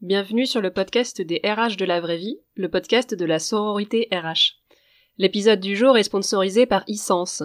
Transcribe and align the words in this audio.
Bienvenue 0.00 0.46
sur 0.46 0.60
le 0.60 0.72
podcast 0.72 1.20
des 1.20 1.40
RH 1.42 1.76
de 1.76 1.84
la 1.84 2.00
vraie 2.00 2.18
vie, 2.18 2.38
le 2.54 2.70
podcast 2.70 3.14
de 3.14 3.24
la 3.24 3.40
sororité 3.40 4.06
RH. 4.12 4.54
L'épisode 5.16 5.58
du 5.58 5.74
jour 5.74 5.98
est 5.98 6.04
sponsorisé 6.04 6.66
par 6.66 6.84
iSense. 6.86 7.42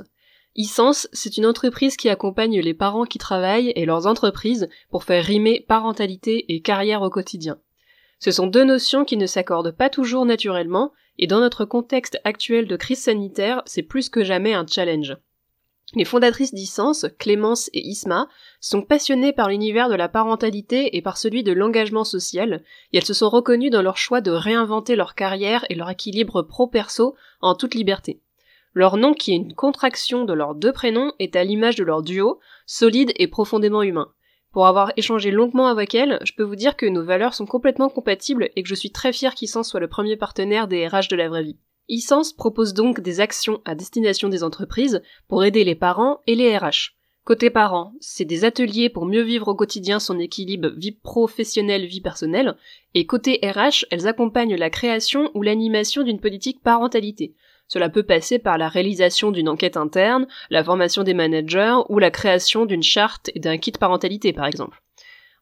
iSense, 0.54 1.10
c'est 1.14 1.38
une 1.38 1.48
entreprise 1.48 1.98
qui 1.98 2.10
accompagne 2.10 2.60
les 2.60 2.76
parents 2.76 3.06
qui 3.06 3.18
travaillent 3.18 3.74
et 3.76 3.86
leurs 3.86 4.06
entreprises 4.06 4.70
pour 4.92 5.04
faire 5.04 5.26
rimer 5.26 5.66
parentalité 5.68 6.54
et 6.54 6.62
carrière 6.62 7.02
au 7.02 7.10
quotidien. 7.10 7.58
Ce 8.20 8.30
sont 8.30 8.46
deux 8.46 8.66
notions 8.66 9.04
qui 9.04 9.18
ne 9.18 9.26
s'accordent 9.26 9.76
pas 9.76 9.90
toujours 9.90 10.28
naturellement, 10.28 10.92
et 11.18 11.26
dans 11.26 11.40
notre 11.40 11.66
contexte 11.66 12.20
actuel 12.24 12.68
de 12.68 12.76
crise 12.76 13.02
sanitaire, 13.02 13.64
c'est 13.66 13.82
plus 13.82 14.10
que 14.10 14.24
jamais 14.24 14.54
un 14.54 14.68
challenge. 14.68 15.18
Les 15.96 16.06
fondatrices 16.06 16.56
d'Issence, 16.56 17.06
Clémence 17.20 17.70
et 17.74 17.88
Isma, 17.88 18.28
sont 18.60 18.82
passionnées 18.82 19.32
par 19.32 19.50
l'univers 19.50 19.90
de 19.90 19.96
la 19.96 20.10
parentalité 20.10 20.98
et 20.98 21.04
par 21.04 21.18
celui 21.18 21.44
de 21.44 21.52
l'engagement 21.52 22.04
social, 22.04 22.64
et 22.92 22.98
elles 22.98 23.06
se 23.06 23.14
sont 23.14 23.30
reconnues 23.30 23.70
dans 23.70 23.84
leur 23.84 23.98
choix 23.98 24.20
de 24.20 24.32
réinventer 24.32 24.96
leur 24.96 25.14
carrière 25.14 25.66
et 25.70 25.76
leur 25.76 25.92
équilibre 25.92 26.42
pro-perso 26.42 27.16
en 27.42 27.54
toute 27.54 27.76
liberté. 27.76 28.22
Leur 28.74 28.98
nom, 28.98 29.14
qui 29.14 29.34
est 29.34 29.36
une 29.36 29.54
contraction 29.54 30.26
de 30.26 30.34
leurs 30.34 30.56
deux 30.56 30.74
prénoms, 30.74 31.14
est 31.20 31.36
à 31.36 31.44
l'image 31.44 31.76
de 31.76 31.84
leur 31.84 32.02
duo, 32.02 32.40
solide 32.66 33.12
et 33.18 33.28
profondément 33.28 33.84
humain. 33.84 34.12
Pour 34.52 34.66
avoir 34.66 34.94
échangé 34.98 35.30
longuement 35.30 35.68
avec 35.68 35.94
elles, 35.94 36.18
je 36.24 36.34
peux 36.34 36.44
vous 36.44 36.56
dire 36.56 36.76
que 36.76 36.88
nos 36.88 37.04
valeurs 37.04 37.36
sont 37.36 37.46
complètement 37.46 37.90
compatibles 37.90 38.50
et 38.56 38.64
que 38.64 38.70
je 38.70 38.76
suis 38.76 38.92
très 38.92 39.14
fière 39.14 39.36
qu'Issence 39.36 39.70
soit 39.70 39.80
le 39.80 39.88
premier 39.88 40.18
partenaire 40.18 40.68
des 40.68 40.88
RH 40.88 41.10
de 41.10 41.16
la 41.16 41.30
vraie 41.30 41.44
vie. 41.44 41.58
Essence 41.90 42.34
propose 42.34 42.74
donc 42.74 43.02
des 43.02 43.20
actions 43.20 43.62
à 43.66 43.76
destination 43.76 44.30
des 44.30 44.44
entreprises 44.44 45.02
pour 45.28 45.44
aider 45.44 45.64
les 45.64 45.76
parents 45.76 46.20
et 46.28 46.36
les 46.36 46.58
RH. 46.58 46.96
Côté 47.26 47.50
parents, 47.50 47.94
c'est 48.02 48.26
des 48.26 48.44
ateliers 48.44 48.90
pour 48.90 49.06
mieux 49.06 49.22
vivre 49.22 49.48
au 49.48 49.56
quotidien 49.56 50.00
son 50.00 50.20
équilibre 50.20 50.72
vie 50.76 50.92
professionnelle, 50.92 51.86
vie 51.86 52.02
personnelle, 52.02 52.58
et 52.94 53.06
côté 53.06 53.40
RH, 53.42 53.86
elles 53.92 54.08
accompagnent 54.08 54.58
la 54.58 54.70
création 54.70 55.32
ou 55.34 55.42
l'animation 55.42 56.04
d'une 56.04 56.20
politique 56.20 56.62
parentalité. 56.62 57.34
Cela 57.70 57.90
peut 57.90 58.04
passer 58.04 58.40
par 58.40 58.58
la 58.58 58.68
réalisation 58.68 59.32
d'une 59.32 59.48
enquête 59.48 59.78
interne, 59.78 60.28
la 60.50 60.66
formation 60.66 61.04
des 61.04 61.14
managers 61.14 61.78
ou 61.88 61.98
la 61.98 62.12
création 62.12 62.66
d'une 62.66 62.84
charte 62.84 63.32
et 63.36 63.40
d'un 63.40 63.58
kit 63.58 63.72
parentalité 63.72 64.34
par 64.34 64.46
exemple. 64.46 64.83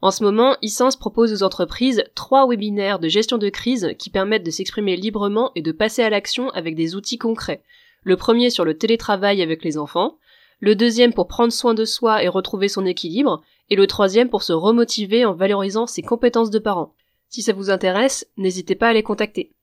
En 0.01 0.09
ce 0.09 0.23
moment, 0.23 0.57
Essence 0.63 0.95
propose 0.95 1.31
aux 1.31 1.45
entreprises 1.45 2.03
trois 2.15 2.47
webinaires 2.47 2.97
de 2.97 3.07
gestion 3.07 3.37
de 3.37 3.49
crise 3.49 3.93
qui 3.99 4.09
permettent 4.09 4.45
de 4.45 4.49
s'exprimer 4.49 4.95
librement 4.95 5.51
et 5.55 5.61
de 5.61 5.71
passer 5.71 6.01
à 6.01 6.09
l'action 6.09 6.49
avec 6.51 6.75
des 6.75 6.95
outils 6.95 7.19
concrets. 7.19 7.61
Le 8.03 8.17
premier 8.17 8.49
sur 8.49 8.65
le 8.65 8.75
télétravail 8.75 9.43
avec 9.43 9.63
les 9.63 9.77
enfants, 9.77 10.17
le 10.59 10.75
deuxième 10.75 11.13
pour 11.13 11.27
prendre 11.27 11.53
soin 11.53 11.75
de 11.75 11.85
soi 11.85 12.23
et 12.23 12.27
retrouver 12.27 12.67
son 12.67 12.85
équilibre, 12.85 13.43
et 13.69 13.75
le 13.75 13.85
troisième 13.85 14.29
pour 14.29 14.41
se 14.41 14.53
remotiver 14.53 15.23
en 15.23 15.33
valorisant 15.33 15.85
ses 15.85 16.01
compétences 16.01 16.49
de 16.49 16.59
parents. 16.59 16.93
Si 17.29 17.43
ça 17.43 17.53
vous 17.53 17.69
intéresse, 17.69 18.27
n'hésitez 18.37 18.75
pas 18.75 18.89
à 18.89 18.93
les 18.93 19.03
contacter. 19.03 19.53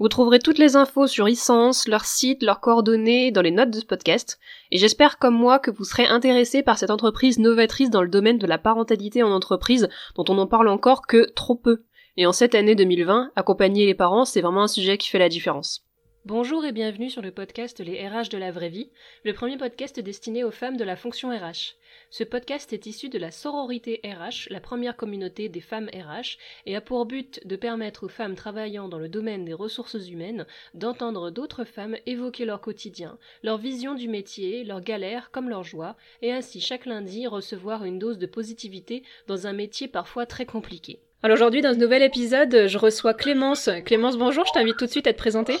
Vous 0.00 0.08
trouverez 0.08 0.38
toutes 0.38 0.56
les 0.56 0.76
infos 0.76 1.06
sur 1.06 1.28
Essence, 1.28 1.86
leur 1.86 2.06
site, 2.06 2.42
leurs 2.42 2.60
coordonnées 2.60 3.32
dans 3.32 3.42
les 3.42 3.50
notes 3.50 3.70
de 3.70 3.80
ce 3.80 3.84
podcast, 3.84 4.40
et 4.70 4.78
j'espère 4.78 5.18
comme 5.18 5.34
moi 5.34 5.58
que 5.58 5.70
vous 5.70 5.84
serez 5.84 6.06
intéressés 6.06 6.62
par 6.62 6.78
cette 6.78 6.90
entreprise 6.90 7.38
novatrice 7.38 7.90
dans 7.90 8.00
le 8.00 8.08
domaine 8.08 8.38
de 8.38 8.46
la 8.46 8.56
parentalité 8.56 9.22
en 9.22 9.30
entreprise 9.30 9.90
dont 10.16 10.24
on 10.30 10.36
n'en 10.36 10.46
parle 10.46 10.68
encore 10.68 11.02
que 11.06 11.30
trop 11.34 11.54
peu. 11.54 11.84
Et 12.16 12.24
en 12.24 12.32
cette 12.32 12.54
année 12.54 12.74
2020, 12.74 13.32
accompagner 13.36 13.84
les 13.84 13.94
parents, 13.94 14.24
c'est 14.24 14.40
vraiment 14.40 14.62
un 14.62 14.68
sujet 14.68 14.96
qui 14.96 15.10
fait 15.10 15.18
la 15.18 15.28
différence. 15.28 15.84
Bonjour 16.24 16.64
et 16.64 16.72
bienvenue 16.72 17.10
sur 17.10 17.20
le 17.20 17.30
podcast 17.30 17.78
Les 17.80 18.08
RH 18.08 18.30
de 18.30 18.38
la 18.38 18.52
vraie 18.52 18.70
vie, 18.70 18.90
le 19.26 19.34
premier 19.34 19.58
podcast 19.58 20.00
destiné 20.00 20.44
aux 20.44 20.50
femmes 20.50 20.78
de 20.78 20.84
la 20.84 20.96
fonction 20.96 21.28
RH. 21.28 21.76
Ce 22.12 22.24
podcast 22.24 22.72
est 22.72 22.86
issu 22.86 23.08
de 23.08 23.20
la 23.20 23.30
sororité 23.30 24.00
RH, 24.02 24.50
la 24.50 24.58
première 24.58 24.96
communauté 24.96 25.48
des 25.48 25.60
femmes 25.60 25.88
RH, 25.94 26.38
et 26.66 26.74
a 26.74 26.80
pour 26.80 27.06
but 27.06 27.46
de 27.46 27.54
permettre 27.54 28.06
aux 28.06 28.08
femmes 28.08 28.34
travaillant 28.34 28.88
dans 28.88 28.98
le 28.98 29.08
domaine 29.08 29.44
des 29.44 29.54
ressources 29.54 30.08
humaines 30.08 30.44
d'entendre 30.74 31.30
d'autres 31.30 31.62
femmes 31.62 31.96
évoquer 32.06 32.46
leur 32.46 32.60
quotidien, 32.60 33.16
leur 33.44 33.58
vision 33.58 33.94
du 33.94 34.08
métier, 34.08 34.64
leurs 34.64 34.80
galères 34.80 35.30
comme 35.30 35.48
leurs 35.48 35.62
joies, 35.62 35.94
et 36.20 36.32
ainsi 36.32 36.60
chaque 36.60 36.84
lundi 36.84 37.28
recevoir 37.28 37.84
une 37.84 38.00
dose 38.00 38.18
de 38.18 38.26
positivité 38.26 39.04
dans 39.28 39.46
un 39.46 39.52
métier 39.52 39.86
parfois 39.86 40.26
très 40.26 40.46
compliqué. 40.46 40.98
Alors 41.22 41.36
aujourd'hui, 41.36 41.62
dans 41.62 41.74
ce 41.74 41.78
nouvel 41.78 42.02
épisode, 42.02 42.66
je 42.66 42.78
reçois 42.78 43.14
Clémence. 43.14 43.70
Clémence, 43.86 44.16
bonjour, 44.16 44.44
je 44.46 44.52
t'invite 44.52 44.76
tout 44.76 44.86
de 44.86 44.90
suite 44.90 45.06
à 45.06 45.12
te 45.12 45.18
présenter. 45.18 45.54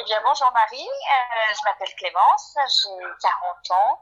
Eh 0.00 0.04
bien, 0.04 0.18
bonjour 0.24 0.50
Marie, 0.52 0.88
euh, 0.88 1.54
je 1.54 1.64
m'appelle 1.64 1.94
Clémence, 1.96 2.56
j'ai 2.82 3.04
40 3.22 3.70
ans. 3.70 4.00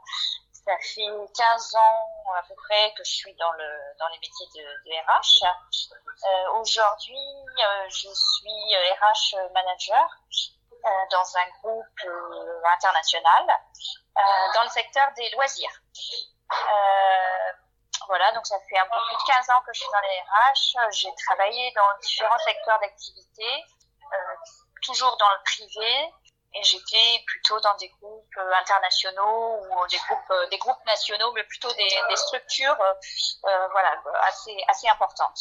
Ça 0.67 0.77
fait 0.79 1.07
15 1.33 1.75
ans 1.75 2.33
à 2.35 2.43
peu 2.43 2.53
près 2.55 2.93
que 2.97 3.03
je 3.05 3.09
suis 3.09 3.33
dans, 3.35 3.53
le, 3.53 3.97
dans 3.99 4.07
les 4.09 4.19
métiers 4.19 4.47
de, 4.53 4.67
de 4.83 4.91
RH. 4.99 5.47
Euh, 5.47 6.59
Aujourd'hui, 6.59 7.15
euh, 7.15 7.85
je 7.87 8.09
suis 8.11 8.75
RH 8.99 9.49
manager 9.53 10.09
euh, 10.83 10.89
dans 11.09 11.37
un 11.37 11.49
groupe 11.61 12.01
international 12.75 13.47
dans 14.55 14.63
le 14.63 14.69
secteur 14.69 15.07
des 15.15 15.29
loisirs. 15.29 15.71
voilà, 18.07 18.33
donc 18.33 18.45
ça 18.45 18.59
fait 18.69 18.77
un 18.77 18.87
peu 18.87 18.99
plus 19.07 19.15
de 19.15 19.35
15 19.37 19.49
ans 19.51 19.61
que 19.65 19.71
je 19.73 19.79
suis 19.79 19.89
dans 19.89 20.01
les 20.01 20.19
RH. 20.19 20.91
J'ai 20.91 21.15
travaillé 21.27 21.71
dans 21.77 21.97
différents 22.01 22.39
secteurs 22.39 22.79
d'activité 22.81 23.63
toujours 24.81 25.15
dans 25.17 25.29
le 25.29 25.43
privé 25.43 26.13
et 26.53 26.63
j'étais 26.63 27.23
plutôt 27.25 27.59
dans 27.59 27.75
des 27.77 27.89
groupes 27.89 28.37
euh, 28.37 28.51
internationaux 28.61 29.59
ou 29.61 29.87
des 29.87 29.97
groupes 29.97 30.31
euh, 30.31 30.47
des 30.49 30.57
groupes 30.57 30.85
nationaux 30.85 31.31
mais 31.33 31.43
plutôt 31.43 31.71
des, 31.73 31.89
des 32.09 32.15
structures 32.15 32.77
euh, 32.81 33.67
voilà 33.71 34.01
assez 34.27 34.55
assez 34.67 34.87
importantes. 34.87 35.39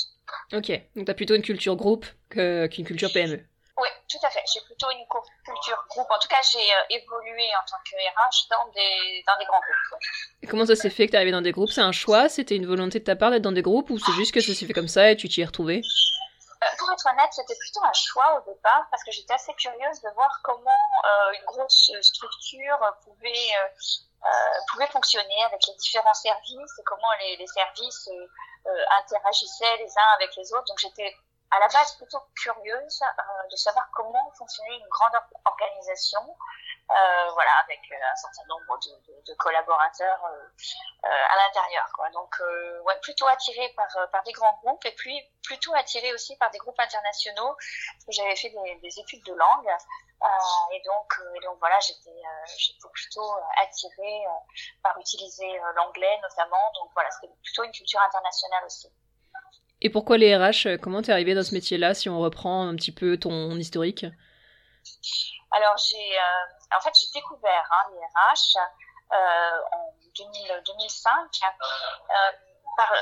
Ok, 0.53 0.71
donc 0.95 1.07
tu 1.07 1.11
as 1.11 1.15
plutôt 1.15 1.35
une 1.35 1.43
culture 1.43 1.77
groupe 1.77 2.07
qu'une 2.31 2.85
culture 2.85 3.13
PME. 3.13 3.45
Oui, 3.79 3.89
tout 4.09 4.27
à 4.27 4.31
fait. 4.31 4.41
J'ai 4.51 4.61
plutôt 4.61 4.87
une 4.91 5.05
culture 5.45 5.85
groupe. 5.91 6.07
En 6.11 6.19
tout 6.19 6.29
cas, 6.29 6.41
j'ai 6.51 6.97
évolué 6.97 7.45
en 7.45 7.65
tant 7.71 7.77
que 7.85 7.95
RH 7.95 8.49
dans 8.49 8.73
des, 8.73 9.23
dans 9.27 9.39
des 9.39 9.45
grands 9.45 9.61
groupes. 9.61 10.01
Et 10.43 10.47
comment 10.47 10.65
ça 10.65 10.75
s'est 10.77 10.89
fait 10.89 11.05
que 11.05 11.11
tu 11.11 11.15
es 11.15 11.17
arrivé 11.17 11.33
dans 11.33 11.43
des 11.43 11.53
groupes? 11.53 11.69
C'est 11.69 11.83
un 11.83 11.93
choix? 11.93 12.31
C'était 12.31 12.57
une 12.57 12.67
volonté 12.67 13.01
de 13.01 13.05
ta 13.05 13.17
part 13.17 13.31
d'être 13.31 13.43
dans 13.43 13.53
des 13.53 13.61
groupes 13.61 13.91
ou 13.91 13.99
c'est 13.99 14.13
juste 14.13 14.33
que 14.33 14.41
ça 14.41 14.55
s'est 14.55 14.65
fait 14.65 14.73
comme 14.73 14.89
ça 14.89 15.11
et 15.11 15.17
tu 15.17 15.29
t'y 15.29 15.43
es 15.43 15.45
retrouvé 15.45 15.83
euh, 15.83 16.16
pour 16.79 16.93
être 16.93 17.07
honnête, 17.11 17.33
c'était 17.33 17.57
plutôt 17.57 17.85
un 17.85 17.93
choix 17.93 18.39
au 18.39 18.51
départ 18.51 18.87
parce 18.91 19.03
que 19.05 19.11
j'étais 19.11 19.35
assez 19.35 19.53
curieuse 19.55 20.01
de 20.01 20.11
voir 20.15 20.41
comment 20.43 20.71
euh, 20.71 21.33
une 21.39 21.45
grosse 21.45 21.91
structure 22.01 22.79
pouvait 23.05 23.51
euh, 23.61 24.29
pouvait 24.71 24.87
fonctionner 24.89 25.45
avec 25.45 25.67
les 25.67 25.75
différents 25.75 26.15
services 26.15 26.79
et 26.79 26.83
comment 26.85 27.13
les 27.21 27.47
services 27.47 28.11
interagissaient 28.99 29.77
les 29.79 29.91
uns 29.91 30.15
avec 30.17 30.35
les 30.37 30.53
autres. 30.53 30.65
Donc 30.65 30.79
j'étais 30.79 31.15
à 31.53 31.61
la 31.61 31.69
base 31.69 31.95
plutôt 31.97 32.21
curieuse 32.35 33.01
de 33.51 33.57
savoir 33.57 33.89
comment 33.95 34.33
fonctionnait 34.37 34.79
une 34.79 34.89
grande 34.89 35.13
organisation 35.45 36.37
euh, 36.89 37.31
voilà, 37.35 37.51
avec 37.65 37.81
euh, 37.91 37.97
un 37.97 38.15
certain 38.15 38.47
nombre 38.49 38.79
de, 39.27 39.35
collaborateurs 39.35 40.25
euh, 40.25 41.09
à 41.31 41.37
l'intérieur. 41.37 41.91
Quoi. 41.95 42.09
Donc, 42.11 42.33
ouais, 42.85 42.95
plutôt 43.03 43.27
attiré 43.27 43.73
par, 43.77 43.89
par 44.13 44.23
des 44.23 44.33
grands 44.33 44.57
groupes 44.63 44.85
et 44.85 44.93
puis 44.93 45.21
plutôt 45.43 45.75
attiré 45.75 46.13
aussi 46.15 46.37
par 46.37 46.51
des 46.53 46.59
groupes 46.59 46.79
internationaux, 46.79 47.57
parce 47.57 48.05
que 48.07 48.13
j'avais 48.13 48.37
fait 48.37 48.51
des, 48.51 48.77
des, 48.83 49.01
études 49.01 49.25
de 49.25 49.35
langue. 49.35 49.69
et 50.73 50.83
donc, 50.85 51.21
et 51.35 51.41
donc 51.45 51.59
voilà, 51.59 51.79
j'étais 51.81 52.23
j'étais 52.57 52.89
plutôt 52.93 53.35
attirée 53.59 54.25
par 54.83 54.97
utiliser 55.01 55.61
l'anglais 55.75 56.19
notamment. 56.23 56.73
Donc 56.81 56.91
voilà, 56.95 57.11
c'était 57.11 57.33
plutôt 57.43 57.65
une 57.65 57.73
culture 57.73 58.01
internationale 58.01 58.65
aussi. 58.65 58.89
Et 59.83 59.91
pourquoi 59.91 60.19
les 60.19 60.37
RH 60.37 60.79
Comment 60.81 61.03
t'es 61.03 61.13
arrivé 61.13 61.35
dans 61.35 61.43
ce 61.45 61.53
métier-là, 61.53 61.95
si 61.95 62.09
on 62.09 62.21
reprend 62.21 62.67
un 62.67 62.77
petit 62.77 62.93
peu 62.93 63.19
ton 63.19 63.51
historique? 63.57 64.07
Alors, 65.53 65.77
j'ai, 65.77 66.19
euh, 66.19 66.77
en 66.77 66.81
fait, 66.81 66.93
j'ai 67.01 67.21
découvert 67.21 67.69
hein, 67.71 67.83
les 67.93 67.99
RH 67.99 68.59
euh, 69.13 69.61
en 69.73 69.95
2000, 70.17 70.63
2005 70.67 71.13
euh, 71.13 72.17
par, 72.77 72.93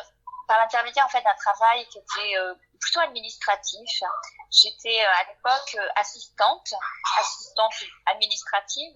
par 0.46 0.58
l'intermédiaire 0.58 1.06
en 1.06 1.08
fait 1.08 1.22
d'un 1.22 1.34
travail 1.34 1.86
qui 1.88 1.98
était 1.98 2.36
plutôt 2.80 3.00
administratif. 3.00 4.02
J'étais 4.52 5.00
à 5.00 5.24
l'époque 5.24 5.76
assistante, 5.96 6.74
assistante 7.18 7.72
administrative 8.06 8.94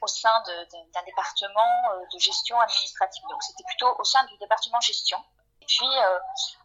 au 0.00 0.06
sein 0.06 0.42
d'un 0.44 1.02
département 1.02 1.90
de 2.12 2.18
gestion 2.18 2.60
administrative. 2.60 3.24
Donc 3.28 3.42
c'était 3.42 3.64
plutôt 3.66 3.96
au 3.98 4.04
sein 4.04 4.22
du 4.26 4.38
département 4.38 4.80
gestion. 4.80 5.18
Et 5.60 5.66
puis 5.66 5.88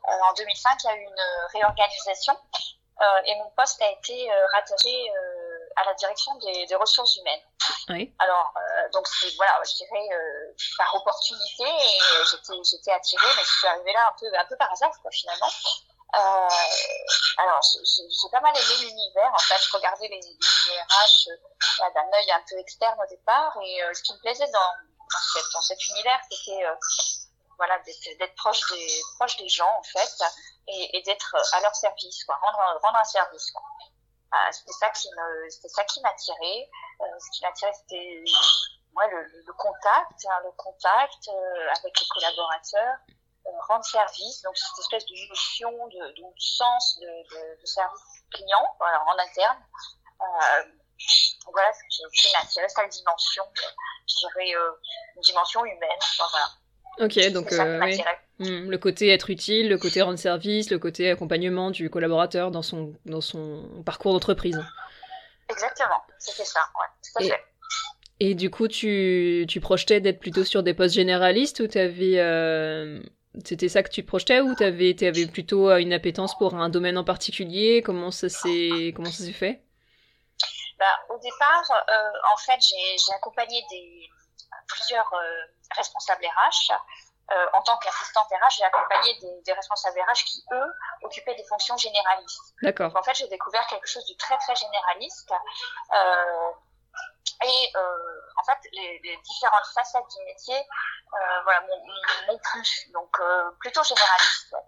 en 0.04 0.34
2005, 0.34 0.84
il 0.84 0.88
y 0.88 0.90
a 0.90 0.96
eu 0.96 1.04
une 1.04 1.24
réorganisation 1.54 2.38
et 3.26 3.36
mon 3.40 3.50
poste 3.58 3.82
a 3.82 3.90
été 3.90 4.30
rattaché 4.54 5.12
à 5.76 5.84
la 5.86 5.94
direction 5.96 6.34
des, 6.36 6.66
des 6.66 6.76
ressources 6.76 7.16
humaines. 7.18 7.42
Oui. 7.90 8.14
Alors, 8.20 8.54
euh, 8.58 8.90
donc 8.94 9.08
voilà, 9.38 9.60
je 9.64 9.76
dirais 9.76 10.08
euh, 10.14 10.54
par 10.78 10.94
opportunité 10.96 11.64
et 11.64 12.00
j'étais 12.32 12.54
j'étais 12.64 12.92
attirée, 12.92 13.28
mais 13.36 13.44
je 13.44 13.58
suis 13.58 13.68
arrivée 13.68 13.94
là 13.94 14.08
un 14.08 14.16
peu 14.20 14.26
un 14.38 14.46
peu 14.46 14.56
par 14.58 14.72
hasard 14.72 14.92
quoi 15.02 15.12
finalement. 15.12 15.50
Euh, 16.16 16.48
alors 17.38 17.60
j'ai 17.64 18.30
pas 18.32 18.40
mal 18.40 18.56
aimé 18.56 18.86
l'univers 18.86 19.32
en 19.34 19.40
fait, 19.40 19.58
je 19.62 19.72
regardais 19.76 20.08
les, 20.08 20.22
les 20.22 20.80
RH 20.80 21.30
euh, 21.30 21.90
d'un 21.94 22.18
œil 22.18 22.32
un 22.32 22.44
peu 22.48 22.58
externe 22.58 22.98
au 23.04 23.10
départ 23.10 23.58
et 23.62 23.84
euh, 23.84 23.94
ce 23.94 24.04
qui 24.04 24.14
me 24.14 24.20
plaisait 24.20 24.48
dans 24.48 24.60
dans, 25.12 25.20
cette, 25.34 25.52
dans 25.54 25.62
cet 25.62 25.86
univers 25.88 26.20
c'était 26.32 26.64
euh, 26.66 26.76
voilà 27.58 27.78
d'être 27.80 28.36
proche 28.36 28.62
des 28.72 29.02
proche 29.18 29.36
des 29.38 29.50
gens 29.50 29.70
en 29.78 29.84
fait 29.84 30.24
et, 30.68 30.98
et 30.98 31.02
d'être 31.04 31.36
à 31.54 31.62
leur 31.62 31.76
service, 31.76 32.24
quoi, 32.26 32.38
rendre, 32.42 32.80
rendre 32.82 32.98
un 32.98 33.04
service. 33.04 33.52
Quoi. 33.52 33.62
Euh, 34.36 34.52
c'était 34.52 34.74
ça 34.74 34.90
qui 34.90 35.08
me, 35.10 35.50
c'était 35.50 35.70
ça 35.70 35.84
qui 35.86 36.02
m'attirait. 36.02 36.70
Euh, 37.02 37.06
ce 37.20 37.32
qui 37.32 37.44
m'attirait, 37.44 37.74
c'était 37.74 38.24
moi 38.94 39.08
le, 39.08 39.24
le, 39.46 39.54
contact, 39.54 40.26
hein, 40.26 40.40
le 40.44 40.52
contact 40.52 41.28
euh, 41.28 41.68
avec 41.80 42.00
les 42.00 42.08
collaborateurs, 42.10 42.98
rendre 43.68 43.86
service, 43.86 44.42
donc 44.42 44.58
cette 44.58 44.80
espèce 44.80 45.06
de 45.06 45.30
notion 45.30 45.88
de, 45.88 46.12
de, 46.16 46.24
sens 46.38 47.00
de, 47.00 47.08
de, 47.08 47.62
de, 47.62 47.66
service 47.66 48.02
client, 48.32 48.66
voilà, 48.80 49.04
en 49.06 49.18
interne. 49.20 49.58
voilà 51.46 51.72
ce 51.74 51.84
qui, 51.90 52.34
m'attirait, 52.34 52.68
cette 52.70 52.90
dimension, 52.90 53.44
je 54.08 54.16
dirais 54.28 54.52
une 55.16 55.22
dimension 55.22 55.64
humaine. 55.66 56.00
voilà. 56.18 56.50
Ok, 57.00 57.32
donc 57.32 57.52
euh, 57.52 57.80
oui. 57.82 58.04
Hmm, 58.40 58.70
le 58.70 58.78
côté 58.78 59.10
être 59.10 59.30
utile, 59.30 59.70
le 59.70 59.78
côté 59.78 60.02
rendre 60.02 60.20
service, 60.20 60.70
le 60.70 60.80
côté 60.80 61.10
accompagnement 61.10 61.72
du 61.72 61.90
collaborateur 61.90 62.52
dans 62.52 62.62
son, 62.62 62.94
dans 63.06 63.22
son 63.22 63.82
parcours 63.86 64.12
d'entreprise. 64.14 64.62
Exactement, 65.50 66.02
c'était 66.20 66.44
ça, 66.44 66.60
ouais, 66.80 66.88
tout 67.02 67.20
à 67.20 67.24
et, 67.24 67.30
fait. 67.30 67.46
Et 68.20 68.36
du 68.36 68.50
coup, 68.50 68.68
tu, 68.68 69.46
tu 69.48 69.62
projetais 69.62 70.02
d'être 70.02 70.20
plutôt 70.20 70.44
sur 70.44 70.64
des 70.64 70.74
postes 70.74 70.96
généralistes 70.96 71.60
ou 71.62 71.68
t'avais... 71.68 72.20
Euh, 72.20 73.02
c'était 73.44 73.70
ça 73.70 73.84
que 73.84 73.90
tu 73.90 74.04
projetais 74.04 74.40
ou 74.40 74.56
t'avais 74.56 74.96
avais 75.06 75.28
plutôt 75.28 75.70
euh, 75.70 75.78
une 75.78 75.94
appétence 75.94 76.38
pour 76.38 76.56
un 76.56 76.70
domaine 76.70 76.98
en 76.98 77.04
particulier? 77.04 77.82
Comment 77.82 78.12
ça 78.12 78.30
s'est 78.30 78.94
comment 78.96 79.12
ça 79.12 79.24
s'est 79.26 79.34
fait? 79.34 79.62
Bah, 80.80 80.86
Au 81.10 81.20
départ, 81.20 81.64
euh, 81.72 82.12
en 82.34 82.38
fait, 82.38 82.60
j'ai 82.62 83.14
accompagné 83.14 83.62
des 83.70 84.10
plusieurs 84.68 85.12
euh, 85.14 85.42
responsables 85.76 86.26
RH. 86.26 86.74
Euh, 87.32 87.46
en 87.54 87.62
tant 87.64 87.78
qu'assistante 87.78 88.28
RH, 88.30 88.58
j'ai 88.58 88.64
accompagné 88.64 89.18
des, 89.20 89.42
des, 89.46 89.54
responsables 89.54 90.00
RH 90.00 90.26
qui, 90.26 90.44
eux, 90.52 90.74
occupaient 91.02 91.34
des 91.34 91.44
fonctions 91.46 91.76
généralistes. 91.76 92.54
D'accord. 92.62 92.96
En 92.96 93.02
fait, 93.02 93.16
j'ai 93.16 93.28
découvert 93.28 93.66
quelque 93.68 93.88
chose 93.88 94.06
de 94.06 94.16
très, 94.16 94.38
très 94.38 94.56
généraliste. 94.56 95.32
Euh, 95.32 96.52
et 97.44 97.72
euh, 97.76 98.22
en 98.38 98.44
fait, 98.44 98.70
les, 98.74 99.00
les, 99.04 99.18
différentes 99.18 99.66
facettes 99.74 100.06
du 100.16 100.24
métier 100.26 100.68
voilà, 101.44 101.62
m'ont 101.62 102.38
plu. 102.38 102.62
Donc, 102.94 103.18
plutôt 103.60 103.84
généraliste. 103.84 104.54
Ouais. 104.54 104.60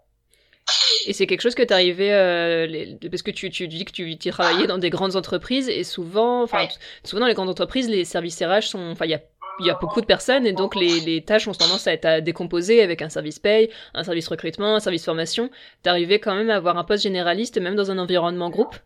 Et 1.06 1.12
c'est 1.12 1.26
quelque 1.26 1.40
chose 1.40 1.54
que 1.54 1.62
tu 1.62 1.72
arrivais, 1.72 2.12
euh, 2.12 2.96
parce 3.10 3.22
que 3.22 3.30
tu, 3.30 3.50
tu 3.50 3.68
dis 3.68 3.84
que 3.84 3.92
tu, 3.92 4.18
tu 4.18 4.30
travaillais 4.30 4.66
dans 4.66 4.78
des 4.78 4.90
grandes 4.90 5.16
entreprises 5.16 5.68
et 5.68 5.84
souvent, 5.84 6.42
enfin, 6.42 6.64
ouais. 6.64 6.68
souvent 7.04 7.20
dans 7.20 7.26
les 7.26 7.34
grandes 7.34 7.48
entreprises, 7.48 7.88
les 7.88 8.04
services 8.04 8.42
RH 8.42 8.62
sont, 8.62 8.90
enfin, 8.90 9.06
il 9.06 9.10
y 9.10 9.14
a 9.14 9.20
il 9.60 9.66
y 9.66 9.70
a 9.70 9.74
beaucoup 9.74 10.00
de 10.00 10.06
personnes 10.06 10.46
et 10.46 10.52
donc 10.52 10.74
les, 10.74 11.24
tâches 11.24 11.48
ont 11.48 11.52
tendance 11.52 11.86
à 11.86 11.92
être 11.92 12.04
à 12.04 12.20
décomposer 12.20 12.82
avec 12.82 13.02
un 13.02 13.08
service 13.08 13.38
paye, 13.38 13.72
un 13.94 14.04
service 14.04 14.28
recrutement, 14.28 14.76
un 14.76 14.80
service 14.80 15.04
formation. 15.04 15.50
T'arrivais 15.82 16.20
quand 16.20 16.34
même 16.34 16.50
à 16.50 16.56
avoir 16.56 16.76
un 16.76 16.84
poste 16.84 17.02
généraliste 17.02 17.58
même 17.58 17.76
dans 17.76 17.90
un 17.90 17.98
environnement 17.98 18.50
groupe 18.50 18.76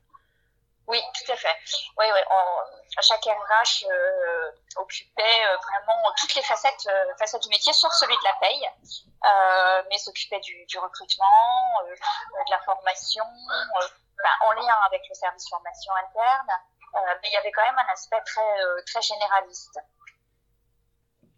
Oui, 0.87 0.99
tout 1.15 1.33
à 1.33 1.37
fait. 1.37 1.57
Oui, 1.99 2.07
oui. 2.13 2.21
Chaque 3.01 3.25
RH 3.25 3.87
euh, 3.91 4.51
occupait 4.77 5.23
euh, 5.23 5.57
vraiment 5.57 6.13
toutes 6.21 6.35
les 6.35 6.43
facettes, 6.43 6.87
euh, 6.87 7.15
facettes 7.19 7.43
du 7.43 7.49
métier, 7.49 7.73
sauf 7.73 7.93
celui 7.93 8.15
de 8.15 8.25
la 8.25 8.35
paye, 8.35 8.69
mais 9.91 9.99
s'occupait 9.99 10.41
du, 10.41 10.79
recrutement, 10.79 11.27
de 11.89 12.51
la 12.51 12.61
formation, 12.61 13.25
ben, 14.23 14.31
en 14.47 14.53
lien 14.53 14.77
avec 14.87 15.03
le 15.09 15.15
service 15.15 15.49
formation 15.49 15.93
interne. 15.97 16.49
mais 17.23 17.29
il 17.29 17.33
y 17.33 17.37
avait 17.37 17.51
quand 17.51 17.65
même 17.65 17.79
un 17.79 17.93
aspect 17.93 18.21
très, 18.27 18.85
très 18.87 19.03
généraliste. 19.03 19.79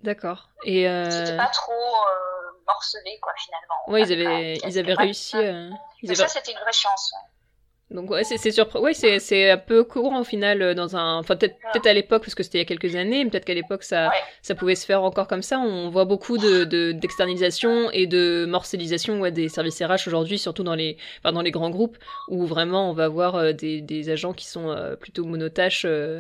D'accord. 0.05 0.51
Et 0.65 0.87
euh... 0.87 1.11
C'était 1.11 1.37
pas 1.39 1.49
trop 1.49 1.73
euh, 1.73 2.53
morcelé, 2.67 3.19
quoi, 3.23 3.33
finalement. 3.39 3.75
Ouais, 3.89 4.03
ils 4.03 4.13
avaient, 4.13 4.57
ils 4.57 4.79
avaient 4.79 4.93
réussi. 4.93 5.37
Euh... 5.39 5.71
Ils 6.03 6.11
avaient... 6.11 6.17
Ça, 6.17 6.29
c'était 6.29 6.53
une 6.53 6.59
vraie 6.59 6.75
chance. 6.75 7.15
Ouais. 7.15 7.34
Donc 7.95 8.11
ouais, 8.11 8.25
c'est 8.25 8.51
surprenant. 8.51 8.85
Ouais, 8.85 8.93
c'est 8.93 9.21
c'est 9.21 9.51
un 9.51 9.57
peu 9.57 9.85
courant 9.85 10.21
au 10.21 10.25
final 10.25 10.61
euh, 10.61 10.75
dans 10.75 10.97
un. 10.97 11.19
Enfin 11.19 11.37
peut-être 11.37 11.55
ouais. 11.55 11.71
peut-être 11.73 11.87
à 11.87 11.93
l'époque 11.93 12.23
parce 12.23 12.35
que 12.35 12.43
c'était 12.43 12.59
il 12.59 12.61
y 12.61 12.65
a 12.65 12.67
quelques 12.67 12.97
années, 12.97 13.25
mais 13.25 13.31
peut-être 13.31 13.45
qu'à 13.45 13.55
l'époque 13.55 13.85
ça 13.85 14.09
ouais. 14.09 14.15
ça 14.43 14.57
pouvait 14.57 14.75
se 14.75 14.85
faire 14.85 15.05
encore 15.05 15.29
comme 15.29 15.43
ça. 15.43 15.61
On 15.61 15.91
voit 15.91 16.05
beaucoup 16.05 16.37
de 16.37 16.65
d'externalisation 16.93 17.91
et 17.93 18.07
de 18.07 18.47
morcellisation 18.49 19.21
ouais, 19.21 19.31
des 19.31 19.49
services 19.49 19.81
RH 19.81 20.09
aujourd'hui, 20.09 20.39
surtout 20.39 20.65
dans 20.65 20.75
les 20.75 20.97
enfin, 21.21 21.33
dans 21.33 21.43
les 21.43 21.53
grands 21.53 21.71
groupes 21.71 21.97
où 22.29 22.45
vraiment 22.47 22.91
on 22.91 22.95
va 22.95 23.05
avoir 23.05 23.37
euh, 23.37 23.53
des 23.53 23.81
des 23.81 24.11
agents 24.11 24.33
qui 24.33 24.47
sont 24.47 24.71
euh, 24.71 24.97
plutôt 24.97 25.25
monotâches, 25.25 25.85
euh, 25.87 26.19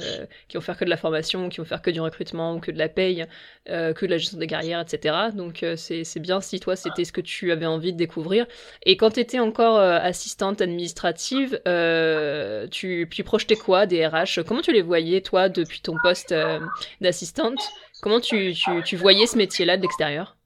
qui 0.48 0.56
vont 0.56 0.60
faire 0.60 0.76
que 0.76 0.84
de 0.84 0.90
la 0.90 0.96
formation, 0.96 1.48
qui 1.48 1.58
vont 1.58 1.64
faire 1.64 1.82
que 1.82 1.90
du 1.90 2.00
recrutement 2.00 2.54
ou 2.54 2.60
que 2.60 2.70
de 2.70 2.78
la 2.78 2.88
paye, 2.88 3.26
euh, 3.68 3.92
que 3.92 4.06
de 4.06 4.10
la 4.12 4.18
gestion 4.18 4.38
des 4.38 4.46
carrières, 4.46 4.80
etc. 4.80 5.16
Donc 5.34 5.64
c'est 5.76 6.04
c'est 6.04 6.20
bien 6.20 6.40
si 6.40 6.60
toi 6.60 6.76
c'était 6.76 7.04
ce 7.04 7.12
que 7.12 7.20
tu 7.20 7.50
avais 7.50 7.66
envie 7.66 7.92
de 7.92 7.98
découvrir. 7.98 8.46
Et 8.84 8.96
quand 8.96 9.10
tu 9.10 9.20
étais 9.20 9.40
encore 9.40 9.78
assistante 9.78 10.60
administrative 10.60 11.60
euh, 11.66 12.66
tu, 12.68 13.08
projetais 13.24 13.56
quoi 13.56 13.86
des 13.86 14.06
RH 14.06 14.44
Comment 14.46 14.60
tu 14.60 14.72
les 14.72 14.82
voyais, 14.82 15.22
toi, 15.22 15.48
depuis 15.48 15.80
ton 15.80 15.96
poste 16.02 16.32
euh, 16.32 16.60
d'assistante? 17.00 17.60
Comment 18.02 18.20
tu, 18.20 18.54
voyais 18.96 19.26
ce 19.26 19.36
métier-là 19.36 19.76
de 19.76 19.82
l'extérieur? 19.82 20.36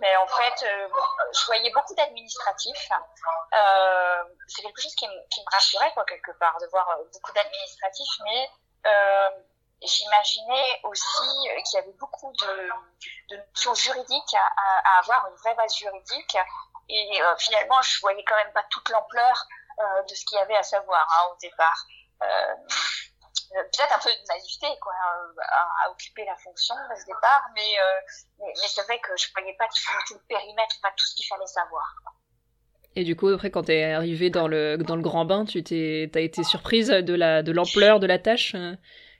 Mais 0.00 0.14
en 0.16 0.26
fait, 0.26 0.66
euh, 0.66 0.88
je 1.32 1.46
voyais 1.46 1.70
beaucoup 1.72 1.94
d'administratifs. 1.94 2.88
C'est 4.48 4.62
quelque 4.62 4.82
chose 4.82 4.94
qui, 4.96 5.06
me 5.08 5.50
rassurait, 5.52 5.90
quoi, 5.94 6.04
quelque 6.04 6.32
part, 6.38 6.58
de 6.60 6.66
voir 6.66 6.86
beaucoup 7.12 7.32
d'administratifs, 7.32 8.20
mais 8.24 8.50
j'imaginais 9.82 10.80
aussi 10.84 11.22
qu'il 11.64 11.80
y 11.80 11.82
avait 11.82 11.96
beaucoup 11.98 12.32
de, 12.32 13.36
notions 13.36 13.74
juridiques 13.74 14.34
à, 14.34 14.98
avoir 14.98 15.26
une 15.28 15.36
vraie 15.36 15.54
base 15.54 15.74
juridique. 15.74 16.36
Et 16.88 17.18
finalement, 17.38 17.80
je 17.80 18.00
voyais 18.00 18.22
quand 18.24 18.36
même 18.36 18.52
pas 18.52 18.64
toute 18.70 18.88
l'ampleur 18.90 19.46
euh, 19.78 20.02
de 20.02 20.14
ce 20.14 20.24
qu'il 20.24 20.38
y 20.38 20.40
avait 20.40 20.56
à 20.56 20.62
savoir 20.62 21.06
hein, 21.10 21.32
au 21.32 21.36
départ. 21.40 21.86
Euh, 22.22 22.54
peut-être 23.50 23.94
un 23.94 23.98
peu 23.98 24.10
de 24.10 24.26
naïveté 24.28 24.66
quoi 24.80 24.92
euh, 24.92 25.40
à, 25.42 25.86
à, 25.86 25.90
occuper 25.90 26.24
la 26.24 26.36
fonction 26.36 26.74
à 26.74 26.96
ce 26.96 27.06
départ 27.06 27.42
mais 27.54 27.78
euh, 27.78 28.00
mais, 28.40 28.52
mais 28.60 28.68
c'est 28.68 28.82
vrai 28.82 28.98
que 28.98 29.16
je 29.16 29.28
voyais 29.36 29.54
pas 29.58 29.66
tout, 29.66 29.92
tout, 30.08 30.14
le 30.14 30.26
périmètre 30.28 30.76
pas 30.82 30.92
tout 30.96 31.06
ce 31.06 31.14
qu'il 31.14 31.26
fallait 31.26 31.46
savoir 31.46 31.94
et 32.94 33.04
du 33.04 33.16
coup 33.16 33.28
après 33.28 33.50
quand 33.50 33.64
t'es 33.64 33.92
arrivé 33.92 34.30
dans 34.30 34.48
le 34.48 34.76
dans 34.78 34.96
le 34.96 35.02
grand 35.02 35.24
bain 35.24 35.44
tu 35.44 35.62
t'es 35.62 36.10
t'as 36.12 36.20
été 36.20 36.44
surprise 36.44 36.88
de 36.88 37.14
la 37.14 37.42
de 37.42 37.52
l'ampleur 37.52 38.00
de 38.00 38.06
la 38.06 38.18
tâche 38.18 38.54
euh, 38.54 38.74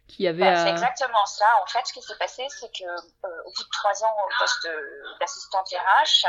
qu'il 0.09 0.25
y 0.25 0.29
avait 0.29 0.41
bah, 0.41 0.63
à... 0.63 0.65
c'est 0.65 0.71
exactement 0.71 1.27
ça 1.27 1.47
en 1.63 1.67
fait 1.67 1.87
ce 1.87 1.93
qui 1.93 2.03
s'est 2.03 2.19
passé 2.19 2.47
c'est 2.49 2.73
que 2.73 2.85
euh, 2.85 3.43
au 3.45 3.53
bout 3.53 3.63
de 3.63 3.71
trois 3.71 4.05
ans 4.05 4.15
au 4.27 4.31
poste 4.39 4.69
d'assistante 5.21 5.69
RH 5.69 6.27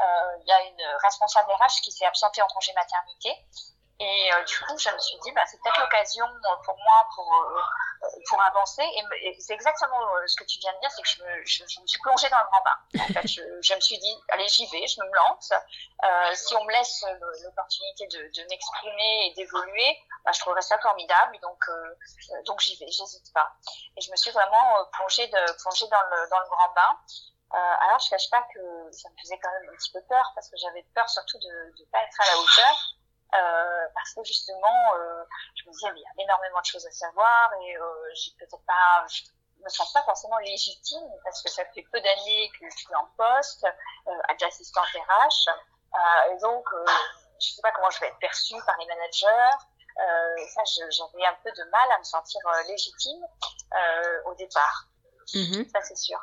il 0.00 0.46
y 0.46 0.52
a 0.52 0.62
une 0.62 0.96
responsable 1.02 1.50
RH 1.52 1.80
qui 1.82 1.92
s'est 1.92 2.06
absentée 2.06 2.42
en 2.42 2.48
congé 2.48 2.72
maternité 2.74 3.30
et 4.00 4.32
euh, 4.32 4.42
du 4.42 4.58
coup, 4.58 4.76
je 4.76 4.90
me 4.90 4.98
suis 4.98 5.16
dit, 5.20 5.30
bah, 5.32 5.42
c'est 5.46 5.60
peut-être 5.62 5.80
l'occasion 5.80 6.26
pour 6.64 6.76
moi 6.76 7.08
pour 7.14 7.32
euh, 7.32 8.08
pour 8.28 8.42
avancer. 8.42 8.82
Et, 8.82 9.36
c'est 9.38 9.54
exactement 9.54 10.00
ce 10.26 10.34
que 10.34 10.44
tu 10.44 10.58
viens 10.58 10.72
de 10.72 10.80
dire, 10.80 10.90
c'est 10.90 11.02
que 11.02 11.08
je 11.08 11.22
me, 11.22 11.44
je, 11.44 11.64
je, 11.68 11.80
me 11.80 11.86
suis 11.86 12.00
plongée 12.00 12.28
dans 12.28 12.38
le 12.38 12.44
grand 12.50 12.62
bain. 12.64 13.04
En 13.04 13.12
fait, 13.12 13.28
je, 13.28 13.42
je 13.62 13.74
me 13.74 13.80
suis 13.80 13.98
dit, 13.98 14.16
allez, 14.30 14.48
j'y 14.48 14.66
vais, 14.66 14.84
je 14.88 15.00
me 15.00 15.06
lance. 15.14 15.52
Euh, 15.52 16.34
si 16.34 16.56
on 16.56 16.64
me 16.64 16.72
laisse 16.72 17.04
l'opportunité 17.44 18.08
de, 18.08 18.18
de 18.34 18.48
m'exprimer 18.50 19.26
et 19.28 19.34
d'évoluer, 19.34 19.98
bah, 20.24 20.32
je 20.32 20.40
trouverais 20.40 20.62
ça 20.62 20.76
formidable. 20.80 21.38
Donc 21.40 21.62
euh, 21.68 22.42
donc 22.46 22.60
j'y 22.60 22.76
vais, 22.76 22.90
j'hésite 22.90 23.32
pas. 23.32 23.52
Et 23.96 24.00
je 24.00 24.10
me 24.10 24.16
suis 24.16 24.32
vraiment 24.32 24.84
plongée 24.92 25.28
de 25.28 25.62
plongée 25.62 25.86
dans 25.86 26.02
le 26.10 26.28
dans 26.30 26.40
le 26.40 26.46
grand 26.46 26.72
bain. 26.74 26.98
Euh, 27.54 27.86
alors, 27.86 28.00
je 28.00 28.10
cache 28.10 28.28
pas 28.30 28.42
que 28.52 28.90
ça 28.90 29.08
me 29.10 29.16
faisait 29.22 29.38
quand 29.38 29.50
même 29.60 29.70
un 29.70 29.76
petit 29.76 29.92
peu 29.92 30.02
peur 30.08 30.32
parce 30.34 30.50
que 30.50 30.56
j'avais 30.56 30.82
peur 30.94 31.08
surtout 31.08 31.38
de 31.38 31.72
ne 31.78 31.84
pas 31.86 32.02
être 32.02 32.20
à 32.20 32.34
la 32.34 32.40
hauteur. 32.40 32.94
Euh, 33.34 33.86
parce 33.94 34.14
que 34.14 34.22
justement, 34.22 34.94
euh, 34.96 35.24
je 35.56 35.64
me 35.66 35.72
disais, 35.72 35.88
il 35.96 36.02
y 36.02 36.06
a 36.06 36.24
énormément 36.24 36.60
de 36.60 36.66
choses 36.66 36.86
à 36.86 36.90
savoir 36.92 37.52
et 37.62 37.76
euh, 37.76 38.14
j'ai 38.14 38.32
pas, 38.66 39.06
je 39.08 39.22
me 39.62 39.68
sens 39.68 39.92
pas 39.92 40.02
forcément 40.02 40.38
légitime 40.38 41.02
parce 41.24 41.42
que 41.42 41.50
ça 41.50 41.64
fait 41.74 41.84
peu 41.90 42.00
d'années 42.00 42.50
que 42.60 42.70
je 42.70 42.76
suis 42.76 42.94
en 42.94 43.06
poste, 43.16 43.66
euh, 44.06 44.34
d'assistante 44.38 44.86
RH, 44.86 45.50
et 46.30 46.36
donc 46.38 46.64
je 47.40 47.48
sais 47.54 47.62
pas 47.62 47.72
comment 47.72 47.90
je 47.90 48.00
vais 48.00 48.08
être 48.08 48.18
perçue 48.18 48.56
par 48.66 48.76
les 48.78 48.86
managers. 48.86 49.50
Ça, 49.96 50.62
j'avais 50.66 51.26
un 51.26 51.36
peu 51.42 51.50
de 51.52 51.64
mal 51.70 51.92
à 51.92 51.98
me 51.98 52.04
sentir 52.04 52.40
légitime 52.68 53.26
au 54.26 54.34
départ. 54.34 54.86
Mmh. 55.34 55.64
Ça, 55.72 55.80
c'est 55.82 55.96
sûr. 55.96 56.18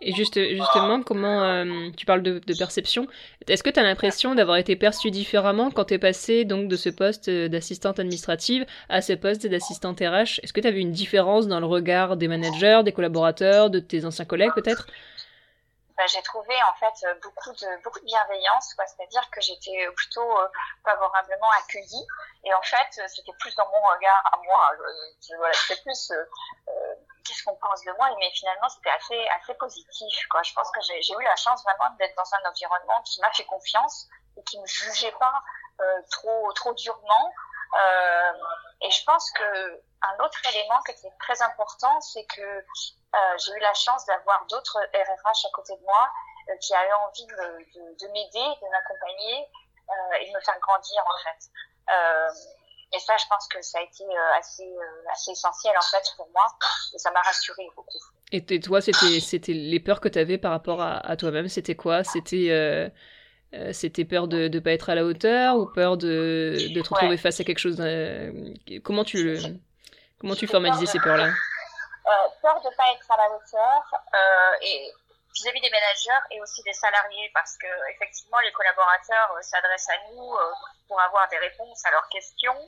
Et 0.00 0.14
juste, 0.14 0.38
justement, 0.38 1.02
comment 1.02 1.42
euh, 1.42 1.90
tu 1.96 2.06
parles 2.06 2.22
de, 2.22 2.38
de 2.38 2.54
perception 2.54 3.06
Est-ce 3.46 3.62
que 3.62 3.70
tu 3.70 3.80
as 3.80 3.82
l'impression 3.82 4.34
d'avoir 4.34 4.56
été 4.56 4.76
perçue 4.76 5.10
différemment 5.10 5.70
quand 5.70 5.86
tu 5.86 5.94
es 5.94 5.98
passée 5.98 6.44
donc, 6.44 6.68
de 6.68 6.76
ce 6.76 6.88
poste 6.88 7.28
d'assistante 7.28 7.98
administrative 7.98 8.64
à 8.88 9.02
ce 9.02 9.12
poste 9.12 9.46
d'assistante 9.46 10.00
RH 10.00 10.40
Est-ce 10.42 10.52
que 10.52 10.60
tu 10.60 10.68
as 10.68 10.70
vu 10.70 10.80
une 10.80 10.92
différence 10.92 11.48
dans 11.48 11.60
le 11.60 11.66
regard 11.66 12.16
des 12.16 12.28
managers, 12.28 12.82
des 12.84 12.92
collaborateurs, 12.92 13.70
de 13.70 13.80
tes 13.80 14.04
anciens 14.04 14.24
collègues 14.24 14.52
peut-être? 14.54 14.86
Bah, 15.98 16.06
j'ai 16.06 16.22
trouvé 16.22 16.54
en 16.62 16.74
fait 16.74 17.06
beaucoup 17.22 17.52
de 17.52 17.82
beaucoup 17.82 17.98
de 17.98 18.04
bienveillance 18.04 18.72
quoi. 18.74 18.86
C'est-à-dire 18.86 19.28
que 19.30 19.40
j'étais 19.40 19.84
plutôt 19.96 20.38
euh, 20.38 20.48
favorablement 20.84 21.50
accueillie. 21.58 22.06
Et 22.44 22.54
en 22.54 22.62
fait 22.62 23.02
c'était 23.08 23.32
plus 23.40 23.52
dans 23.56 23.66
mon 23.66 23.82
regard 23.94 24.22
à 24.32 24.36
moi. 24.44 24.70
Euh, 24.78 25.34
voilà 25.38 25.52
c'était 25.54 25.82
plus 25.82 26.12
euh, 26.12 26.24
qu'est-ce 27.24 27.42
qu'on 27.42 27.56
pense 27.56 27.82
de 27.84 27.90
moi? 27.98 28.10
Mais 28.20 28.30
finalement 28.30 28.68
c'était 28.68 28.90
assez 28.90 29.28
assez 29.40 29.54
positif 29.54 30.28
quoi. 30.30 30.40
Je 30.44 30.54
pense 30.54 30.70
que 30.70 30.80
j'ai 30.82 31.00
eu 31.00 31.24
la 31.24 31.34
chance 31.34 31.64
vraiment 31.64 31.92
d'être 31.98 32.14
dans 32.14 32.32
un 32.32 32.48
environnement 32.48 33.02
qui 33.02 33.20
m'a 33.20 33.32
fait 33.32 33.46
confiance 33.46 34.06
et 34.36 34.44
qui 34.44 34.60
me 34.60 34.66
jugeait 34.66 35.14
pas 35.18 35.42
trop 36.12 36.52
trop 36.52 36.74
durement. 36.74 37.32
et 38.82 38.90
je 38.90 39.04
pense 39.04 39.32
que 39.32 39.82
un 40.02 40.24
autre 40.24 40.38
élément 40.52 40.80
qui 40.86 40.92
était 40.92 41.12
très 41.18 41.40
important, 41.42 42.00
c'est 42.00 42.24
que 42.24 42.64
j'ai 43.38 43.52
eu 43.52 43.60
la 43.60 43.74
chance 43.74 44.04
d'avoir 44.06 44.46
d'autres 44.46 44.78
RRH 44.94 45.46
à 45.46 45.50
côté 45.52 45.76
de 45.76 45.82
moi 45.82 46.08
qui 46.60 46.74
avaient 46.74 46.92
envie 47.06 47.26
de, 47.26 47.34
de, 47.34 48.06
de 48.06 48.12
m'aider, 48.12 48.58
de 48.62 48.68
m'accompagner 48.70 49.48
et 50.20 50.30
de 50.30 50.34
me 50.34 50.40
faire 50.40 50.58
grandir 50.60 51.02
en 51.04 51.18
fait. 51.24 51.50
Et 52.94 52.98
ça, 53.00 53.14
je 53.18 53.24
pense 53.28 53.46
que 53.48 53.60
ça 53.60 53.78
a 53.78 53.82
été 53.82 54.04
euh, 54.04 54.38
assez, 54.38 54.64
euh, 54.64 55.12
assez 55.12 55.32
essentiel 55.32 55.74
en 55.76 55.82
fait 55.82 56.02
pour 56.16 56.28
moi. 56.32 56.46
Et 56.94 56.98
ça 56.98 57.10
m'a 57.10 57.20
rassurée 57.20 57.68
beaucoup. 57.76 57.98
Et 58.32 58.60
toi, 58.60 58.80
c'était, 58.80 59.20
c'était 59.20 59.52
les 59.52 59.80
peurs 59.80 60.00
que 60.00 60.08
tu 60.08 60.18
avais 60.18 60.38
par 60.38 60.52
rapport 60.52 60.80
à, 60.80 60.98
à 60.98 61.16
toi-même, 61.16 61.48
c'était 61.48 61.74
quoi? 61.74 62.02
C'était 62.04 62.48
euh, 62.50 62.88
euh, 63.54 63.72
c'était 63.72 64.04
peur 64.04 64.28
de 64.28 64.48
ne 64.48 64.58
pas 64.60 64.72
être 64.72 64.90
à 64.90 64.94
la 64.94 65.04
hauteur 65.04 65.56
ou 65.56 65.66
peur 65.66 65.96
de, 65.96 66.56
de 66.74 66.80
te 66.80 66.88
retrouver 66.88 67.16
face 67.16 67.40
à 67.40 67.44
quelque 67.44 67.58
chose 67.58 67.82
Comment 68.84 69.04
tu, 69.04 69.38
comment 70.20 70.34
tu 70.34 70.46
formalisais 70.46 70.86
ces 70.86 71.00
peurs-là 71.00 71.26
euh, 71.26 72.28
Peur 72.42 72.60
de 72.60 72.68
ne 72.68 72.74
pas 72.74 72.84
être 72.94 73.10
à 73.10 73.16
la 73.16 73.30
hauteur 73.30 73.82
et 74.62 74.92
vis-à-vis 75.38 75.60
des 75.60 75.70
managers 75.70 76.24
et 76.30 76.40
aussi 76.40 76.62
des 76.62 76.72
salariés 76.72 77.30
parce 77.34 77.56
que 77.58 77.68
effectivement 77.94 78.38
les 78.40 78.52
collaborateurs 78.52 79.32
euh, 79.36 79.42
s'adressent 79.42 79.90
à 79.90 79.98
nous 80.10 80.34
euh, 80.34 80.52
pour 80.88 81.00
avoir 81.00 81.28
des 81.28 81.38
réponses 81.38 81.84
à 81.84 81.90
leurs 81.90 82.08
questions 82.08 82.58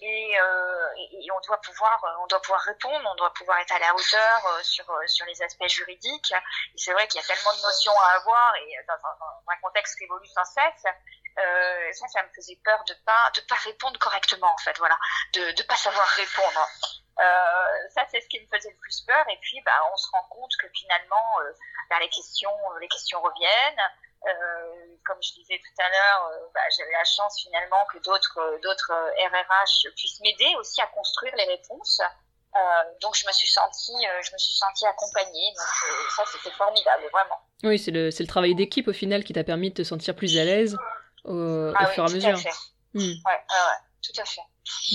et, 0.00 0.38
euh, 0.38 0.88
et, 0.96 1.30
on 1.32 1.40
doit 1.46 1.60
pouvoir 1.62 1.98
on 2.20 2.26
doit 2.26 2.40
pouvoir 2.42 2.60
répondre 2.60 3.08
on 3.10 3.14
doit 3.14 3.32
pouvoir 3.32 3.58
être 3.60 3.72
à 3.72 3.78
la 3.78 3.94
hauteur 3.94 4.60
sur 4.62 4.84
sur 5.06 5.24
les 5.24 5.40
aspects 5.42 5.68
juridiques. 5.68 6.34
C'est 6.76 6.92
vrai 6.92 7.08
qu'il 7.08 7.18
y 7.18 7.24
a 7.24 7.26
tellement 7.26 7.56
de 7.56 7.62
notions 7.62 7.98
à 8.02 8.18
avoir 8.18 8.54
et 8.56 8.76
dans, 8.86 8.96
dans 8.96 9.50
un 9.50 9.56
contexte 9.62 9.96
qui 9.96 10.04
évolue 10.04 10.26
sans 10.26 10.44
cesse 10.44 10.84
euh, 11.38 11.92
ça 11.92 12.06
ça 12.08 12.22
me 12.22 12.28
faisait 12.34 12.58
peur 12.64 12.82
de 12.88 12.94
pas 13.04 13.30
de 13.34 13.40
pas 13.42 13.56
répondre 13.56 13.98
correctement 13.98 14.52
en 14.52 14.58
fait 14.58 14.76
voilà 14.78 14.98
de 15.34 15.52
de 15.52 15.62
pas 15.64 15.76
savoir 15.76 16.06
répondre 16.08 16.66
euh, 17.18 17.88
ça, 17.94 18.02
c'est 18.10 18.20
ce 18.20 18.28
qui 18.28 18.38
me 18.40 18.46
faisait 18.46 18.70
le 18.70 18.76
plus 18.76 19.00
peur. 19.06 19.24
Et 19.30 19.38
puis, 19.40 19.60
bah, 19.64 19.72
on 19.92 19.96
se 19.96 20.06
rend 20.12 20.24
compte 20.28 20.52
que 20.60 20.68
finalement, 20.74 21.40
euh, 21.40 21.52
bah, 21.88 21.96
les 22.00 22.08
questions, 22.08 22.52
les 22.80 22.88
questions 22.88 23.20
reviennent. 23.20 23.82
Comme 25.06 25.22
je 25.22 25.34
disais 25.34 25.58
tout 25.58 25.82
à 25.82 25.88
l'heure, 25.88 26.30
bah, 26.52 26.60
j'avais 26.76 26.90
la 26.90 27.04
chance 27.04 27.40
finalement 27.40 27.86
que 27.92 27.98
d'autres, 27.98 28.58
d'autres 28.60 28.92
RRH 28.92 29.94
puissent 29.94 30.20
m'aider 30.20 30.52
aussi 30.58 30.80
à 30.80 30.86
construire 30.88 31.32
les 31.36 31.44
réponses. 31.44 32.02
donc, 33.00 33.14
je 33.14 33.24
me 33.24 33.32
suis 33.32 33.46
sentie, 33.46 34.04
je 34.22 34.32
me 34.32 34.38
suis 34.38 34.54
sentie 34.54 34.84
accompagnée. 34.84 35.52
Donc, 35.56 36.10
ça, 36.16 36.24
c'était 36.26 36.54
formidable, 36.56 37.04
vraiment. 37.12 37.38
Oui, 37.62 37.78
c'est 37.78 37.92
le, 37.92 38.10
c'est 38.10 38.24
le 38.24 38.28
travail 38.28 38.56
d'équipe 38.56 38.88
au 38.88 38.92
final 38.92 39.22
qui 39.22 39.32
t'a 39.32 39.44
permis 39.44 39.70
de 39.70 39.76
te 39.76 39.84
sentir 39.84 40.16
plus 40.16 40.36
à 40.38 40.44
l'aise 40.44 40.76
au, 41.26 41.72
ah, 41.74 41.84
au 41.84 41.86
fur 41.92 42.04
et 42.04 42.10
à 42.10 42.14
mesure. 42.14 42.34
À 42.34 42.36
fait. 42.36 42.50
Hmm. 42.94 43.00
Ouais, 43.00 43.32
ouais, 43.32 43.78
tout 44.02 44.20
à 44.20 44.24
fait. 44.24 44.40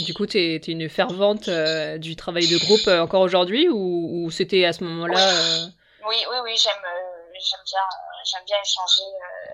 Du 0.04 0.14
coup, 0.14 0.26
tu 0.26 0.38
es, 0.38 0.58
une 0.58 0.90
fervente 0.90 1.48
euh, 1.48 1.98
du 1.98 2.16
travail 2.16 2.48
de 2.48 2.58
groupe 2.58 2.88
euh, 2.88 3.02
encore 3.02 3.22
aujourd'hui 3.22 3.70
ou, 3.70 4.26
ou 4.26 4.32
c'était 4.32 4.66
à 4.66 4.74
ce 4.74 4.84
moment-là 4.84 5.20
euh... 5.20 5.68
Oui, 6.08 6.18
oui, 6.30 6.38
oui, 6.44 6.58
j'aime 6.58 6.82
bien 6.82 7.80
j'aime 8.26 8.46
bien 8.46 8.58
échanger 8.64 9.04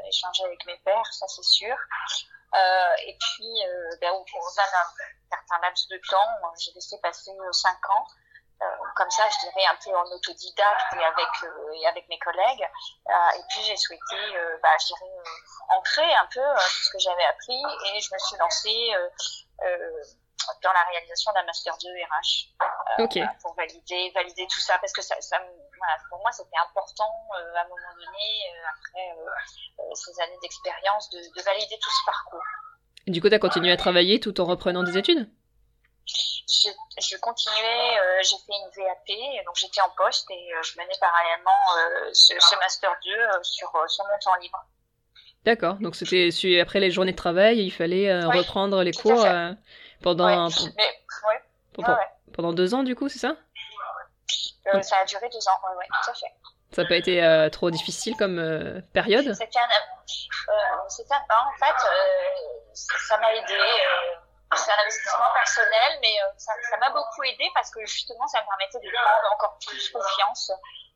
échanger 0.08 0.44
avec 0.46 0.66
mes 0.66 0.78
pairs, 0.84 1.06
ça 1.12 1.26
c'est 1.28 1.44
sûr. 1.44 1.76
et 3.06 3.18
puis, 3.20 3.52
ben, 4.02 4.12
au 4.12 4.20
bout 4.20 4.56
d'un 4.56 4.64
certain 5.30 5.62
laps 5.62 5.88
de 5.90 6.00
temps, 6.10 6.52
j'ai 6.60 6.72
laissé 6.74 6.98
passer 7.02 7.32
cinq 7.52 7.78
ans. 7.90 8.08
Comme 8.96 9.10
ça, 9.12 9.24
je 9.30 9.50
dirais 9.50 9.66
un 9.70 9.78
peu 9.84 9.96
en 9.96 10.06
autodidacte 10.16 10.94
et 10.94 11.04
avec 11.04 11.28
et 11.76 11.88
avec 11.88 12.10
mes 12.10 12.20
collègues. 12.20 12.68
et 13.36 13.44
puis 13.50 13.62
j'ai 13.64 13.78
souhaité, 13.78 14.18
bah, 14.64 14.70
je 14.82 14.88
dirais, 14.88 15.12
ancrer 15.70 16.14
un 16.16 16.28
peu 16.34 16.42
tout 16.42 16.84
ce 16.84 16.90
que 16.92 17.00
j'avais 17.00 17.26
appris 17.26 17.62
et 17.94 18.02
je 18.02 18.14
me 18.14 18.20
suis 18.20 18.38
lancée 18.38 18.94
euh, 19.64 20.04
dans 20.64 20.72
la 20.72 20.84
réalisation 20.92 21.32
d'un 21.34 21.44
master 21.44 21.76
2 21.78 21.90
RH 21.90 23.02
euh, 23.02 23.26
pour 23.42 23.56
valider 23.56 24.12
valider 24.14 24.46
tout 24.48 24.60
ça 24.60 24.78
parce 24.80 24.94
que 24.94 25.02
ça, 25.02 25.16
ça 25.20 25.38
voilà, 25.40 25.94
pour 26.10 26.20
moi 26.20 26.32
c'était 26.32 26.58
important 26.70 27.12
euh, 27.38 27.56
à 27.56 27.62
un 27.62 27.68
moment 27.68 27.94
donné 27.96 28.54
après 28.70 29.18
ces 29.94 30.22
années 30.22 30.38
d'expérience 30.42 31.10
de, 31.10 31.20
de, 31.20 31.44
valider 31.44 31.78
tout 31.82 31.90
ce 31.90 32.06
parcours. 32.06 32.44
Et 33.08 33.12
du 33.12 33.22
coup, 33.22 33.30
tu 33.30 33.36
as 33.36 33.40
continué 33.40 33.72
à 33.72 33.78
travailler 33.78 34.20
tout 34.20 34.40
en 34.40 34.46
reprenant 34.46 34.84
des 34.84 34.98
études? 34.98 35.30
Je, 36.08 36.70
je 37.02 37.18
continuais, 37.18 38.00
euh, 38.00 38.22
j'ai 38.24 38.38
fait 38.38 38.54
une 38.54 38.84
VAP, 38.84 39.46
donc 39.46 39.56
j'étais 39.56 39.82
en 39.82 39.90
poste 39.98 40.30
et 40.32 40.54
euh, 40.54 40.64
je 40.64 40.78
menais 40.78 40.94
parallèlement 41.00 41.52
euh, 41.78 42.10
ce, 42.14 42.34
ce, 42.40 42.56
Master 42.58 42.92
2 43.04 43.12
sur, 43.44 43.72
sur 43.88 44.06
mon 44.06 44.20
temps 44.24 44.36
libre. 44.42 44.66
D'accord, 45.46 45.76
donc 45.76 45.96
c'était 45.96 46.60
après 46.60 46.80
les 46.80 46.92
journées 46.92 47.12
de 47.12 47.18
travail, 47.18 47.60
il 47.60 47.72
fallait 47.72 48.24
reprendre 48.26 48.84
les 48.84 48.92
cours 48.92 49.26
pendant, 50.02 50.48
ouais. 50.48 50.72
Mais, 50.76 51.04
ouais. 51.78 51.86
pendant, 52.34 52.54
deux 52.54 52.74
ans 52.74 52.84
du 52.84 52.96
coup, 52.96 53.10
c'est 53.10 53.20
ça? 53.20 53.36
Ça 54.82 54.98
a 54.98 55.06
duré 55.06 55.30
deux 55.30 55.48
ans, 55.48 55.60
oui, 55.78 55.86
tout 56.04 56.12
à 56.12 56.14
fait. 56.14 56.34
Ça 56.72 56.84
n'a 56.84 56.90
pas 56.90 56.98
été 56.98 57.24
euh, 57.24 57.50
trop 57.50 57.72
difficile 57.72 58.16
comme 58.18 58.40
euh, 58.40 58.82
période? 58.94 59.34
C'était 59.34 59.58
un, 59.58 59.64
euh, 59.64 60.54
un, 60.54 60.84
en 60.84 61.58
fait, 61.58 61.88
ça 62.74 63.18
m'a 63.18 63.34
aidé. 63.34 63.58
C'est 64.56 64.72
un 64.72 64.82
investissement 64.82 65.34
personnel, 65.34 66.00
mais 66.02 66.16
ça 66.38 66.78
m'a 66.80 66.90
beaucoup 66.90 67.24
aidé 67.24 67.50
parce 67.54 67.70
que 67.70 67.86
justement, 67.86 68.28
ça 68.28 68.42
me 68.42 68.48
permettait 68.48 68.80
de 68.80 68.92
prendre 68.94 69.34
encore 69.34 69.58
plus 69.60 69.90
confiance 69.90 70.52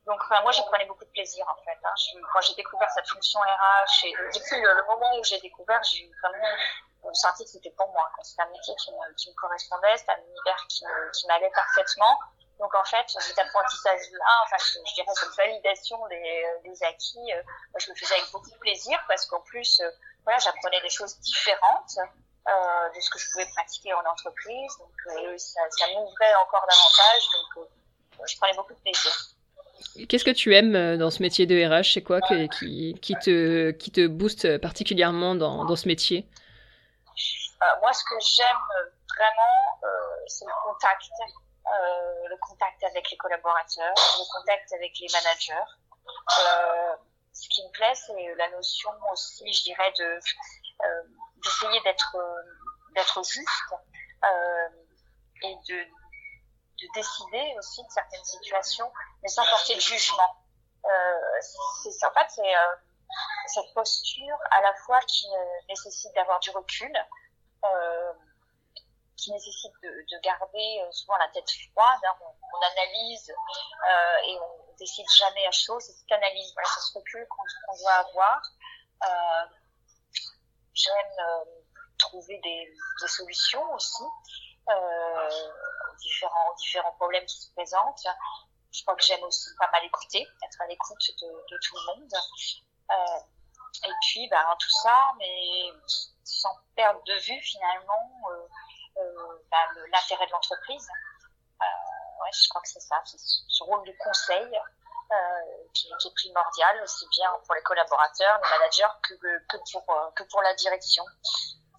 donc 0.06 0.20
enfin, 0.22 0.42
moi, 0.42 0.50
j'y 0.50 0.62
prenais 0.62 0.86
beaucoup 0.86 1.04
de 1.04 1.10
plaisir 1.10 1.46
en 1.48 1.62
fait. 1.62 1.78
Hein. 1.84 1.94
Je, 1.96 2.18
quand 2.32 2.40
j'ai 2.40 2.54
découvert 2.54 2.90
cette 2.90 3.08
fonction 3.08 3.38
RH 3.40 4.06
et 4.06 4.14
depuis 4.34 4.60
le, 4.60 4.74
le 4.74 4.84
moment 4.86 5.16
où 5.18 5.24
j'ai 5.24 5.38
découvert, 5.40 5.82
j'ai 5.84 6.10
vraiment 6.22 6.56
euh, 7.04 7.12
senti 7.12 7.44
que 7.44 7.50
c'était 7.50 7.70
pour 7.70 7.88
moi. 7.92 8.10
C'était 8.22 8.42
un 8.42 8.50
métier 8.50 8.74
qui 8.76 8.90
me, 8.90 9.14
qui 9.14 9.30
me 9.30 9.34
correspondait, 9.34 9.96
c'était 9.96 10.12
un 10.12 10.22
univers 10.22 10.66
qui, 10.68 11.26
m'allait 11.28 11.50
parfaitement. 11.50 12.18
Donc 12.58 12.74
en 12.74 12.84
fait, 12.84 13.04
cet 13.08 13.38
apprentissage-là, 13.38 14.42
enfin 14.44 14.56
je, 14.58 14.78
je, 14.86 14.94
dirais 14.94 15.14
cette 15.14 15.36
validation 15.36 16.06
des, 16.08 16.46
des 16.64 16.82
acquis, 16.84 17.32
euh, 17.32 17.42
je 17.76 17.90
le 17.90 17.96
faisais 17.96 18.14
avec 18.14 18.30
beaucoup 18.30 18.50
de 18.50 18.58
plaisir 18.58 18.98
parce 19.08 19.26
qu'en 19.26 19.40
plus, 19.40 19.80
euh, 19.80 19.90
voilà, 20.24 20.38
j'apprenais 20.38 20.80
des 20.80 20.90
choses 20.90 21.18
différentes 21.20 21.98
euh, 21.98 22.06
de 22.46 23.00
ce 23.00 23.10
que 23.10 23.18
je 23.18 23.30
pouvais 23.32 23.46
pratiquer 23.54 23.92
en 23.94 24.04
entreprise. 24.10 24.72
Donc 24.78 24.90
euh, 25.06 25.38
ça, 25.38 25.60
ça 25.70 25.86
m'ouvrait 25.88 26.34
encore 26.46 26.66
davantage. 26.68 27.22
Donc 27.34 27.64
euh, 27.64 28.24
je 28.26 28.36
prenais 28.36 28.54
beaucoup 28.54 28.74
de 28.74 28.80
plaisir. 28.80 29.12
Qu'est-ce 30.08 30.24
que 30.24 30.30
tu 30.30 30.54
aimes 30.54 30.74
euh, 30.74 30.96
dans 30.96 31.10
ce 31.10 31.22
métier 31.22 31.46
de 31.46 31.54
RH 31.54 31.94
C'est 31.94 32.02
quoi 32.02 32.20
que, 32.20 32.46
qui, 32.58 32.94
qui, 33.00 33.14
te, 33.14 33.70
qui 33.72 33.90
te 33.90 34.06
booste 34.06 34.58
particulièrement 34.58 35.34
dans, 35.34 35.64
dans 35.64 35.76
ce 35.76 35.86
métier? 35.88 36.28
Euh, 37.62 37.80
Moi, 37.80 37.92
ce 37.92 38.02
que 38.04 38.16
j'aime 38.20 38.92
vraiment, 39.16 39.78
euh, 39.84 40.24
c'est 40.26 40.44
le 40.44 40.52
contact. 40.64 41.10
Euh, 41.64 42.28
le 42.28 42.36
contact 42.38 42.82
avec 42.84 43.08
les 43.10 43.16
collaborateurs, 43.16 43.94
le 43.94 44.38
contact 44.38 44.72
avec 44.72 44.92
les 45.00 45.06
managers. 45.12 45.70
Euh, 46.40 46.96
ce 47.32 47.48
qui 47.48 47.64
me 47.64 47.70
plaît, 47.70 47.94
c'est 47.94 48.34
la 48.36 48.50
notion 48.50 48.90
aussi, 49.12 49.50
je 49.52 49.62
dirais, 49.62 49.92
de 49.98 50.18
d'essayer 51.42 51.80
d'être 51.80 52.16
d'être 52.94 53.22
juste 53.24 53.74
et 55.42 55.56
de 55.68 55.86
de 56.82 56.88
décider 56.94 57.54
aussi 57.58 57.82
de 57.84 57.90
certaines 57.90 58.24
situations, 58.24 58.90
mais 59.22 59.28
sans 59.28 59.44
porter 59.44 59.74
de 59.74 59.80
jugement. 59.80 60.36
Euh, 60.84 61.40
c'est, 61.82 62.06
en 62.06 62.10
fait, 62.12 62.26
c'est 62.28 62.56
euh, 62.56 62.74
cette 63.46 63.72
posture 63.74 64.36
à 64.50 64.60
la 64.62 64.74
fois 64.74 65.00
qui 65.02 65.26
nécessite 65.68 66.12
d'avoir 66.14 66.40
du 66.40 66.50
recul, 66.50 66.92
euh, 67.64 68.12
qui 69.16 69.30
nécessite 69.32 69.72
de, 69.82 69.88
de, 69.88 70.20
garder 70.22 70.82
euh, 70.82 70.90
souvent 70.90 71.16
la 71.18 71.28
tête 71.28 71.48
froide. 71.72 72.00
Hein, 72.04 72.14
on, 72.20 72.26
on, 72.26 72.60
analyse 72.72 73.30
euh, 73.30 74.16
et 74.26 74.38
on 74.40 74.74
décide 74.78 75.06
jamais 75.16 75.46
à 75.46 75.52
chaud. 75.52 75.78
C'est 75.78 75.92
cette 75.92 76.10
analyse, 76.10 76.52
voilà, 76.54 76.68
c'est 76.74 76.80
ce 76.80 76.98
recul 76.98 77.26
qu'on, 77.28 77.42
qu'on 77.66 77.78
doit 77.78 77.92
avoir. 77.92 78.42
Euh, 80.72 81.44
j'aime 81.44 81.74
trouver 81.98 82.38
des, 82.38 82.74
solutions 83.06 83.74
aussi 83.74 84.04
euh, 84.68 85.28
différents, 85.98 86.54
différents 86.56 86.92
problèmes 86.92 87.26
qui 87.26 87.40
se 87.40 87.52
présentent. 87.52 88.06
Je 88.72 88.82
crois 88.82 88.96
que 88.96 89.04
j'aime 89.04 89.22
aussi 89.24 89.48
pas 89.58 89.70
mal 89.70 89.84
écouter, 89.84 90.26
être 90.44 90.60
à 90.62 90.66
l'écoute 90.66 90.98
de, 91.20 91.58
tout 91.58 91.76
le 91.76 91.96
monde. 91.96 92.12
Euh, 92.90 93.88
et 93.88 93.92
puis, 94.02 94.28
ben, 94.28 94.44
tout 94.58 94.70
ça, 94.82 95.12
mais 95.18 95.72
sans 96.24 96.56
perdre 96.74 97.02
de 97.04 97.14
vue 97.14 97.40
finalement 97.42 98.10
euh, 98.30 98.48
euh, 98.98 99.44
ben, 99.50 99.82
l'intérêt 99.92 100.26
de 100.26 100.32
l'entreprise. 100.32 100.88
Euh, 101.60 101.64
ouais, 102.22 102.30
je 102.32 102.48
crois 102.48 102.62
que 102.62 102.68
c'est 102.68 102.80
ça, 102.80 103.02
ce 103.04 103.64
rôle 103.64 103.86
de 103.86 103.94
conseil 103.98 104.56
euh, 104.56 104.60
qui, 105.74 105.88
qui, 106.00 106.08
est 106.08 106.14
primordial, 106.14 106.80
aussi 106.82 107.06
bien 107.16 107.30
pour 107.46 107.54
les 107.54 107.62
collaborateurs, 107.62 108.40
les 108.42 108.58
managers, 108.58 108.94
que, 109.02 109.14
que, 109.48 109.56
pour, 109.72 110.12
que 110.14 110.22
pour 110.24 110.42
la 110.42 110.54
direction. 110.54 111.04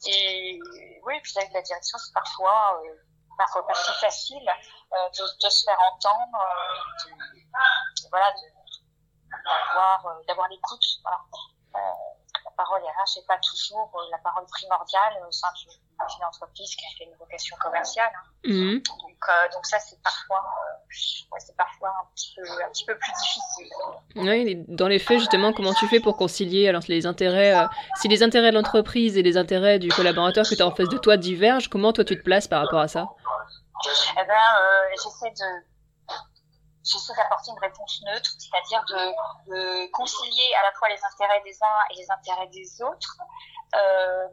Et 0.06 0.60
oui, 1.06 1.20
puis 1.22 1.34
avec 1.38 1.54
la 1.54 1.62
direction, 1.62 1.98
c'est 1.98 2.14
parfois, 2.14 2.82
euh, 2.84 2.96
parfois 3.38 3.66
pas 3.66 3.74
si 3.74 3.92
facile 3.94 4.50
euh, 4.94 5.10
de, 5.10 5.50
se 5.50 5.64
faire 5.64 5.80
entendre, 5.94 6.38
euh, 6.42 8.08
voilà, 8.10 8.34
d'avoir, 9.46 10.06
euh, 10.08 10.48
l'écoute. 10.50 10.84
Euh, 12.54 12.64
parole 12.64 12.82
RH 12.82 13.18
n'est 13.18 13.26
pas 13.28 13.38
toujours 13.38 13.92
la 14.12 14.18
parole 14.20 14.46
primordiale 14.46 15.14
au 15.28 15.32
sein 15.32 15.48
d'une 15.54 16.26
entreprise 16.26 16.76
qui 16.76 16.86
a 16.86 17.06
une 17.06 17.16
vocation 17.18 17.56
commerciale. 17.62 18.12
Hein. 18.16 18.50
Mhm. 18.50 18.82
Donc, 18.84 19.54
donc 19.54 19.66
ça, 19.66 19.80
c'est 19.80 20.02
parfois, 20.02 20.44
c'est 20.90 21.56
parfois 21.56 21.90
un 21.90 22.06
petit, 22.16 22.34
peu, 22.36 22.44
un 22.64 22.70
petit 22.70 22.86
peu 22.86 22.98
plus 22.98 23.12
difficile. 23.14 23.74
Oui, 24.16 24.66
dans 24.68 24.88
les 24.88 25.00
faits, 25.00 25.20
justement, 25.20 25.54
comment 25.54 25.74
tu 25.74 25.88
fais 25.88 26.00
pour 26.00 26.18
concilier 26.18 26.68
alors 26.68 26.84
les 26.88 27.06
intérêts, 27.06 27.56
si 28.02 28.08
les 28.08 28.24
intérêts 28.24 28.52
de 28.52 28.56
l'entreprise 28.56 29.18
et 29.18 29.24
les 29.24 29.38
intérêts 29.38 29.80
du 29.80 29.90
collaborateur 29.90 30.48
que 30.48 30.56
tu 30.56 30.62
as 30.62 30.68
en 30.68 30.76
face 30.76 30.90
de 30.90 30.98
toi 30.98 31.18
divergent, 31.18 31.70
comment 31.70 31.94
toi 31.94 32.04
tu 32.04 32.18
te 32.18 32.24
places 32.24 32.48
par 32.48 32.62
rapport 32.62 32.80
à 32.80 32.88
ça? 32.88 33.08
Eh 33.86 34.26
ben, 34.26 34.34
j'essaie 34.92 35.32
de 35.32 35.73
j'essaie 36.84 37.14
d'apporter 37.16 37.52
une 37.52 37.60
réponse 37.60 38.02
neutre, 38.06 38.32
c'est-à-dire 38.38 38.84
de, 38.86 39.92
concilier 39.92 40.54
à 40.62 40.64
la 40.64 40.74
fois 40.74 40.90
les 40.90 41.00
intérêts 41.14 41.42
des 41.44 41.58
uns 41.62 41.80
et 41.92 41.96
les 41.96 42.12
intérêts 42.12 42.48
des 42.48 42.82
autres, 42.82 43.18
euh, 43.76 44.28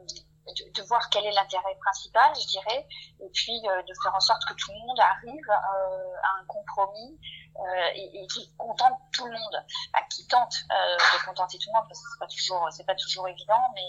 de, 0.47 0.81
voir 0.83 1.09
quel 1.09 1.25
est 1.25 1.31
l'intérêt 1.31 1.75
principal, 1.79 2.31
je 2.35 2.47
dirais, 2.47 2.87
et 3.19 3.29
puis 3.33 3.61
euh, 3.67 3.81
de 3.83 3.93
faire 4.03 4.13
en 4.15 4.19
sorte 4.19 4.43
que 4.47 4.53
tout 4.53 4.71
le 4.71 4.79
monde 4.79 4.99
arrive 4.99 5.49
euh, 5.49 6.13
à 6.23 6.41
un 6.41 6.45
compromis 6.45 7.19
euh, 7.57 7.89
et, 7.95 8.23
et, 8.23 8.27
qui 8.27 8.53
contente 8.57 8.97
tout 9.13 9.25
le 9.25 9.31
monde, 9.31 9.65
qui 10.09 10.27
tente 10.27 10.53
euh, 10.71 10.97
de 10.97 11.25
contenter 11.25 11.57
tout 11.57 11.69
le 11.73 11.79
monde, 11.79 11.87
parce 11.87 12.01
que 12.01 12.07
c'est 12.11 12.19
pas 12.19 12.27
toujours, 12.27 12.67
c'est 12.71 12.85
pas 12.85 12.95
toujours 12.95 13.27
évident, 13.27 13.61
mais 13.75 13.87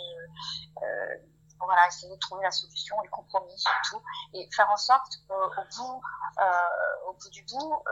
voilà, 1.65 1.87
essayer 1.87 2.13
de 2.13 2.19
trouver 2.19 2.43
la 2.43 2.51
solution, 2.51 2.97
le 3.05 3.09
compromis 3.09 3.57
surtout, 3.57 4.03
et 4.35 4.49
faire 4.53 4.69
en 4.69 4.77
sorte 4.77 5.13
qu'au 5.29 5.63
bout, 5.77 6.03
au 7.07 7.13
bout 7.13 7.31
du 7.31 7.45
bout, 7.45 7.85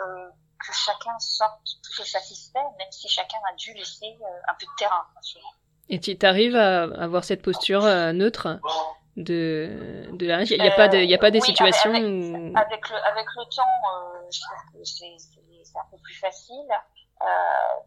que 0.61 0.73
chacun 0.73 1.19
sorte 1.19 1.61
plutôt 1.83 2.05
satisfait, 2.05 2.63
même 2.79 2.91
si 2.91 3.09
chacun 3.09 3.39
a 3.51 3.55
dû 3.57 3.73
laisser 3.75 4.19
euh, 4.21 4.49
un 4.49 4.55
peu 4.55 4.67
de 4.67 4.77
terrain. 4.79 5.07
Et 5.89 5.99
tu 5.99 6.17
arrives 6.25 6.57
à 6.57 6.83
avoir 7.03 7.25
cette 7.25 7.43
posture 7.43 7.85
euh, 7.85 8.13
neutre 8.13 8.61
de, 9.17 10.07
de 10.13 10.27
la 10.27 10.43
Il 10.43 10.61
n'y 10.61 10.69
a, 10.69 10.77
pas 10.77 10.89
de, 10.89 10.99
il 10.99 11.11
y 11.11 11.15
a 11.15 11.19
pas 11.19 11.31
des 11.31 11.41
situations 11.41 11.91
avec, 11.91 12.05
où... 12.05 12.53
avec, 12.57 12.89
le, 12.89 12.97
avec 12.97 13.27
le 13.37 13.45
temps, 13.55 13.63
euh, 13.63 14.31
je 14.31 14.41
trouve 14.41 14.81
que 14.81 14.85
c'est 14.85 15.79
un 15.79 15.91
peu 15.91 15.99
plus 15.99 16.15
facile. 16.15 16.71
Euh, 17.23 17.27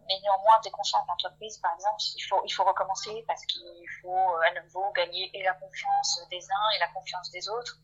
mais 0.07 0.13
néanmoins, 0.21 0.59
dès 0.63 0.69
qu'on 0.69 0.83
change 0.83 1.07
d'entreprise, 1.07 1.57
par 1.57 1.73
exemple, 1.73 2.03
il 2.15 2.21
faut, 2.21 2.41
il 2.45 2.51
faut 2.51 2.63
recommencer 2.63 3.23
parce 3.27 3.43
qu'il 3.47 3.89
faut 4.01 4.29
à 4.45 4.61
nouveau 4.61 4.91
gagner 4.91 5.31
et 5.33 5.41
la 5.43 5.53
confiance 5.53 6.21
des 6.29 6.37
uns 6.43 6.69
et 6.75 6.79
la 6.79 6.87
confiance 6.89 7.31
des 7.31 7.49
autres. 7.49 7.79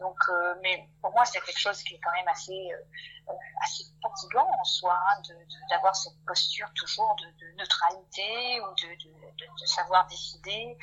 Donc, 0.00 0.16
euh, 0.28 0.54
mais 0.62 0.88
pour 1.02 1.12
moi, 1.12 1.24
c'est 1.24 1.40
quelque 1.40 1.58
chose 1.58 1.82
qui 1.82 1.94
est 1.94 2.00
quand 2.02 2.12
même 2.12 2.28
assez, 2.28 2.72
euh, 2.72 3.32
assez 3.62 3.84
fatigant 4.02 4.48
en 4.58 4.64
soi, 4.64 4.94
hein, 4.94 5.22
d'avoir 5.68 5.94
cette 5.94 6.18
posture 6.26 6.68
toujours 6.74 7.14
de, 7.16 7.46
neutralité 7.58 8.60
ou 8.62 8.74
de, 8.74 9.66
savoir 9.66 10.06
décider. 10.08 10.76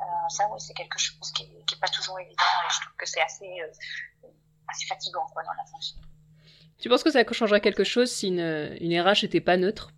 Euh, 0.00 0.04
ça, 0.28 0.44
oui, 0.50 0.60
c'est 0.60 0.74
quelque 0.74 0.98
chose 0.98 1.30
qui 1.32 1.46
n'est 1.46 1.80
pas 1.80 1.88
toujours 1.88 2.18
évident 2.18 2.42
et 2.66 2.72
je 2.72 2.80
trouve 2.80 2.96
que 2.96 3.06
c'est 3.06 3.22
assez, 3.22 3.60
euh, 3.60 4.28
assez 4.68 4.86
fatigant 4.86 5.26
quoi, 5.32 5.44
dans 5.44 5.52
la 5.52 5.64
fonction. 5.66 5.96
Tu 6.78 6.88
penses 6.88 7.04
que 7.04 7.10
ça 7.10 7.24
changerait 7.30 7.60
quelque 7.60 7.84
chose 7.84 8.10
si 8.10 8.28
une, 8.28 8.76
une 8.80 9.00
RH 9.00 9.22
n'était 9.22 9.40
pas 9.40 9.56
neutre? 9.56 9.90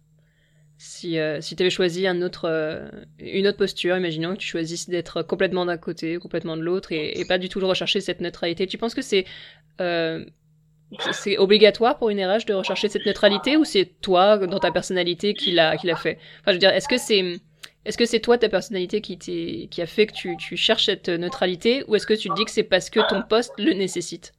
Si, 0.79 1.19
euh, 1.19 1.41
si 1.41 1.57
tu 1.57 1.63
avais 1.63 1.71
choisi 1.71 2.07
un 2.07 2.21
autre, 2.21 2.47
euh, 2.47 2.89
une 3.19 3.47
autre 3.47 3.57
posture, 3.57 3.97
imaginons 3.97 4.35
que 4.35 4.41
tu 4.41 4.47
choisisses 4.47 4.89
d'être 4.89 5.23
complètement 5.23 5.65
d'un 5.65 5.79
côté, 5.79 6.19
complètement 6.19 6.57
de 6.57 6.63
l'autre, 6.63 6.93
et, 6.93 7.25
pas 7.27 7.39
du 7.39 7.49
tout 7.49 7.61
rechercher 7.61 8.01
cette 8.01 8.21
neutralité, 8.21 8.67
tu 8.67 8.77
penses 8.77 8.95
que 8.95 9.03
c'est 9.03 9.25
euh, 9.81 10.25
c'est 11.13 11.39
obligatoire 11.39 11.99
pour 11.99 12.11
une 12.11 12.21
RH 12.25 12.47
de 12.47 12.55
rechercher 12.55 12.89
cette 12.89 13.07
neutralité 13.07 13.57
ou 13.57 13.65
c'est 13.65 13.87
toi, 14.01 14.39
dans 14.39 14.61
ta 14.61 14.71
personnalité, 14.71 15.35
qui 15.35 15.51
l'a 15.53 15.77
qui 15.77 15.87
l'a 15.87 15.97
fait? 15.97 16.19
Enfin, 16.41 16.49
je 16.49 16.53
veux 16.53 16.59
dire, 16.59 16.71
est-ce 16.71 16.89
que 16.89 16.99
c'est 16.99 17.41
est-ce 17.85 17.99
que 17.99 18.05
c'est 18.05 18.21
toi, 18.21 18.37
ta 18.37 18.49
personnalité, 18.49 19.01
qui, 19.01 19.17
qui 19.17 19.83
a 19.83 19.87
fait 19.87 20.07
que 20.07 20.13
tu, 20.13 20.37
tu 20.37 20.57
cherches 20.57 20.87
cette 20.87 21.09
neutralité, 21.09 21.85
ou 21.89 21.95
est-ce 21.95 22.07
que 22.07 22.15
tu 22.15 22.29
te 22.29 22.35
dis 22.35 22.45
que 22.45 22.51
c'est 22.51 22.65
parce 22.65 22.91
que 22.91 23.01
ton 23.09 23.23
poste 23.23 23.53
le 23.59 23.73
nécessite? 23.73 24.33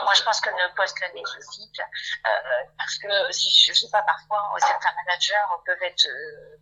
Moi, 0.00 0.14
je 0.14 0.22
pense 0.22 0.40
que 0.40 0.48
le 0.48 0.74
poste 0.74 0.96
nécessite 1.14 1.80
euh, 1.80 2.64
parce 2.78 2.96
que 2.98 3.32
si 3.32 3.50
je 3.50 3.74
sais 3.74 3.90
pas, 3.90 4.02
parfois 4.02 4.54
certains 4.58 4.92
managers 5.04 5.34
peuvent 5.66 5.82
être 5.82 6.06
euh, 6.08 6.56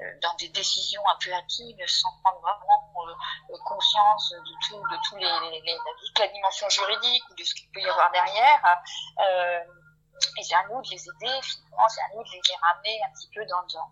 euh, 0.00 0.04
dans 0.22 0.34
des 0.34 0.48
décisions 0.48 1.02
un 1.08 1.16
peu 1.22 1.32
hâtives 1.32 1.76
sans 1.86 2.10
prendre 2.22 2.40
vraiment 2.40 3.08
euh, 3.08 3.56
conscience 3.64 4.32
de 4.32 4.66
tout, 4.66 4.76
de 4.76 4.96
tous 5.08 5.16
les, 5.16 5.60
les, 5.60 5.78
la 6.18 6.26
dimension 6.28 6.68
juridique 6.68 7.22
ou 7.30 7.34
de 7.34 7.44
ce 7.44 7.54
qu'il 7.54 7.70
peut 7.70 7.80
y 7.80 7.88
avoir 7.88 8.10
derrière. 8.10 8.82
Euh, 9.20 9.60
et 10.38 10.42
c'est 10.42 10.54
à 10.54 10.64
nous 10.68 10.82
de 10.82 10.90
les 10.90 11.02
aider, 11.02 11.42
finalement, 11.42 11.88
c'est 11.88 12.00
à 12.00 12.08
nous 12.14 12.22
de 12.22 12.30
les 12.30 12.56
ramener 12.56 13.00
un 13.04 13.12
petit 13.12 13.30
peu 13.34 13.44
dans, 13.46 13.62
dans 13.62 13.90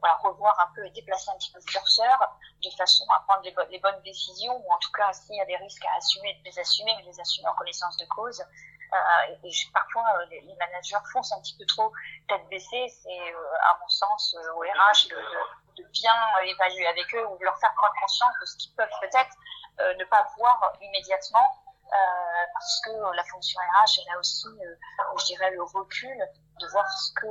voilà, 0.00 0.16
revoir 0.16 0.58
un 0.60 0.72
peu 0.74 0.84
et 0.86 0.90
déplacer 0.90 1.30
un 1.30 1.38
petit 1.38 1.52
peu 1.52 1.58
le 1.58 1.64
curseur 1.64 2.36
de 2.62 2.70
façon 2.70 3.04
à 3.10 3.20
prendre 3.26 3.42
les, 3.70 3.78
bonnes 3.78 4.02
décisions 4.02 4.56
ou 4.56 4.72
en 4.72 4.78
tout 4.78 4.92
cas 4.92 5.12
s'il 5.12 5.36
y 5.36 5.40
a 5.40 5.44
des 5.44 5.56
risques 5.56 5.84
à 5.84 5.96
assumer, 5.96 6.34
de 6.34 6.44
les 6.44 6.58
assumer, 6.58 6.94
mais 6.96 7.04
les 7.04 7.20
assumer 7.20 7.48
en 7.48 7.54
connaissance 7.54 7.96
de 7.96 8.06
cause. 8.06 8.40
Euh, 8.40 9.34
et, 9.42 9.52
parfois, 9.72 10.04
euh, 10.18 10.26
les, 10.30 10.54
managers 10.58 11.02
foncent 11.12 11.32
un 11.32 11.40
petit 11.40 11.56
peu 11.58 11.66
trop 11.66 11.92
tête 12.28 12.46
baissée. 12.48 12.88
C'est, 13.02 13.32
euh, 13.32 13.70
à 13.70 13.78
mon 13.80 13.88
sens, 13.88 14.36
euh, 14.38 14.52
au 14.52 14.60
RH 14.60 15.08
de, 15.08 15.16
de, 15.16 15.82
de, 15.82 15.88
bien 15.90 16.14
évaluer 16.44 16.86
avec 16.86 17.12
eux 17.14 17.26
ou 17.26 17.38
de 17.38 17.44
leur 17.44 17.58
faire 17.58 17.74
prendre 17.74 17.94
conscience 18.00 18.32
de 18.40 18.46
ce 18.46 18.56
qu'ils 18.56 18.74
peuvent 18.74 18.88
peut-être 19.00 19.34
euh, 19.80 19.94
ne 19.96 20.04
pas 20.04 20.24
voir 20.38 20.72
immédiatement 20.80 21.64
euh, 21.84 22.46
parce 22.52 22.80
que 22.84 23.16
la 23.16 23.24
fonction 23.24 23.58
RH, 23.60 24.00
elle 24.02 24.14
a 24.14 24.18
aussi, 24.18 24.46
euh, 24.46 24.76
je 25.18 25.24
dirais, 25.24 25.50
le 25.50 25.62
recul 25.64 26.16
de 26.60 26.66
voir 26.68 26.88
ce 26.88 27.12
que 27.14 27.26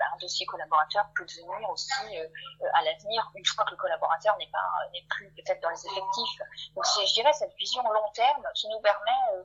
euh, 0.00 0.14
un 0.14 0.16
dossier 0.18 0.46
collaborateur 0.46 1.06
peut 1.14 1.24
devenir 1.24 1.70
aussi 1.70 1.92
à 2.74 2.82
l'avenir, 2.82 3.30
une 3.34 3.44
fois 3.44 3.64
que 3.64 3.70
le 3.72 3.76
collaborateur 3.76 4.36
n'est 4.38 4.50
pas 4.50 4.68
n'est 4.92 5.06
plus 5.10 5.30
peut-être 5.32 5.60
dans 5.62 5.70
les 5.70 5.86
effectifs. 5.86 6.40
Donc 6.74 6.86
c'est, 6.86 7.06
je 7.06 7.14
dirais, 7.14 7.32
cette 7.32 7.54
vision 7.56 7.82
long 7.82 8.10
terme 8.14 8.44
qui 8.54 8.68
nous 8.68 8.80
permet 8.80 9.44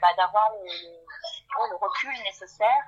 bah, 0.00 0.08
d'avoir 0.16 0.50
le, 0.52 1.76
recul 1.76 2.22
nécessaire 2.24 2.84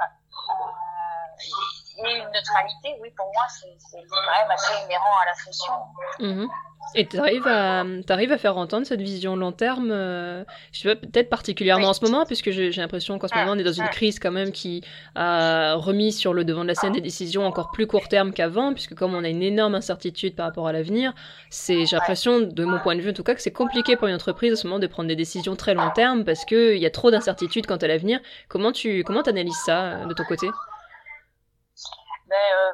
et 1.99 2.18
une 2.18 2.25
neutralité. 2.25 2.94
Oui, 3.01 3.09
pour 3.16 3.27
moi, 3.27 3.44
c'est, 3.49 3.66
quand 3.92 4.16
même 4.16 4.51
assez 4.51 4.85
inhérent 4.85 5.05
à 5.22 5.27
la 5.27 5.35
fonction. 5.35 5.72
Mmh. 6.20 6.46
Et 6.94 7.07
tu 7.07 7.18
arrives 7.18 7.46
à, 7.46 7.85
arrives 8.09 8.33
à 8.33 8.38
faire 8.38 8.57
entendre 8.57 8.87
cette 8.87 9.01
vision 9.01 9.35
long 9.35 9.51
terme, 9.51 9.90
euh, 9.90 10.44
je 10.72 10.81
sais 10.81 10.94
pas, 10.94 11.01
peut-être 11.01 11.29
particulièrement 11.29 11.88
en 11.88 11.92
ce 11.92 12.05
moment, 12.05 12.25
puisque 12.25 12.51
j'ai 12.51 12.70
l'impression 12.70 13.18
qu'en 13.18 13.27
ce 13.27 13.35
moment 13.35 13.53
on 13.53 13.59
est 13.59 13.64
dans 13.64 13.72
une 13.72 13.88
crise 13.88 14.20
quand 14.20 14.31
même 14.31 14.53
qui 14.53 14.83
a 15.14 15.75
remis 15.75 16.12
sur 16.12 16.33
le 16.33 16.44
devant 16.44 16.62
de 16.62 16.68
la 16.68 16.75
scène 16.75 16.92
des 16.92 17.01
décisions 17.01 17.44
encore 17.44 17.72
plus 17.72 17.87
court 17.87 18.09
terme 18.09 18.33
qu'avant, 18.33 18.72
puisque 18.72 18.94
comme 18.94 19.14
on 19.14 19.25
a 19.25 19.29
une 19.29 19.42
énorme 19.42 19.75
incertitude 19.75 20.37
par 20.37 20.46
rapport 20.46 20.68
à 20.68 20.72
l'avenir, 20.72 21.12
c'est 21.51 21.87
j'ai 21.87 21.96
l'impression, 21.96 22.40
de 22.40 22.64
mon 22.64 22.79
point 22.79 22.94
de 22.94 23.01
vue 23.01 23.11
en 23.11 23.14
tout 23.14 23.25
cas, 23.25 23.35
que 23.35 23.42
c'est 23.42 23.53
compliqué 23.53 23.96
pour 23.96 24.07
une 24.07 24.14
entreprise 24.14 24.53
en 24.53 24.57
ce 24.57 24.66
moment 24.66 24.79
de 24.79 24.87
prendre 24.87 25.09
des 25.09 25.16
décisions 25.16 25.57
très 25.57 25.75
long 25.75 25.90
terme 25.90 26.25
parce 26.25 26.44
qu'il 26.44 26.79
y 26.79 26.87
a 26.87 26.90
trop 26.90 27.11
d'incertitudes 27.11 27.66
quant 27.66 27.77
à 27.77 27.87
l'avenir. 27.88 28.20
Comment 28.49 28.70
tu 28.70 29.03
comment 29.03 29.22
analyses 29.22 29.61
ça 29.64 30.05
de 30.07 30.14
ton 30.14 30.25
côté? 30.25 30.46
Ben, 32.26 32.36
euh, 32.36 32.72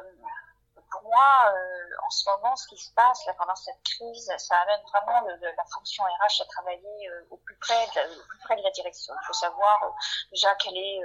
Pour 0.91 1.03
moi, 1.03 1.53
euh 1.53 1.79
en 2.05 2.09
ce 2.09 2.29
moment, 2.29 2.55
ce 2.55 2.67
qui 2.67 2.77
se 2.77 2.91
passe 2.93 3.25
là, 3.25 3.33
pendant 3.35 3.55
cette 3.55 3.81
crise, 3.83 4.31
ça 4.37 4.57
amène 4.57 4.81
vraiment 4.91 5.21
le, 5.21 5.39
la 5.41 5.65
fonction 5.73 6.03
RH 6.03 6.41
à 6.41 6.45
travailler 6.45 7.09
euh, 7.09 7.25
au, 7.29 7.37
plus 7.37 7.55
près 7.57 7.85
de 7.95 8.19
au 8.19 8.23
plus 8.27 8.39
près 8.39 8.55
de 8.57 8.61
la 8.61 8.71
direction. 8.71 9.13
Il 9.21 9.25
faut 9.25 9.33
savoir 9.33 9.95
déjà 10.31 10.53
quelle 10.55 10.77
est, 10.77 11.01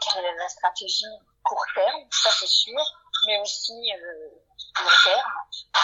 quelle 0.00 0.24
est 0.24 0.34
la 0.36 0.48
stratégie 0.48 1.04
court 1.44 1.64
terme, 1.74 2.06
ça 2.10 2.30
c'est 2.30 2.46
sûr, 2.46 2.80
mais 3.26 3.40
aussi 3.40 3.92
long 4.76 5.22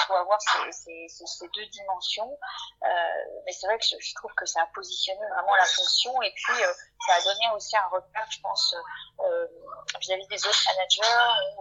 faut 0.06 0.14
avoir 0.14 0.38
ces, 0.40 0.72
ces, 0.72 1.26
ces, 1.26 1.48
deux 1.54 1.66
dimensions. 1.66 2.38
mais 3.46 3.52
c'est 3.52 3.66
vrai 3.66 3.78
que 3.78 3.84
je, 3.84 4.14
trouve 4.16 4.32
que 4.34 4.46
ça 4.46 4.62
a 4.62 4.66
positionné 4.74 5.20
vraiment 5.34 5.54
la 5.54 5.64
fonction 5.64 6.20
et 6.22 6.32
puis 6.32 6.62
ça 7.06 7.14
a 7.14 7.20
donné 7.22 7.50
aussi 7.54 7.76
un 7.76 7.88
repère, 7.90 8.30
je 8.30 8.40
pense, 8.40 8.76
vis-à-vis 10.00 10.24
-vis 10.24 10.28
des 10.28 10.46
autres 10.46 10.64
managers 10.66 11.56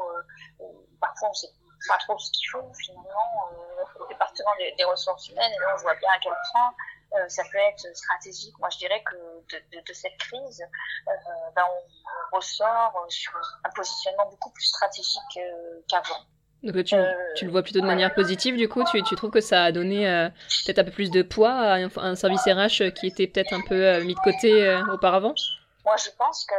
où, 0.60 0.86
parfois 1.00 1.30
on 1.30 1.34
s'est 1.34 1.54
pas 1.88 1.98
trop 1.98 2.18
ce 2.18 2.32
qu'il 2.32 2.50
faut 2.50 2.74
finalement 2.86 3.50
euh, 3.52 4.00
au 4.00 4.08
département 4.08 4.52
des, 4.78 4.84
ressources 4.86 5.28
humaines 5.30 5.52
et 5.52 5.60
là 5.60 5.76
on 5.76 5.82
voit 5.82 5.96
bien 5.96 6.10
à 6.12 6.20
quel 6.20 6.34
point 6.52 6.74
euh, 7.16 7.30
ça 7.30 7.44
peut 7.52 7.58
être 7.58 7.96
stratégique. 7.96 8.58
Moi 8.60 8.70
je 8.70 8.78
dirais 8.80 9.04
que 9.04 9.16
de, 9.60 9.94
cette 9.94 10.18
crise, 10.18 10.64
euh, 11.08 11.12
ben, 11.56 11.66
on 12.32 12.36
ressort 12.36 13.06
sur 13.10 13.34
un 13.64 13.70
positionnement 13.72 14.26
beaucoup 14.30 14.52
plus 14.52 14.66
stratégique 14.66 15.38
euh, 15.38 15.82
qu'avant. 15.88 16.26
Donc 16.64 16.84
tu, 16.86 16.96
le 17.46 17.52
vois 17.52 17.62
plutôt 17.62 17.82
de 17.82 17.86
manière 17.86 18.14
positive 18.14 18.56
du 18.56 18.70
coup, 18.70 18.84
tu, 18.90 19.16
trouves 19.16 19.32
que 19.32 19.42
ça 19.42 19.64
a 19.64 19.72
donné 19.72 20.06
peut-être 20.66 20.80
un 20.80 20.84
peu 20.86 20.92
plus 20.92 21.12
de 21.12 21.22
poids 21.22 21.52
à 21.52 21.76
un, 21.76 22.16
service 22.16 22.44
RH 22.46 22.94
qui 22.94 23.08
était 23.08 23.28
peut-être 23.28 23.54
un 23.54 23.62
peu 23.68 24.02
mis 24.04 24.16
de 24.16 24.20
côté 24.24 24.80
auparavant? 24.92 25.34
Moi 25.84 25.96
je 25.98 26.10
pense 26.18 26.46
que 26.46 26.56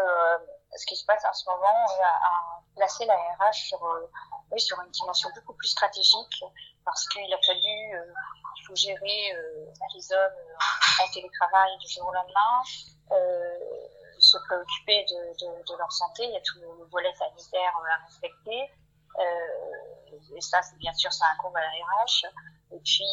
ce 0.77 0.85
qui 0.87 0.97
se 0.97 1.07
passe 1.07 1.25
en 1.25 1.33
ce 1.33 1.49
moment 1.49 1.87
a, 2.03 2.61
placé 2.77 3.07
la 3.07 3.15
RH 3.15 3.77
sur 4.59 4.81
une 4.81 4.91
dimension 4.91 5.31
beaucoup 5.35 5.55
plus 5.55 5.69
stratégique, 5.69 6.45
parce 6.85 7.09
qu'il 7.09 7.33
a 7.33 7.39
fallu, 7.47 7.97
euh, 7.97 8.13
il 8.61 8.67
faut 8.67 8.77
gérer 8.77 9.33
euh, 9.35 9.67
les 9.95 10.13
hommes 10.13 10.39
euh, 10.39 11.05
en 11.05 11.13
télétravail 11.13 11.71
du 11.79 11.89
jour 11.93 12.09
au 12.09 12.13
lendemain, 12.13 12.63
euh, 13.13 13.59
se 14.19 14.39
préoccuper 14.47 15.05
de, 15.05 15.77
leur 15.79 15.93
santé, 15.93 16.25
il 16.25 16.33
y 16.33 16.37
a 16.37 16.41
tout 16.41 16.59
le 16.61 16.85
volet 16.91 17.13
sanitaire 17.15 17.73
à 17.77 18.05
respecter. 18.07 18.71
Et 20.37 20.41
ça, 20.41 20.63
c'est 20.63 20.79
bien 20.79 20.93
sûr, 20.93 21.13
ça 21.13 21.27
incombe 21.35 21.57
à 21.57 21.61
la 21.61 21.69
RH. 21.69 22.27
Et 22.73 22.81
puis, 22.81 23.05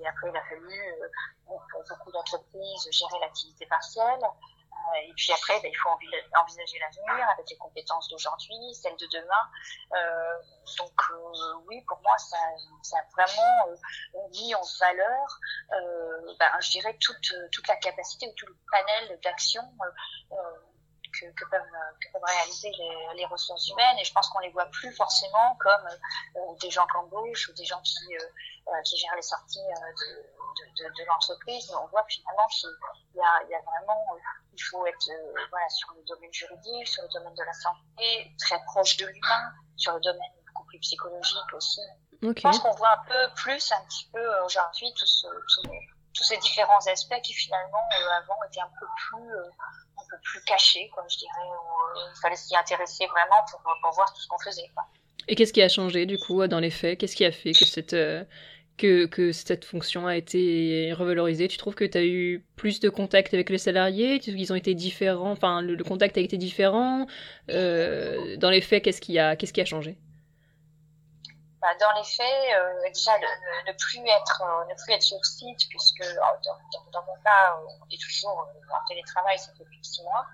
et 0.00 0.06
après, 0.06 0.30
il 0.30 0.36
a 0.36 0.42
fallu, 0.42 0.94
pour 1.46 1.62
beaucoup 1.88 2.12
d'entreprises, 2.12 2.88
gérer 2.90 3.18
l'activité 3.20 3.66
partielle. 3.66 4.20
Euh, 4.88 5.08
et 5.08 5.12
puis 5.16 5.32
après, 5.32 5.60
ben, 5.60 5.70
il 5.70 5.76
faut 5.76 5.90
envisager 5.90 6.78
l'avenir 6.78 7.28
avec 7.30 7.48
les 7.50 7.56
compétences 7.56 8.08
d'aujourd'hui, 8.08 8.74
celles 8.74 8.96
de 8.96 9.06
demain. 9.12 9.44
Euh, 9.94 10.38
donc 10.78 10.92
euh, 11.10 11.54
oui, 11.66 11.82
pour 11.86 12.00
moi, 12.02 12.16
ça, 12.18 12.38
ça 12.82 12.98
a 12.98 13.04
vraiment 13.12 13.76
mis 14.30 14.54
en 14.54 14.62
valeur, 14.80 15.38
ben, 16.38 16.60
je 16.60 16.70
dirais, 16.70 16.96
toute, 17.00 17.32
toute 17.52 17.68
la 17.68 17.76
capacité 17.76 18.28
ou 18.28 18.32
tout 18.36 18.46
le 18.46 18.56
panel 18.70 19.20
d'actions 19.22 19.68
que, 21.20 21.26
que, 21.26 21.44
peuvent, 21.50 21.62
que, 22.00 22.12
peuvent, 22.12 22.24
réaliser 22.24 22.70
les, 22.70 23.16
les, 23.16 23.26
ressources 23.26 23.68
humaines. 23.68 23.98
Et 24.00 24.04
je 24.04 24.12
pense 24.12 24.28
qu'on 24.28 24.40
les 24.40 24.50
voit 24.50 24.66
plus 24.66 24.92
forcément 24.94 25.56
comme 25.60 25.88
des 26.60 26.70
gens 26.70 26.86
qui 26.86 26.96
embauchent 26.96 27.48
ou 27.48 27.52
des 27.54 27.64
gens 27.64 27.80
qui, 27.82 27.96
qui 28.84 28.96
gèrent 28.96 29.16
les 29.16 29.22
sorties 29.22 29.60
de 29.60 30.38
de, 30.58 30.84
de, 30.84 30.88
de 30.88 31.04
l'entreprise, 31.06 31.68
mais 31.70 31.76
on 31.76 31.86
voit 31.88 32.04
finalement 32.08 32.46
qu'il 32.48 32.70
y 33.14 33.20
a, 33.20 33.42
il 33.44 33.50
y 33.50 33.54
a 33.54 33.60
vraiment, 33.60 34.14
euh, 34.14 34.18
il 34.52 34.62
faut 34.62 34.86
être 34.86 35.10
euh, 35.10 35.46
voilà, 35.50 35.68
sur 35.68 35.92
le 35.94 36.02
domaine 36.04 36.32
juridique, 36.32 36.88
sur 36.88 37.02
le 37.02 37.08
domaine 37.08 37.34
de 37.34 37.44
la 37.44 37.52
santé, 37.52 38.34
très 38.38 38.62
proche 38.64 38.96
de 38.96 39.06
l'humain, 39.06 39.52
sur 39.76 39.94
le 39.94 40.00
domaine 40.00 40.30
beaucoup 40.46 40.66
plus 40.66 40.78
psychologique 40.80 41.52
aussi. 41.54 41.80
Okay. 42.22 42.34
Je 42.36 42.42
pense 42.42 42.58
qu'on 42.58 42.72
voit 42.72 42.92
un 42.92 43.04
peu 43.04 43.34
plus, 43.36 43.72
un 43.72 43.84
petit 43.86 44.08
peu 44.12 44.18
euh, 44.18 44.44
aujourd'hui, 44.44 44.92
tous, 44.94 45.26
tous 46.14 46.24
ces 46.24 46.36
différents 46.38 46.84
aspects 46.86 47.20
qui 47.22 47.32
finalement 47.32 47.88
avant 48.16 48.42
étaient 48.48 48.60
un 48.60 48.72
peu 48.80 48.86
plus 49.08 49.30
plus 50.22 50.42
cachés, 50.44 50.90
quoi, 50.94 51.04
je 51.08 51.18
dirais. 51.18 51.32
il 52.14 52.20
fallait 52.20 52.36
s'y 52.36 52.56
intéresser 52.56 53.06
vraiment 53.06 53.44
pour, 53.50 53.60
pour 53.82 53.92
voir 53.92 54.12
tout 54.12 54.20
ce 54.20 54.28
qu'on 54.28 54.38
faisait. 54.38 54.70
Et 55.28 55.34
qu'est-ce 55.34 55.52
qui 55.52 55.62
a 55.62 55.68
changé 55.68 56.06
du 56.06 56.18
coup 56.18 56.46
dans 56.46 56.60
les 56.60 56.70
faits? 56.70 56.98
Qu'est-ce 56.98 57.16
qui 57.16 57.24
a 57.24 57.32
fait 57.32 57.52
que 57.52 57.64
cette 57.64 57.94
que, 58.78 59.06
que 59.06 59.32
cette 59.32 59.66
fonction 59.66 60.06
a 60.06 60.16
été 60.16 60.92
revalorisée? 60.94 61.48
Tu 61.48 61.58
trouves 61.58 61.74
que 61.74 61.84
tu 61.84 61.98
as 61.98 62.04
eu 62.04 62.44
plus 62.56 62.80
de 62.80 62.88
contact 62.88 63.34
avec 63.34 63.50
les 63.50 63.58
salariés? 63.58 64.20
Ils 64.26 64.52
ont 64.52 64.56
été 64.56 64.74
différents? 64.74 65.32
Enfin, 65.32 65.60
le, 65.60 65.82
contact 65.84 66.16
a 66.16 66.20
été 66.20 66.38
différent? 66.38 67.06
Euh, 67.50 68.36
Dans 68.38 68.50
les 68.50 68.62
faits, 68.62 68.84
qu'est-ce 68.84 69.02
qui 69.02 69.18
a, 69.18 69.36
qu'est-ce 69.36 69.52
qui 69.52 69.60
a 69.60 69.66
changé? 69.66 69.98
Bah, 71.60 71.74
dans 71.80 71.92
les 71.92 72.04
faits, 72.04 72.54
euh, 72.54 72.88
déjà 72.92 73.18
ne, 73.18 73.72
plus 73.72 74.06
être 74.06 74.42
euh, 74.42 74.64
ne 74.66 74.74
plus 74.74 74.92
être 74.92 75.02
sur 75.02 75.24
site 75.24 75.68
puisque 75.68 76.04
oh, 76.04 76.50
dans, 76.92 77.02
mon 77.02 77.16
cas 77.22 77.56
on 77.80 77.88
est 77.90 78.00
toujours 78.00 78.38
en 78.38 78.86
télétravail, 78.88 79.38
ça 79.38 79.52
fait 79.56 79.64
plus 79.64 79.78
de 79.78 79.84
six 79.84 80.02
mois. 80.02 80.26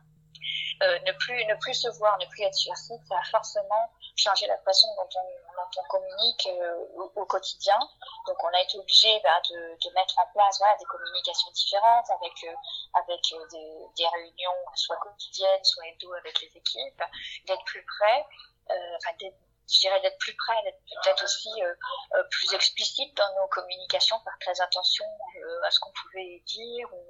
Euh, 0.82 0.98
ne 1.06 1.12
plus 1.12 1.44
ne 1.46 1.54
plus 1.54 1.74
se 1.74 1.88
voir, 1.98 2.18
ne 2.18 2.26
plus 2.26 2.42
être 2.42 2.54
sur 2.54 2.76
site, 2.76 3.00
ça 3.08 3.16
a 3.18 3.24
forcément 3.30 3.90
changé 4.16 4.46
la 4.46 4.58
façon 4.58 4.88
dont 4.96 5.08
on, 5.14 5.22
dont 5.22 5.80
on 5.80 5.84
communique 5.84 6.48
euh, 6.48 7.08
au, 7.14 7.24
quotidien. 7.26 7.78
Donc 8.26 8.42
on 8.42 8.48
a 8.48 8.60
été 8.60 8.78
obligé 8.78 9.20
bah, 9.22 9.40
de, 9.50 9.54
de, 9.54 9.94
mettre 9.94 10.18
en 10.18 10.26
place 10.32 10.58
voilà, 10.58 10.76
des 10.76 10.84
communications 10.84 11.50
différentes 11.52 12.10
avec 12.10 12.32
euh, 12.44 12.54
avec 12.94 13.20
des, 13.50 13.86
des, 13.96 14.08
réunions 14.08 14.58
soit 14.74 14.96
quotidiennes, 14.96 15.64
soit 15.64 15.86
hebdo 15.86 16.12
avec 16.14 16.40
les 16.40 16.56
équipes, 16.56 17.02
d'être 17.46 17.64
plus 17.64 17.84
près, 17.84 18.26
enfin 18.68 19.16
d'être 19.20 19.38
je 19.70 19.80
dirais 19.80 20.00
d'être 20.00 20.18
plus 20.18 20.34
près, 20.36 20.62
d'être 20.64 20.80
peut-être 21.02 21.24
aussi 21.24 21.50
euh, 21.62 21.74
euh, 22.14 22.22
plus 22.30 22.54
explicite 22.54 23.16
dans 23.16 23.34
nos 23.40 23.48
communications, 23.48 24.20
faire 24.20 24.38
très 24.40 24.60
attention 24.60 25.06
euh, 25.36 25.62
à 25.64 25.70
ce 25.70 25.80
qu'on 25.80 25.92
pouvait 25.92 26.42
dire 26.46 26.88
ou, 26.92 27.04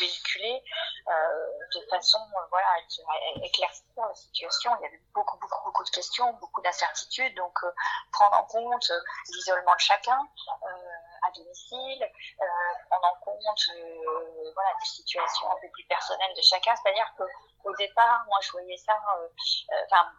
véhiculer 0.00 0.60
de 1.06 1.80
façon 1.88 2.18
voilà 2.50 2.66
à 2.66 3.44
éclaircir 3.44 3.84
la 3.96 4.14
situation. 4.14 4.72
Il 4.80 4.82
y 4.82 4.86
avait 4.86 5.00
beaucoup 5.14 5.38
beaucoup 5.38 5.64
beaucoup 5.64 5.84
de 5.84 5.90
questions, 5.90 6.32
beaucoup 6.40 6.60
d'incertitudes, 6.62 7.34
donc 7.36 7.56
prendre 8.10 8.38
en 8.38 8.44
compte 8.44 8.90
l'isolement 9.28 9.74
de 9.74 9.80
chacun 9.80 10.18
à 10.18 11.30
domicile, 11.30 12.10
prendre 12.90 13.06
en 13.06 13.24
compte 13.24 13.70
voilà 14.52 14.70
des 14.80 14.86
situations 14.86 15.48
un 15.48 15.56
peu 15.62 15.68
plus 15.72 15.84
personnelles 15.84 16.34
de 16.36 16.42
chacun. 16.42 16.74
C'est-à-dire 16.74 17.14
que 17.16 17.22
au 17.62 17.74
départ, 17.76 18.24
moi 18.26 18.38
je 18.42 18.50
voyais 18.50 18.76
ça, 18.78 18.94
enfin 19.86 20.10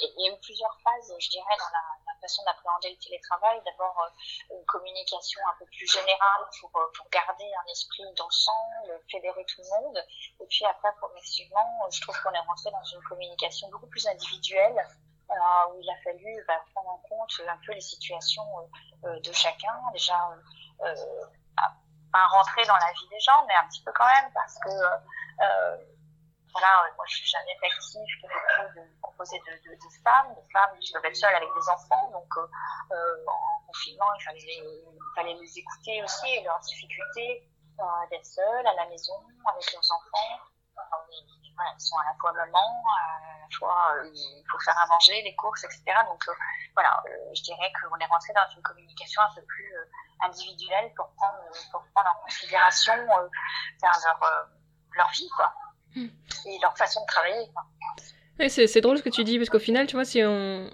il 0.00 0.24
y 0.24 0.28
a 0.28 0.32
eu 0.32 0.40
plusieurs 0.40 0.76
phases, 0.82 1.14
je 1.18 1.30
dirais, 1.30 1.56
dans 1.58 1.70
la, 1.72 2.14
façon 2.20 2.42
d'appréhender 2.44 2.90
le 2.90 2.96
télétravail. 3.04 3.60
D'abord, 3.64 4.00
euh, 4.00 4.56
une 4.56 4.64
communication 4.64 5.40
un 5.46 5.58
peu 5.58 5.66
plus 5.66 5.86
générale 5.86 6.48
pour, 6.58 6.70
euh, 6.76 6.86
pour 6.96 7.08
garder 7.10 7.44
un 7.44 7.70
esprit 7.70 8.04
d'ensemble, 8.16 8.98
fédérer 9.10 9.44
tout 9.44 9.60
le 9.60 9.68
monde. 9.68 9.98
Et 10.40 10.46
puis 10.46 10.64
après, 10.64 10.88
progressivement, 10.96 11.90
je 11.90 12.00
trouve 12.00 12.18
qu'on 12.22 12.32
est 12.32 12.46
rentré 12.46 12.70
dans 12.70 12.84
une 12.84 13.02
communication 13.02 13.68
beaucoup 13.70 13.88
plus 13.88 14.06
individuelle, 14.06 14.88
euh, 15.30 15.34
où 15.70 15.80
il 15.80 15.90
a 15.90 15.96
fallu 16.02 16.44
bah, 16.48 16.64
prendre 16.74 16.90
en 16.90 16.98
compte 17.08 17.32
un 17.46 17.58
peu 17.66 17.72
les 17.72 17.80
situations 17.80 18.46
de 19.02 19.32
chacun. 19.32 19.74
Déjà, 19.92 20.30
euh, 20.80 20.94
pas 22.10 22.26
rentrer 22.28 22.64
dans 22.64 22.76
la 22.76 22.92
vie 22.92 23.08
des 23.10 23.20
gens, 23.20 23.44
mais 23.46 23.54
un 23.54 23.68
petit 23.68 23.82
peu 23.82 23.92
quand 23.92 24.06
même, 24.06 24.32
parce 24.32 24.58
que 24.60 24.70
voilà, 26.54 26.86
moi 26.96 27.04
je 27.08 27.16
suis 27.16 27.36
un 27.36 27.46
effectif 27.50 28.06
qui 28.20 28.26
est 28.26 29.00
composé 29.02 29.38
de, 29.40 29.52
de, 29.68 29.74
de, 29.74 29.90
femmes, 30.04 30.32
de 30.34 30.42
femmes 30.52 30.78
qui 30.78 30.92
peuvent 30.92 31.04
être 31.04 31.16
seules 31.16 31.34
avec 31.34 31.48
des 31.52 31.68
enfants, 31.68 32.10
donc 32.12 32.30
euh, 32.36 32.46
euh 32.92 33.26
en 33.26 33.66
confinement 33.66 34.06
il 34.14 34.22
fallait, 35.14 35.34
les 35.34 35.58
écouter 35.58 36.02
aussi 36.04 36.28
et 36.30 36.44
leurs 36.44 36.60
difficultés 36.60 37.50
euh, 37.80 37.84
d'être 38.10 38.24
seules 38.24 38.66
à 38.66 38.74
la 38.74 38.86
maison 38.86 39.14
avec 39.50 39.72
leurs 39.72 39.82
enfants. 39.82 40.46
Ils 41.10 41.80
sont 41.80 41.96
à 41.98 42.04
la 42.04 42.14
fois 42.20 42.32
maman, 42.32 42.84
à 42.98 43.38
la 43.40 43.56
fois 43.56 43.94
euh, 43.96 44.10
il 44.12 44.44
faut 44.50 44.58
faire 44.60 44.78
à 44.78 44.86
manger, 44.86 45.22
les 45.22 45.34
courses, 45.34 45.64
etc. 45.64 45.82
Donc 46.06 46.22
euh, 46.28 46.32
voilà, 46.74 47.02
je 47.34 47.42
dirais 47.42 47.72
qu'on 47.72 47.98
est 47.98 48.06
rentré 48.06 48.32
dans 48.32 48.48
une 48.54 48.62
communication 48.62 49.22
un 49.22 49.34
peu 49.34 49.42
plus 49.42 49.74
individuelle 50.20 50.92
pour 50.96 51.10
prendre, 51.14 51.42
pour 51.72 51.84
prendre 51.94 52.10
en 52.14 52.22
considération 52.22 52.94
leur, 52.94 53.28
leur 54.94 55.10
vie, 55.10 55.28
quoi 55.36 55.52
et 55.96 56.58
leur 56.62 56.76
façon 56.76 57.00
de 57.00 57.06
travailler. 57.06 57.46
Ouais, 58.38 58.48
c'est 58.48 58.80
drôle 58.80 58.98
ce 58.98 59.02
que 59.02 59.10
tu 59.10 59.24
dis, 59.24 59.38
parce 59.38 59.48
qu'au 59.48 59.58
final, 59.58 59.86
tu 59.86 59.96
vois, 59.96 60.04
si 60.04 60.22
on... 60.24 60.68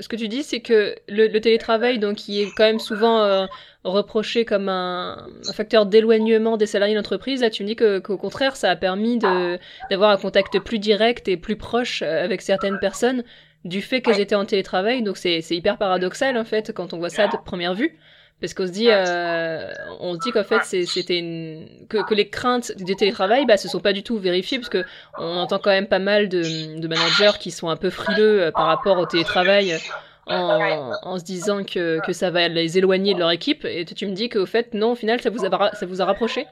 Ce 0.00 0.08
que 0.08 0.16
tu 0.16 0.28
dis, 0.28 0.42
c'est 0.42 0.60
que 0.60 0.96
le, 1.08 1.26
le, 1.28 1.40
télétravail, 1.40 1.98
donc, 1.98 2.16
qui 2.16 2.40
est 2.40 2.50
quand 2.56 2.64
même 2.64 2.78
souvent 2.78 3.20
euh, 3.20 3.44
reproché 3.84 4.46
comme 4.46 4.70
un, 4.70 5.28
un 5.46 5.52
facteur 5.52 5.84
d'éloignement 5.84 6.56
des 6.56 6.64
salariés 6.64 6.94
d'entreprise, 6.94 7.42
là, 7.42 7.50
tu 7.50 7.62
me 7.62 7.68
dis 7.68 7.76
qu'au 7.76 8.00
qu 8.00 8.16
contraire, 8.16 8.56
ça 8.56 8.70
a 8.70 8.76
permis 8.76 9.18
d'avoir 9.18 10.10
un 10.10 10.16
contact 10.16 10.58
plus 10.60 10.78
direct 10.78 11.28
et 11.28 11.36
plus 11.36 11.56
proche 11.56 12.00
euh, 12.00 12.24
avec 12.24 12.40
certaines 12.40 12.78
personnes 12.78 13.24
du 13.64 13.82
fait 13.82 14.00
qu'elles 14.00 14.20
étaient 14.20 14.34
en 14.34 14.46
télétravail. 14.46 15.02
Donc, 15.02 15.18
c'est 15.18 15.40
hyper 15.50 15.76
paradoxal, 15.76 16.38
en 16.38 16.44
fait, 16.44 16.72
quand 16.72 16.94
on 16.94 16.98
voit 16.98 17.10
ça 17.10 17.28
de 17.28 17.36
première 17.44 17.74
vue 17.74 17.98
parce 18.42 18.52
qu'on 18.52 18.66
se 18.66 18.72
dit 18.72 18.90
euh, 18.90 19.72
on 20.00 20.12
se 20.14 20.18
dit 20.18 20.32
qu'en 20.32 20.44
fait 20.44 20.62
c'était 20.64 21.18
une... 21.18 21.86
que, 21.88 22.04
que 22.06 22.14
les 22.14 22.28
craintes 22.28 22.72
du 22.76 22.94
télétravail 22.96 23.46
bah 23.46 23.56
se 23.56 23.68
sont 23.68 23.80
pas 23.80 23.94
du 23.94 24.02
tout 24.02 24.18
vérifiées 24.18 24.58
parce 24.58 24.68
que 24.68 24.84
on 25.16 25.38
entend 25.38 25.58
quand 25.58 25.70
même 25.70 25.86
pas 25.86 25.98
mal 25.98 26.28
de, 26.28 26.78
de 26.78 26.88
managers 26.88 27.38
qui 27.40 27.50
sont 27.50 27.70
un 27.70 27.76
peu 27.76 27.88
frileux 27.88 28.42
euh, 28.42 28.50
par 28.50 28.66
rapport 28.66 28.98
au 28.98 29.06
télétravail 29.06 29.80
en, 30.26 30.92
en 31.02 31.18
se 31.18 31.24
disant 31.24 31.64
que, 31.64 32.04
que 32.04 32.12
ça 32.12 32.30
va 32.30 32.48
les 32.48 32.76
éloigner 32.76 33.14
de 33.14 33.20
leur 33.20 33.30
équipe 33.30 33.64
et 33.64 33.86
tu 33.86 34.06
me 34.06 34.12
dis 34.12 34.28
qu'au 34.28 34.44
fait 34.44 34.74
non 34.74 34.92
au 34.92 34.96
final 34.96 35.20
ça 35.22 35.30
vous 35.30 35.46
a 35.46 35.70
ça 35.72 35.86
vous 35.86 36.02
a 36.02 36.04
rapproché? 36.04 36.46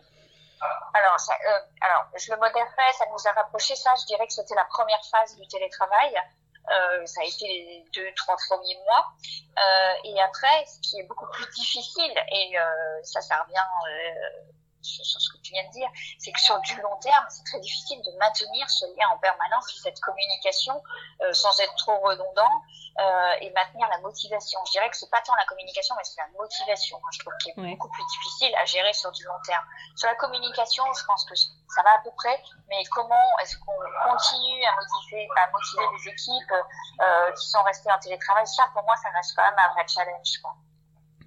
Alors, 0.92 1.18
ça, 1.18 1.32
euh, 1.32 1.58
alors, 1.80 2.04
je 2.18 2.30
le 2.30 2.36
modérerais, 2.36 2.92
ça 2.98 3.04
nous 3.10 3.28
a 3.28 3.32
rapproché. 3.32 3.74
Ça, 3.76 3.90
je 4.00 4.06
dirais 4.06 4.26
que 4.26 4.32
c'était 4.32 4.56
la 4.56 4.66
première 4.68 5.00
phase 5.10 5.36
du 5.38 5.46
télétravail. 5.46 6.12
Euh, 6.68 7.06
ça 7.06 7.22
a 7.22 7.24
été 7.24 7.46
les 7.46 7.84
deux, 7.94 8.12
trois 8.16 8.36
premiers 8.48 8.76
mois. 8.84 9.12
Euh, 9.58 9.92
et 10.04 10.20
après, 10.20 10.64
ce 10.66 10.80
qui 10.80 11.00
est 11.00 11.04
beaucoup 11.04 11.26
plus 11.32 11.46
difficile, 11.54 12.12
et 12.32 12.58
euh, 12.58 13.02
ça, 13.02 13.20
ça 13.20 13.42
revient 13.42 13.56
euh, 13.56 14.52
sur, 14.82 15.04
ce 15.04 15.32
que 15.32 15.38
tu 15.42 15.52
viens 15.52 15.66
de 15.66 15.72
dire, 15.72 15.88
c'est 16.18 16.32
que 16.32 16.40
sur 16.40 16.58
du 16.60 16.80
long 16.80 16.96
terme, 16.96 17.24
c'est 17.28 17.44
très 17.44 17.60
difficile 17.60 18.00
de 18.02 18.10
maintenir 18.18 18.68
ce 18.68 18.86
lien 18.96 19.08
en 19.12 19.18
permanence, 19.18 19.66
cette 19.82 20.00
communication, 20.00 20.82
euh, 21.22 21.32
sans 21.32 21.58
être 21.60 21.74
trop 21.76 21.98
redondant, 22.00 22.62
euh, 22.98 23.32
et 23.40 23.50
maintenir 23.50 23.88
la 23.88 23.98
motivation. 23.98 24.60
Je 24.66 24.72
dirais 24.72 24.90
que 24.90 24.96
c'est 24.96 25.10
pas 25.10 25.20
tant 25.22 25.34
la 25.36 25.44
communication, 25.46 25.94
mais 25.96 26.04
c'est 26.04 26.20
la 26.20 26.28
motivation, 26.38 27.00
je 27.12 27.18
trouve, 27.20 27.32
qui 27.40 27.50
est 27.50 27.54
beaucoup 27.54 27.88
plus 27.88 28.04
difficile 28.04 28.54
à 28.56 28.64
gérer 28.64 28.92
sur 28.92 29.12
du 29.12 29.24
long 29.24 29.40
terme. 29.44 29.64
Sur 29.96 30.08
la 30.08 30.16
communication, 30.16 30.84
je 30.92 31.04
pense 31.04 31.24
que 31.24 31.34
ça 31.34 31.82
va 31.82 31.94
à 31.94 31.98
peu 32.02 32.10
près, 32.16 32.42
mais 32.68 32.82
comment 32.90 33.38
est-ce 33.42 33.56
qu'on 33.58 34.10
continue 34.10 34.64
à 34.64 34.74
motiver, 34.74 35.28
à 35.36 35.50
motiver 35.50 35.84
les 35.96 36.08
équipes 36.12 36.52
euh, 37.00 37.32
qui 37.32 37.48
sont 37.48 37.62
restées 37.62 37.92
en 37.92 37.98
télétravail? 37.98 38.46
Ça, 38.46 38.68
pour 38.72 38.82
moi, 38.82 38.96
ça 38.96 39.08
reste 39.10 39.34
quand 39.36 39.44
même 39.44 39.58
un 39.58 39.72
vrai 39.74 39.86
challenge. 39.86 40.40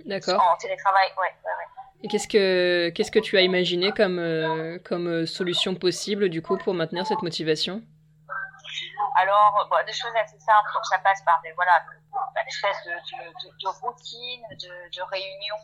D'accord. 0.05 0.41
En 0.41 0.57
télétravail, 0.57 1.13
ouais, 1.17 1.35
ouais, 1.45 1.51
ouais. 1.57 1.67
Et 2.03 2.09
qu'est-ce 2.09 2.27
que 2.27 2.89
qu'est-ce 2.89 3.11
que 3.11 3.19
tu 3.19 3.37
as 3.37 3.41
imaginé 3.41 3.93
comme 3.93 4.19
euh, 4.19 4.77
comme 4.83 5.07
euh, 5.07 5.25
solution 5.25 5.73
possible 5.73 6.27
du 6.27 6.41
coup 6.41 6.57
pour 6.57 6.73
maintenir 6.73 7.07
cette 7.07 7.21
motivation? 7.21 7.81
Alors 9.15 9.69
des 9.87 9.93
choses 9.93 10.11
assez 10.21 10.37
simples, 10.39 10.69
ça 10.83 10.99
passe 10.99 11.21
par 11.23 11.39
des 11.43 11.53
voilà 11.53 11.85
une 12.11 12.47
espèce 12.47 12.83
de, 12.85 12.91
de, 12.91 13.23
de, 13.31 13.55
de 13.57 13.67
routine, 13.81 14.41
de, 14.51 15.01
réunion, 15.01 15.55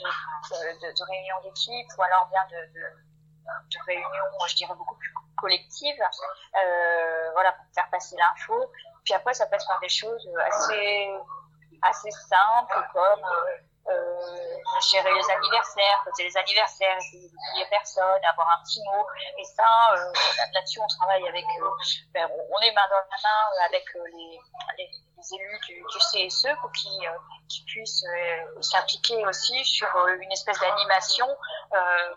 de, 0.00 1.04
réunion 1.04 1.36
d'équipe, 1.44 1.86
ou 1.98 2.02
alors 2.02 2.28
bien 2.30 2.40
de, 2.50 3.78
réunions, 3.86 4.46
je 4.48 4.56
dirais 4.56 4.74
beaucoup 4.74 4.96
plus 4.96 5.12
collectives, 5.36 6.00
euh, 6.00 7.30
voilà 7.32 7.52
pour 7.52 7.66
faire 7.74 7.90
passer 7.90 8.16
l'info. 8.16 8.70
Puis 9.04 9.12
après 9.12 9.34
ça 9.34 9.46
passe 9.46 9.66
par 9.66 9.80
des 9.80 9.90
choses 9.90 10.26
assez 10.46 11.10
assez 11.82 12.10
simples 12.10 12.88
comme 12.94 13.20
gérer 14.90 15.12
les 15.12 15.30
anniversaires, 15.30 16.04
fêter 16.04 16.24
les 16.24 16.36
anniversaires, 16.36 16.98
d'oublier 17.12 17.66
personne, 17.70 18.24
avoir 18.24 18.48
un 18.50 18.62
petit 18.64 18.80
mot. 18.84 19.06
Et 19.38 19.44
ça, 19.44 19.94
euh, 19.94 20.12
là-dessus, 20.52 20.80
on 20.80 20.86
travaille 20.86 21.26
avec, 21.28 21.44
euh, 21.44 21.70
ben, 22.12 22.28
on 22.50 22.60
est 22.60 22.72
main 22.72 22.86
dans 22.90 22.96
la 22.96 23.18
main 23.22 23.66
avec 23.66 23.84
les, 23.94 24.40
élus 25.32 25.58
du, 25.66 25.74
du, 25.74 25.98
CSE 25.98 26.48
pour 26.60 26.70
qu'ils 26.72 27.10
qui 27.48 27.64
puissent 27.64 28.04
s'impliquer 28.60 29.24
aussi 29.26 29.64
sur 29.64 29.88
une 30.08 30.30
espèce 30.30 30.58
d'animation, 30.60 31.26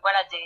voilà, 0.02 0.24
des, 0.26 0.44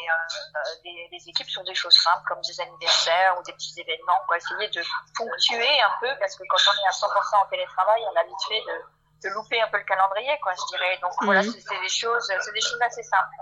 des, 0.83 1.07
des, 1.11 1.29
équipes 1.29 1.49
sur 1.49 1.63
des 1.63 1.73
choses 1.73 1.95
simples 1.95 2.23
comme 2.27 2.41
des 2.41 2.61
anniversaires 2.61 3.35
ou 3.39 3.43
des 3.43 3.53
petits 3.53 3.79
événements, 3.79 4.19
quoi, 4.27 4.37
essayer 4.37 4.69
de 4.69 4.83
ponctuer 5.17 5.81
un 5.81 5.91
peu 6.01 6.09
parce 6.19 6.35
que 6.35 6.43
quand 6.49 6.57
on 6.67 6.83
est 6.83 6.87
à 6.87 6.91
100% 6.91 7.45
en 7.45 7.49
télétravail, 7.49 8.03
on 8.11 8.15
a 8.15 8.21
habitué 8.21 8.61
de 8.61 9.00
de 9.23 9.29
louper 9.29 9.61
un 9.61 9.67
peu 9.67 9.77
le 9.77 9.83
calendrier, 9.83 10.37
quoi, 10.41 10.53
je 10.53 10.75
dirais. 10.75 10.97
Donc 11.01 11.11
voilà, 11.21 11.43
mhm. 11.43 11.51
c'est 11.51 11.81
des 11.81 11.89
choses, 11.89 12.23
c'est 12.27 12.53
des 12.53 12.61
choses 12.61 12.81
assez 12.81 13.03
simples. 13.03 13.35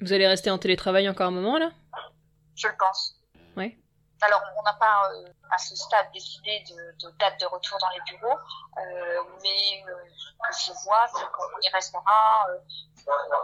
Vous 0.00 0.12
allez 0.12 0.26
rester 0.26 0.50
en 0.50 0.58
télétravail 0.58 1.08
encore 1.08 1.28
un 1.28 1.32
moment 1.32 1.58
là? 1.58 1.70
Je 2.56 2.68
le 2.68 2.74
pense. 2.76 3.16
Oui. 3.56 3.78
Alors, 4.20 4.42
on 4.56 4.62
n'a 4.62 4.74
pas 4.74 5.10
euh, 5.12 5.26
à 5.50 5.58
ce 5.58 5.74
stade 5.74 6.06
décidé 6.12 6.62
de, 6.68 7.10
date 7.18 7.40
de 7.40 7.46
retour 7.46 7.78
dans 7.80 7.88
les 7.90 8.00
bureaux, 8.08 8.38
euh, 8.78 9.22
mais 9.42 9.84
euh, 9.88 9.94
ce 10.52 10.70
que 10.70 10.78
je 10.78 10.84
vois, 10.84 11.06
c'est 11.08 11.24
qu'on 11.32 11.60
y 11.60 11.68
restera 11.72 12.46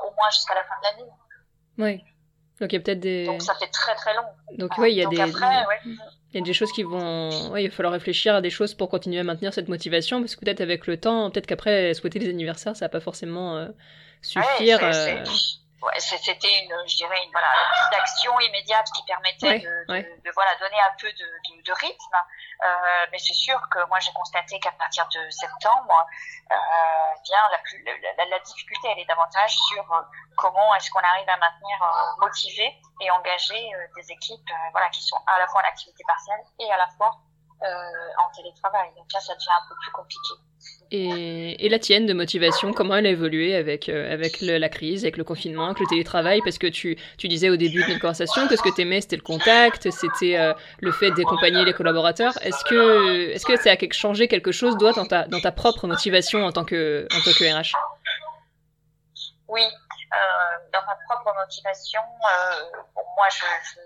au 0.04 0.10
moins 0.12 0.30
jusqu'à 0.30 0.54
la 0.54 0.64
fin 0.64 0.78
de 0.78 0.82
l'année. 0.84 1.10
Oui. 1.78 2.04
Donc 2.60 2.72
il 2.72 2.76
y 2.76 2.78
a 2.78 2.80
peut-être 2.80 3.00
des. 3.00 3.26
Donc 3.26 3.42
ça 3.42 3.54
fait 3.54 3.70
très 3.70 3.94
très 3.94 4.14
long. 4.14 4.26
Donc 4.52 4.72
oui, 4.78 4.92
il 4.92 4.98
y 4.98 5.04
a 5.04 5.08
des. 5.08 5.20
Après, 5.20 5.66
ouais. 5.66 5.80
Il 6.32 6.38
y 6.38 6.42
a 6.42 6.44
des 6.44 6.52
choses 6.52 6.72
qui 6.72 6.82
vont. 6.82 7.50
Oui, 7.52 7.64
il 7.64 7.68
va 7.68 7.74
falloir 7.74 7.92
réfléchir 7.92 8.34
à 8.34 8.42
des 8.42 8.50
choses 8.50 8.74
pour 8.74 8.90
continuer 8.90 9.18
à 9.18 9.24
maintenir 9.24 9.54
cette 9.54 9.68
motivation, 9.68 10.20
parce 10.20 10.36
que 10.36 10.44
peut-être 10.44 10.60
avec 10.60 10.86
le 10.86 10.98
temps, 10.98 11.30
peut-être 11.30 11.46
qu'après, 11.46 11.94
souhaiter 11.94 12.18
les 12.18 12.28
anniversaires, 12.28 12.76
ça 12.76 12.84
va 12.84 12.88
pas 12.90 13.00
forcément 13.00 13.56
euh, 13.56 13.68
suffire. 14.20 14.82
Ouais, 14.82 15.22
ouais, 15.82 16.00
c'était 16.00 16.62
une, 16.62 16.74
je 16.86 16.96
dirais, 16.96 17.22
une, 17.24 17.30
voilà, 17.32 17.48
petite 17.72 18.00
action 18.00 18.40
immédiate 18.40 18.86
qui 18.94 19.02
permettait 19.04 19.58
de, 19.60 19.84
de, 19.88 20.30
voilà, 20.34 20.54
donner 20.56 20.78
un 20.80 20.94
peu 21.00 21.08
de, 21.12 21.62
de 21.62 21.72
rythme. 21.72 22.16
Euh, 22.64 23.06
mais 23.12 23.18
c'est 23.18 23.34
sûr 23.34 23.60
que 23.70 23.86
moi, 23.86 24.00
j'ai 24.00 24.12
constaté 24.12 24.58
qu'à 24.60 24.72
partir 24.72 25.06
de 25.08 25.30
septembre, 25.30 26.06
euh, 26.50 26.54
bien, 27.24 27.38
la, 27.50 27.58
plus, 27.58 27.84
la, 27.84 28.24
la, 28.24 28.38
difficulté, 28.40 28.88
elle 28.90 28.98
est 28.98 29.04
davantage 29.04 29.56
sur 29.68 29.92
euh, 29.92 30.02
comment 30.36 30.74
est-ce 30.74 30.90
qu'on 30.90 31.00
arrive 31.00 31.28
à 31.28 31.36
maintenir 31.36 31.82
euh, 31.82 32.20
motivé 32.20 32.74
et 33.00 33.10
engager 33.10 33.74
euh, 33.74 33.86
des 33.96 34.10
équipes, 34.10 34.50
voilà, 34.72 34.88
qui 34.90 35.02
sont 35.02 35.18
à 35.26 35.38
la 35.38 35.46
fois 35.46 35.60
en 35.62 35.68
activité 35.68 36.02
partielle 36.06 36.40
et 36.58 36.72
à 36.72 36.76
la 36.76 36.88
fois 36.96 37.16
en 37.62 38.30
télétravail. 38.34 38.88
Donc 38.96 39.12
là, 39.12 39.20
ça 39.20 39.34
devient 39.34 39.50
un 39.50 39.68
peu 39.68 39.74
plus 39.82 39.92
compliqué. 39.92 40.34
Et, 40.90 41.66
et, 41.66 41.68
la 41.68 41.78
tienne 41.78 42.06
de 42.06 42.14
motivation, 42.14 42.72
comment 42.72 42.96
elle 42.96 43.06
a 43.06 43.10
évolué 43.10 43.54
avec, 43.54 43.90
euh, 43.90 44.10
avec 44.10 44.40
le, 44.40 44.56
la 44.56 44.70
crise, 44.70 45.04
avec 45.04 45.18
le 45.18 45.24
confinement, 45.24 45.66
avec 45.66 45.80
le 45.80 45.86
télétravail? 45.86 46.40
Parce 46.42 46.56
que 46.56 46.66
tu, 46.66 46.96
tu 47.18 47.28
disais 47.28 47.50
au 47.50 47.56
début 47.56 47.82
de 47.82 47.88
notre 47.88 48.00
conversation 48.00 48.48
que 48.48 48.56
ce 48.56 48.62
que 48.62 48.74
tu 48.74 48.82
aimais, 48.82 49.02
c'était 49.02 49.16
le 49.16 49.22
contact, 49.22 49.90
c'était 49.90 50.38
euh, 50.38 50.54
le 50.80 50.90
fait 50.92 51.10
d'accompagner 51.10 51.62
les 51.66 51.74
collaborateurs. 51.74 52.32
Est-ce 52.40 52.64
que, 52.64 53.32
est-ce 53.32 53.44
que 53.44 53.56
ça 53.56 53.72
a 53.72 53.92
changé 53.92 54.28
quelque 54.28 54.50
chose, 54.50 54.78
toi, 54.78 54.92
dans 54.92 55.04
ta, 55.04 55.26
dans 55.26 55.40
ta 55.40 55.52
propre 55.52 55.86
motivation 55.86 56.46
en 56.46 56.52
tant 56.52 56.64
que, 56.64 57.06
en 57.12 57.20
tant 57.20 57.32
que 57.32 57.44
RH 57.44 57.74
Oui, 59.48 59.62
euh, 59.62 60.16
dans 60.72 60.80
ma 60.86 60.96
propre 61.06 61.34
motivation, 61.38 62.00
moi, 62.22 63.26
je, 63.30 63.44
je, 63.44 63.80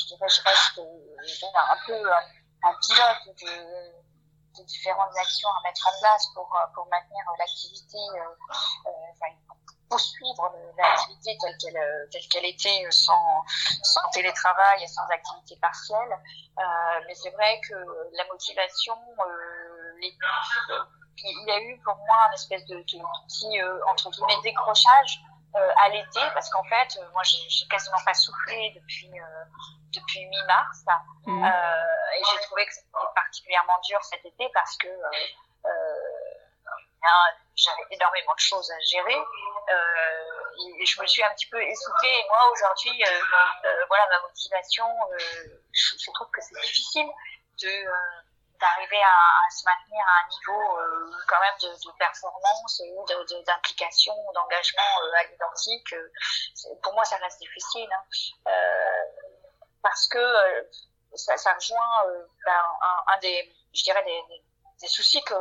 je, 0.00 0.06
dirais, 0.06 0.28
je 0.30 0.40
reste 0.48 0.78
un 0.78 1.76
peu 1.86 2.10
un, 2.10 2.37
un 2.62 2.74
pilote 2.80 3.36
de 3.42 4.64
différentes 4.64 5.16
actions 5.16 5.48
à 5.48 5.62
mettre 5.62 5.86
en 5.86 6.00
place 6.00 6.26
pour, 6.34 6.54
euh, 6.54 6.66
pour 6.74 6.86
maintenir 6.88 7.22
l'activité, 7.38 7.98
euh, 8.14 8.22
euh, 8.86 8.90
enfin, 9.12 9.32
poursuivre 9.88 10.52
l'activité 10.76 11.36
telle 11.40 11.56
qu'elle 11.56 12.08
telle 12.10 12.28
qu'elle 12.28 12.44
était 12.44 12.86
sans, 12.90 13.42
sans 13.82 14.06
télétravail 14.10 14.82
et 14.82 14.86
sans 14.86 15.06
activité 15.08 15.56
partielle. 15.62 16.18
mais 17.06 17.14
c'est 17.14 17.30
vrai 17.30 17.58
que 17.66 17.74
la 18.12 18.24
motivation, 18.26 18.94
les, 19.98 20.14
il 21.24 21.44
y 21.46 21.50
a 21.50 21.60
eu 21.60 21.80
pour 21.80 21.96
moi 21.96 22.16
un 22.28 22.32
espèce 22.32 22.66
de, 22.66 22.76
de 22.76 22.82
petit 22.82 23.62
entre 23.90 24.10
guillemets 24.10 24.42
décrochage 24.42 25.20
euh, 25.24 25.27
à 25.54 25.88
l'été 25.88 26.20
parce 26.34 26.50
qu'en 26.50 26.64
fait 26.64 26.96
euh, 26.98 27.10
moi 27.12 27.22
j'ai 27.24 27.66
quasiment 27.68 27.98
pas 28.04 28.14
soufflé 28.14 28.72
depuis 28.76 29.10
euh, 29.18 29.44
depuis 29.92 30.26
mi-mars 30.26 30.84
mmh. 31.26 31.44
et 31.44 32.22
j'ai 32.30 32.40
trouvé 32.42 32.66
que 32.66 32.74
c'était 32.74 32.88
particulièrement 33.14 33.78
dur 33.88 34.02
cet 34.04 34.24
été 34.24 34.48
parce 34.52 34.76
que 34.76 34.88
j'avais 37.56 37.86
énormément 37.90 38.34
de 38.34 38.40
choses 38.40 38.70
à 38.70 38.78
gérer. 38.80 39.18
Et, 40.80 40.86
je 40.86 41.00
me 41.00 41.06
suis 41.06 41.24
un 41.24 41.30
petit 41.30 41.48
peu 41.48 41.60
essoufflée. 41.60 42.08
Et 42.08 42.24
moi 42.28 42.38
aujourd'hui 42.52 43.02
voilà 43.88 44.06
ma 44.10 44.20
motivation 44.28 44.86
je, 45.72 45.96
je, 45.98 46.10
trouve 46.12 46.30
que 46.30 46.40
c'est 46.40 46.60
difficile 46.60 47.08
de 47.62 47.86
d'arriver 48.60 49.02
à, 49.02 49.50
se 49.50 49.64
maintenir 49.64 50.04
à 50.06 50.24
un 50.24 50.28
niveau 50.28 50.78
euh, 50.78 51.10
quand 51.28 51.40
même 51.40 51.54
de, 51.62 51.68
de 51.68 51.96
performance 51.98 52.82
ou 52.84 53.04
d'implication, 53.46 54.14
d'engagement 54.34 55.02
euh, 55.02 55.18
à 55.18 55.24
l'identique. 55.24 55.92
Euh, 55.92 56.74
pour 56.82 56.94
moi, 56.94 57.04
ça 57.04 57.16
reste 57.16 57.38
difficile 57.40 57.88
hein. 57.92 58.04
euh, 58.48 59.04
parce 59.82 60.08
que 60.08 60.18
ça, 61.14 61.36
ça, 61.36 61.54
rejoint 61.54 62.04
ben, 62.44 62.62
un, 62.82 63.14
un, 63.14 63.18
des, 63.18 63.54
je 63.72 63.82
dirais, 63.84 64.04
des, 64.04 64.22
des 64.80 64.88
soucis 64.88 65.22
que 65.22 65.34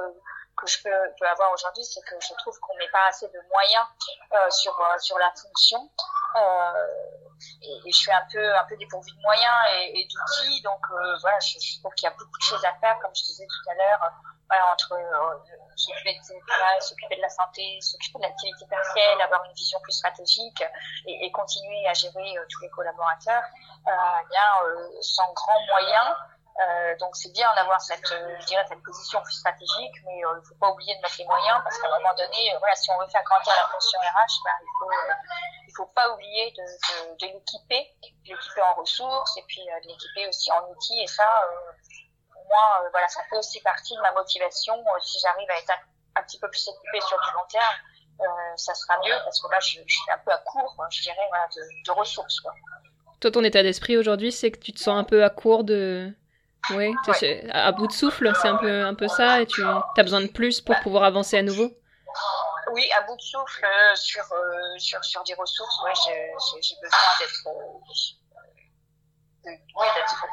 que 0.58 0.68
je 0.68 0.84
peux, 0.84 1.28
avoir 1.28 1.52
aujourd'hui, 1.54 1.84
c'est 1.84 2.02
que 2.02 2.16
je 2.20 2.34
trouve 2.40 2.58
qu'on 2.60 2.76
met 2.78 2.90
pas 2.90 3.08
assez 3.08 3.28
de 3.28 3.40
moyens 3.50 3.86
euh, 4.34 4.50
sur 4.50 4.76
sur 5.00 5.18
la 5.18 5.32
fonction. 5.42 5.90
Euh, 6.36 6.88
et, 7.62 7.92
je 7.92 7.98
suis 7.98 8.12
un 8.12 8.26
peu 8.32 8.56
un 8.58 8.66
peu 8.66 8.76
dépourvue 8.78 9.12
de 9.12 9.22
moyens 9.22 9.56
et, 9.72 10.00
et 10.00 10.08
d'outils 10.08 10.62
donc 10.64 10.82
euh, 10.92 11.18
voilà 11.22 11.40
je, 11.40 11.80
trouve 11.80 11.94
qu'il 11.94 12.10
y 12.10 12.12
a 12.12 12.16
beaucoup 12.16 12.38
de 12.38 12.44
choses 12.44 12.66
à 12.66 12.74
faire 12.80 12.98
comme 13.00 13.16
je 13.16 13.24
disais 13.24 13.46
tout 13.46 13.70
à 13.70 13.76
l'heure 13.76 14.12
voilà, 14.50 14.72
entre 14.72 14.94
euh, 14.94 15.56
s'occuper 15.76 16.18
travail, 16.48 16.82
s'occuper 16.82 17.18
de 17.18 17.22
la 17.22 17.30
santé, 17.30 17.80
s'occuper 17.82 18.20
de 18.20 18.24
l'activité 18.24 18.66
partielle, 18.70 19.22
avoir 19.22 19.44
une 19.46 19.54
vision 19.54 19.80
plus 19.82 19.92
stratégique 19.92 20.64
et, 21.06 21.26
et 21.26 21.32
continuer 21.32 21.86
à 21.88 21.94
gérer 21.94 22.38
euh, 22.38 22.46
tous 22.50 22.62
les 22.62 22.70
collaborateurs, 22.70 23.44
euh, 23.44 23.92
eh 24.22 24.28
bien 24.30 25.02
sans 25.02 25.32
grands 25.34 25.66
moyens, 25.68 26.16
euh, 26.16 26.37
donc 27.00 27.16
c'est 27.16 27.32
bien 27.34 27.54
d'avoir 27.56 27.80
cette, 27.82 28.12
euh, 28.12 28.36
je 28.40 28.46
dirais, 28.48 28.66
cette 28.68 28.82
position 28.82 29.24
stratégique, 29.26 29.94
mais 30.06 30.26
euh, 30.26 30.34
il 30.38 30.42
ne 30.42 30.46
faut 30.46 30.56
pas 30.56 30.72
oublier 30.72 30.96
de 30.96 31.02
mettre 31.02 31.16
les 31.20 31.26
moyens 31.26 31.62
parce 31.64 31.78
qu'à 31.78 31.88
un 31.88 32.00
moment 32.00 32.16
donné, 32.16 32.56
voilà, 32.58 32.74
si 32.76 32.90
on 32.90 33.00
veut 33.00 33.08
faire 33.10 33.24
grandir 33.24 33.54
la 33.56 33.68
fonction 33.70 34.00
RH, 34.00 34.36
ben, 34.44 34.52
il 34.62 34.74
faut, 34.80 34.92
il 35.68 35.74
faut 35.76 35.86
pas 35.94 36.10
oublier 36.14 36.52
de, 36.52 36.64
de, 36.64 37.16
de 37.22 37.26
l'équiper, 37.34 37.94
de 38.02 38.34
l'équiper 38.34 38.62
en 38.62 38.74
ressources 38.74 39.38
et 39.38 39.44
puis 39.48 39.62
de 39.62 39.88
l'équiper 39.88 40.28
aussi 40.28 40.52
en 40.52 40.68
outils. 40.72 41.00
Et 41.00 41.08
ça, 41.08 41.30
pour 42.34 42.44
moi, 42.46 42.90
voilà, 42.92 43.08
ça 43.08 43.22
fait 43.30 43.38
aussi 43.38 43.62
partie 43.62 43.96
de 43.96 44.02
ma 44.02 44.12
motivation. 44.14 44.84
si 45.02 45.20
j'arrive 45.20 45.50
à 45.52 45.58
être 45.60 45.74
un, 46.16 46.24
petit 46.24 46.40
peu 46.40 46.50
plus 46.50 46.68
équipée 46.68 47.02
sur 47.02 47.22
du 47.22 47.32
long 47.36 47.46
terme, 47.50 48.56
ça 48.56 48.74
sera 48.74 48.98
mieux 49.06 49.16
parce 49.24 49.40
que 49.40 49.52
là, 49.52 49.60
je, 49.60 49.80
je, 49.86 49.94
suis 49.94 50.12
un 50.12 50.18
peu 50.18 50.32
à 50.32 50.40
court, 50.40 50.76
je 50.90 51.04
dirais, 51.04 51.28
voilà, 51.30 51.48
de, 51.56 51.62
de 51.86 51.92
ressources. 51.92 52.40
Quoi. 52.40 52.54
Toi, 53.20 53.30
ton 53.30 53.44
état 53.44 53.62
d'esprit 53.62 53.96
aujourd'hui, 53.96 54.32
c'est 54.32 54.50
que 54.50 54.60
tu 54.60 54.74
te 54.74 54.80
sens 54.80 54.98
un 54.98 55.04
peu 55.04 55.24
à 55.24 55.30
court 55.30 55.64
de 55.64 56.12
oui, 56.72 56.94
à 57.52 57.72
bout 57.72 57.88
de 57.88 57.94
souffle, 57.94 58.32
c'est 58.42 58.48
un 58.48 58.58
peu, 58.58 58.86
un 58.86 58.94
peu 58.94 59.08
ça, 59.08 59.42
et 59.42 59.46
tu 59.46 59.64
as 59.64 60.04
besoin 60.04 60.22
de 60.22 60.28
plus 60.28 60.62
pour 60.62 60.78
pouvoir 60.82 61.04
avancer 61.04 61.38
à 61.38 61.42
nouveau 61.42 61.72
Oui, 62.74 62.90
à 62.98 63.02
bout 63.02 63.16
de 63.16 63.22
souffle 63.22 63.66
euh, 63.66 63.96
sur, 63.96 64.24
euh, 64.34 64.78
sur, 64.78 65.04
sur 65.04 65.24
des 65.24 65.34
ressources, 65.36 65.82
ouais, 65.84 65.94
j'ai 66.06 66.76
besoin 66.82 67.00
d'être 67.20 67.48
euh, 69.46 69.54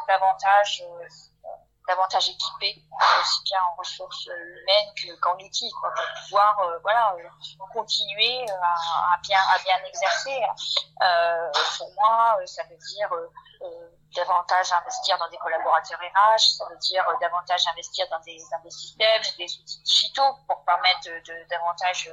davantage 0.08 0.82
davantage 1.87 2.30
équipé, 2.30 2.82
aussi 3.20 3.42
bien 3.44 3.58
en 3.70 3.76
ressources 3.76 4.26
humaines 4.26 5.18
qu'en 5.20 5.37
outils, 5.37 5.70
quoi, 5.78 5.92
pour 5.94 6.06
pouvoir 6.22 6.56
voilà, 6.80 7.14
continuer 7.74 8.46
à, 8.48 8.54
à, 8.54 9.18
bien, 9.22 9.38
à 9.54 9.58
bien 9.58 9.76
exercer. 9.87 10.40
Pour 11.78 11.92
moi, 11.92 12.38
ça 12.46 12.62
veut 12.64 12.78
dire 12.78 13.10
davantage 14.14 14.72
investir 14.72 15.18
dans 15.18 15.29
des 15.29 15.37
collaborateurs 15.38 15.98
RH, 15.98 16.59
ça 16.59 16.64
veut 16.70 16.79
dire 16.79 17.05
davantage 17.20 17.66
investir 17.68 18.07
dans 18.11 18.20
des, 18.20 18.38
dans 18.50 18.61
des 18.61 18.70
systèmes, 18.70 19.22
des 19.38 19.44
outils 19.44 19.83
digitaux 19.83 20.35
pour 20.46 20.64
permettre 20.64 21.05
de, 21.05 21.48
davantage 21.48 22.11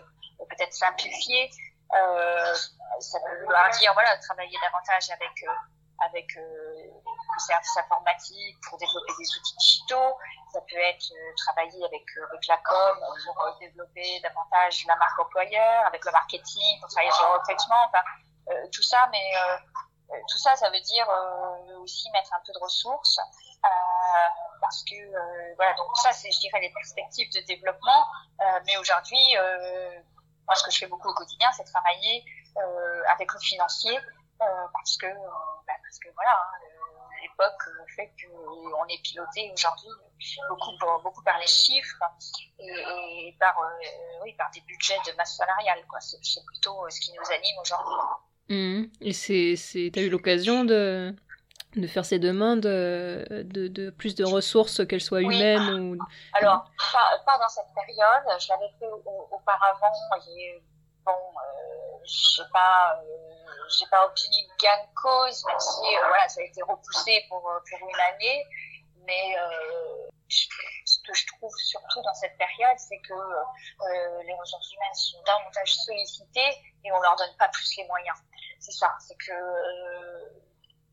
peut-être 0.49 0.73
simplifier. 0.73 1.51
ça 1.91 3.19
veut 3.19 3.79
dire 3.79 3.93
voilà, 3.93 4.17
travailler 4.17 4.57
davantage 4.61 5.09
avec 5.11 5.45
avec 6.01 6.35
euh, 6.35 6.41
le 7.33 7.39
service 7.39 7.77
informatique 7.77 8.57
pour 8.67 8.77
développer 8.77 9.13
des 9.17 9.29
outils 9.37 9.55
digitaux. 9.57 10.17
Ça 10.51 10.59
peut 10.61 10.77
être 10.77 11.05
euh, 11.11 11.33
travailler 11.37 11.85
avec, 11.85 12.03
euh, 12.17 12.37
la 12.47 12.57
com 12.57 12.97
pour 13.25 13.43
euh, 13.43 13.51
développer 13.59 14.19
davantage 14.21 14.85
la 14.87 14.95
marque 14.95 15.19
employeur, 15.19 15.85
avec 15.85 16.03
le 16.03 16.11
marketing 16.11 16.79
pour 16.81 16.89
travailler 16.89 17.11
sur 17.11 17.25
le 17.27 17.39
recrutement. 17.39 17.91
Tout 18.73 18.83
ça, 18.83 19.07
mais 19.11 19.31
tout 20.27 20.37
ça, 20.37 20.55
ça 20.55 20.69
veut 20.69 20.79
dire 20.81 21.07
aussi 21.81 22.09
mettre 22.11 22.33
un 22.33 22.41
peu 22.45 22.51
de 22.53 22.59
ressources. 22.59 23.19
parce 24.59 24.83
que 24.83 25.55
voilà 25.55 25.73
donc 25.75 25.95
ça 25.97 26.11
c'est 26.11 26.31
je 26.31 26.39
dirais 26.39 26.61
les 26.61 26.71
perspectives 26.71 27.31
de 27.33 27.41
développement 27.45 28.05
mais 28.65 28.77
aujourd'hui 28.77 29.35
moi 30.45 30.55
ce 30.55 30.63
que 30.63 30.71
je 30.71 30.79
fais 30.79 30.87
beaucoup 30.87 31.09
au 31.09 31.13
quotidien 31.13 31.51
c'est 31.53 31.63
travailler 31.63 32.25
avec 33.11 33.31
le 33.31 33.39
financier 33.39 33.99
parce 34.37 34.97
que 34.97 35.07
bah, 35.67 35.73
parce 35.83 35.99
que 35.99 36.09
voilà 36.13 36.31
hein, 36.31 36.57
l'époque 37.21 37.63
fait 37.95 38.11
qu'on 38.19 38.85
est 38.87 39.01
piloté 39.01 39.51
aujourd'hui 39.53 39.89
beaucoup, 40.49 41.23
par 41.23 41.37
les 41.39 41.47
chiffres 41.47 41.97
et, 42.59 43.35
par, 43.39 43.57
euh, 43.59 44.23
oui, 44.23 44.33
par 44.33 44.51
des 44.51 44.61
budgets 44.61 44.99
de 45.07 45.15
masse 45.15 45.35
salariale. 45.35 45.83
C'est 45.99 46.45
plutôt 46.45 46.85
euh, 46.85 46.89
ce 46.89 46.99
qui 46.99 47.13
nous 47.13 47.31
anime 47.31 47.59
aujourd'hui. 47.59 47.95
Mmh. 48.51 48.83
Et 48.99 49.13
c'est, 49.13 49.55
t'as 49.93 50.01
eu 50.01 50.09
l'occasion 50.09 50.65
de, 50.65 51.15
de 51.77 51.87
faire 51.87 52.03
ces 52.03 52.19
demandes 52.19 52.59
de, 52.59 53.43
de, 53.43 53.89
plus 53.89 54.13
de 54.13 54.25
ressources, 54.25 54.85
qu'elles 54.85 54.99
soient 54.99 55.21
humaines 55.21 55.69
ou... 55.79 55.97
Alors, 56.33 56.69
pas, 57.25 57.37
dans 57.39 57.47
cette 57.47 57.71
période. 57.73 58.39
Je 58.39 58.49
l'avais 58.49 58.69
fait 58.77 58.91
auparavant. 59.31 59.93
Et, 60.37 60.61
bon, 61.05 61.11
euh, 61.11 61.97
je 62.03 62.41
sais 62.41 62.49
pas, 62.51 62.99
euh, 62.99 63.57
j'ai 63.79 63.85
pas 63.89 64.05
obtenu 64.05 64.35
gain 64.61 64.83
de 64.83 65.01
cause, 65.01 65.45
même 65.47 65.59
si 65.59 65.95
euh, 65.95 66.07
voilà, 66.09 66.27
ça 66.27 66.41
a 66.41 66.43
été 66.43 66.61
repoussé 66.61 67.23
pour, 67.29 67.49
euh, 67.49 67.59
pour 67.69 67.87
une 67.87 67.99
année. 68.13 68.43
Mais 69.07 69.35
euh, 69.39 70.09
ce 70.27 70.99
que 71.07 71.13
je 71.13 71.25
trouve 71.27 71.51
surtout 71.57 72.01
dans 72.01 72.13
cette 72.13 72.37
période, 72.37 72.77
c'est 72.77 72.99
que 72.99 73.13
euh, 73.13 74.23
les 74.27 74.33
ressources 74.33 74.73
humaines 74.73 74.93
sont 74.93 75.23
davantage 75.23 75.73
sollicitées 75.73 76.53
et 76.83 76.91
on 76.91 76.99
leur 76.99 77.15
donne 77.15 77.35
pas 77.39 77.47
plus 77.47 77.77
les 77.77 77.87
moyens. 77.87 78.17
C'est 78.61 78.71
ça, 78.71 78.95
c'est 78.99 79.17
que 79.17 79.33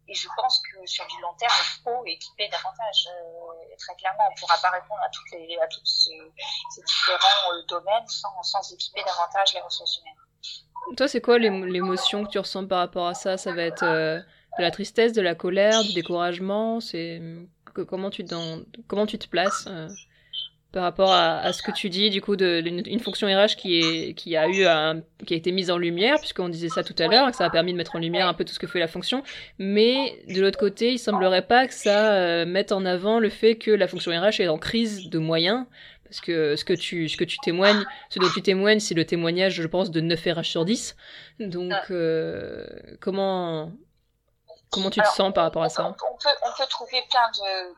et 0.09 0.15
je 0.15 0.29
pense 0.37 0.61
que 0.61 0.87
sur 0.87 1.07
du 1.07 1.21
long 1.21 1.35
terme, 1.39 1.53
il 1.61 1.83
faut 1.83 2.05
équiper 2.07 2.49
davantage. 2.49 3.09
Euh, 3.09 3.77
très 3.79 3.95
clairement, 3.97 4.25
on 4.29 4.35
ne 4.35 4.41
pourra 4.41 4.57
pas 4.57 4.71
répondre 4.71 5.01
à 5.03 5.09
toutes 5.11 5.31
les, 5.33 5.59
à 5.59 5.67
tous 5.69 5.85
ces, 5.85 6.83
différents 6.83 7.53
euh, 7.53 7.63
domaines 7.69 8.07
sans, 8.07 8.43
sans 8.43 8.73
équiper 8.73 9.03
davantage 9.05 9.55
les 9.55 9.61
ressources 9.61 10.01
humaines. 10.01 10.97
Toi, 10.97 11.09
c'est 11.09 11.21
quoi 11.21 11.39
l'émotion 11.39 12.25
que 12.25 12.31
tu 12.31 12.39
ressens 12.39 12.67
par 12.67 12.79
rapport 12.79 13.07
à 13.07 13.15
ça? 13.15 13.37
Ça 13.37 13.53
va 13.53 13.63
être 13.63 13.83
euh, 13.83 14.19
de 14.59 14.63
la 14.63 14.71
tristesse, 14.71 15.13
de 15.13 15.21
la 15.21 15.35
colère, 15.35 15.83
du 15.85 15.93
découragement? 15.93 16.81
C'est 16.81 17.21
comment 17.87 18.09
tu 18.09 18.25
comment 18.87 19.07
tu 19.07 19.19
te 19.19 19.29
places 19.29 19.69
par 20.73 20.83
rapport 20.83 21.11
à, 21.11 21.39
à, 21.39 21.53
ce 21.55 21.63
que 21.63 21.71
tu 21.73 21.89
dis 21.89 22.11
du 22.11 22.21
coup 22.21 22.37
de 22.37 22.63
une, 22.65 23.01
fonction 23.01 23.27
RH 23.27 23.57
qui 23.57 23.81
est 23.81 24.15
qui 24.15 24.37
a 24.37 24.47
eu 24.49 24.67
un, 24.67 25.01
qui 25.27 25.33
a 25.33 25.37
été 25.37 25.51
mise 25.51 25.71
en 25.71 25.79
lumière 25.79 26.19
puisqu'on 26.19 26.51
disait 26.51 26.69
ça 26.69 26.85
tout 26.85 26.95
à 26.99 27.07
l'heure 27.07 27.31
que 27.31 27.37
ça 27.37 27.47
a 27.47 27.51
permis 27.51 27.73
de 27.73 27.79
mettre 27.79 27.97
en 27.97 27.99
lumière 27.99 28.29
un 28.29 28.35
peu 28.35 28.45
tout 28.45 28.53
ce 28.53 28.59
que 28.59 28.67
fait 28.67 28.79
la 28.79 28.89
fonction. 28.89 29.23
Mais 29.59 30.23
de 30.29 30.43
l'autre 30.43 30.59
côté 30.59 30.93
il 30.93 30.99
semblerait 30.99 31.47
pas 31.47 31.67
que 31.67 31.75
ça 31.75 32.13
euh, 32.13 32.45
mette 32.45 32.73
en 32.73 32.85
avant 32.85 33.19
le 33.19 33.31
fait 33.31 33.57
que 33.57 33.71
la 33.71 33.89
fonction 33.89 34.13
RH 34.13 34.41
est 34.41 34.49
en 34.49 34.59
crise 34.59 35.09
de 35.09 35.19
moyens 35.19 35.65
parce 36.05 36.21
que 36.21 36.55
ce 36.57 36.65
que 36.67 36.75
tu 36.75 37.09
ce 37.09 37.17
que 37.17 37.25
tu 37.25 37.39
témoignes 37.39 37.85
ce 38.11 38.19
dont 38.19 38.29
tu 38.35 38.43
témoignes 38.43 38.81
c'est 38.81 38.95
le 38.95 39.07
témoignage 39.07 39.55
je 39.55 39.67
pense 39.67 39.91
de 39.91 40.01
9 40.01 40.23
RH 40.23 40.45
sur 40.45 40.65
10 40.67 40.97
donc 41.41 41.73
euh, 41.91 42.67
comment 43.01 43.73
comment 44.71 44.91
tu 44.91 45.01
te 45.01 45.09
sens 45.09 45.33
par 45.33 45.45
rapport 45.45 45.63
à 45.63 45.71
ça 45.71 45.87
on 45.87 45.93
peut 45.93 46.29
on 46.43 46.59
peut 46.59 46.69
trouver 46.69 47.03
plein 47.11 47.31
de 47.33 47.75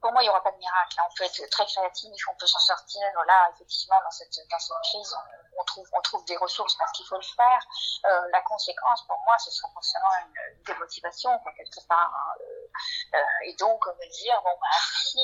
pour 0.00 0.12
moi, 0.12 0.22
il 0.22 0.26
n'y 0.26 0.30
aura 0.30 0.42
pas 0.42 0.52
de 0.52 0.58
miracle. 0.58 0.96
On 1.06 1.14
peut 1.14 1.24
être 1.24 1.50
très 1.50 1.66
créatif, 1.66 2.28
on 2.30 2.34
peut 2.36 2.46
s'en 2.46 2.58
sortir. 2.58 3.02
Là, 3.26 3.50
effectivement, 3.54 4.00
dans 4.02 4.10
cette, 4.10 4.30
crise, 4.30 5.16
on, 5.58 6.00
trouve, 6.02 6.24
des 6.24 6.36
ressources 6.36 6.74
parce 6.76 6.92
qu'il 6.92 7.06
faut 7.06 7.16
le 7.16 7.22
faire. 7.36 7.66
Euh, 8.06 8.28
la 8.32 8.40
conséquence, 8.42 9.06
pour 9.06 9.18
moi, 9.24 9.38
ce 9.38 9.50
sera 9.50 9.68
forcément 9.72 10.08
une 10.20 10.62
démotivation, 10.64 11.38
quelque 11.56 11.86
part. 11.86 12.12
Hein. 12.14 12.38
Euh, 12.40 13.18
euh, 13.18 13.46
et 13.46 13.54
donc, 13.56 13.86
me 13.86 14.10
dire, 14.22 14.40
bon, 14.42 14.56
bah, 14.60 14.78
si 15.04 15.18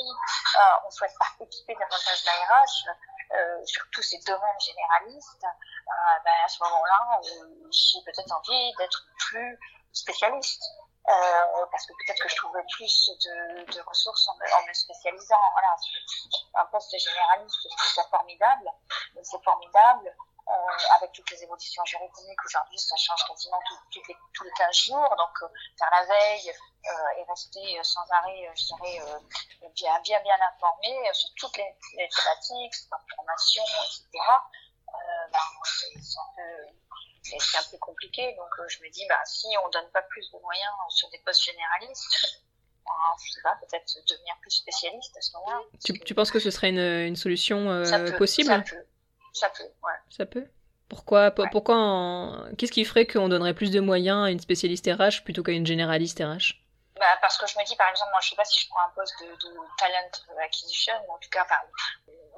on 0.83 0.87
ne 0.87 0.91
souhaite 0.91 1.17
pas 1.19 1.27
équiper 1.43 1.75
davantage 1.75 2.23
la 2.25 2.31
RH, 2.33 3.65
sur 3.65 3.83
tous 3.91 4.03
ces 4.03 4.19
domaines 4.19 4.59
généralistes, 4.59 5.45
ben, 6.23 6.33
à 6.45 6.47
ce 6.47 6.63
moment-là, 6.63 7.19
j'ai 7.71 7.99
peut-être 8.05 8.31
envie 8.31 8.73
d'être 8.77 9.03
plus 9.17 9.59
spécialiste. 9.91 10.63
Euh, 11.09 11.65
parce 11.71 11.85
que 11.85 11.93
peut-être 11.93 12.21
que 12.21 12.29
je 12.29 12.35
trouverais 12.35 12.65
plus 12.75 13.11
de, 13.23 13.71
de 13.71 13.81
ressources 13.87 14.27
en 14.27 14.35
me, 14.35 14.43
en 14.43 14.67
me, 14.67 14.73
spécialisant. 14.73 15.39
Voilà, 15.53 15.75
un 16.55 16.65
poste 16.65 16.97
généraliste, 16.97 17.67
c'est 17.95 18.09
formidable, 18.09 18.71
c'est 19.23 19.41
formidable 19.41 20.13
euh, 20.49 20.95
avec 20.95 21.11
toutes 21.13 21.29
les 21.31 21.43
évolutions 21.43 21.83
juridiques. 21.85 22.45
Aujourd'hui, 22.45 22.77
ça 22.77 22.95
change 22.97 23.25
quasiment 23.27 23.59
tout, 23.67 24.01
les, 24.07 24.17
tous 24.33 24.43
les 24.43 24.51
15 24.51 24.75
jours, 24.75 25.15
donc 25.17 25.43
euh, 25.43 25.47
faire 25.77 25.89
la 25.91 26.05
veille 26.05 26.51
euh, 26.51 27.17
et 27.17 27.23
rester 27.23 27.79
sans 27.83 28.05
arrêt, 28.11 28.51
je 28.55 28.65
dirais, 28.65 28.99
euh, 29.01 29.69
bien, 29.75 29.99
bien, 30.01 30.21
bien 30.21 30.37
informé 30.53 31.13
sur 31.13 31.29
toutes 31.35 31.57
les, 31.57 31.75
les 31.97 32.09
thématiques, 32.09 32.75
sur 32.75 32.87
la 32.91 33.01
formation, 33.15 33.63
etc. 33.63 34.07
Bah, 35.31 35.39
c'est 36.01 36.19
un 36.19 36.33
peu 36.35 36.86
c'est 37.39 37.57
un 37.57 37.63
peu 37.71 37.77
compliqué. 37.77 38.35
Donc 38.35 38.49
euh, 38.59 38.67
je 38.67 38.81
me 38.83 38.89
dis, 38.89 39.05
bah, 39.07 39.19
si 39.25 39.47
on 39.65 39.69
donne 39.69 39.89
pas 39.91 40.01
plus 40.03 40.29
de 40.31 40.39
moyens 40.39 40.71
sur 40.89 41.09
des 41.09 41.19
postes 41.19 41.43
généralistes, 41.43 42.41
bah, 42.85 42.91
je 43.25 43.31
sais 43.31 43.41
pas, 43.41 43.57
peut-être 43.61 43.93
devenir 44.09 44.35
plus 44.41 44.51
spécialiste 44.51 45.15
à 45.17 45.21
ce 45.21 45.33
moment-là. 45.33 45.61
Tu, 45.83 45.99
tu, 45.99 46.15
penses 46.15 46.31
que 46.31 46.39
ce 46.39 46.51
serait 46.51 46.69
une, 46.69 46.79
une 46.79 47.15
solution 47.15 47.69
euh, 47.69 48.11
possible 48.17 48.49
Ça 48.49 48.59
peut, 48.59 48.85
ça 49.33 49.49
peut, 49.49 49.63
ouais. 49.63 49.93
Ça 50.09 50.25
peut 50.25 50.47
pourquoi, 50.89 51.33
ouais. 51.37 51.49
pourquoi 51.51 51.75
en... 51.75 52.55
qu'est-ce 52.55 52.71
qui 52.71 52.85
ferait 52.85 53.05
qu'on 53.05 53.27
donnerait 53.27 53.53
plus 53.53 53.71
de 53.71 53.81
moyens 53.81 54.25
à 54.25 54.31
une 54.31 54.39
spécialiste 54.39 54.87
RH 54.87 55.23
plutôt 55.25 55.43
qu'à 55.43 55.51
une 55.51 55.65
généraliste 55.65 56.19
RH 56.19 56.63
bah, 56.99 57.05
parce 57.21 57.37
que 57.37 57.45
je 57.45 57.57
me 57.59 57.63
dis, 57.63 57.75
par 57.75 57.89
exemple, 57.89 58.09
moi, 58.09 58.19
je 58.21 58.29
sais 58.29 58.35
pas 58.35 58.45
si 58.45 58.57
je 58.57 58.67
prends 58.69 58.81
un 58.81 58.89
poste 58.95 59.13
de, 59.21 59.27
de 59.27 59.55
talent 59.77 60.09
acquisition, 60.43 60.93
ou 61.07 61.13
en 61.13 61.17
tout 61.19 61.29
cas, 61.29 61.45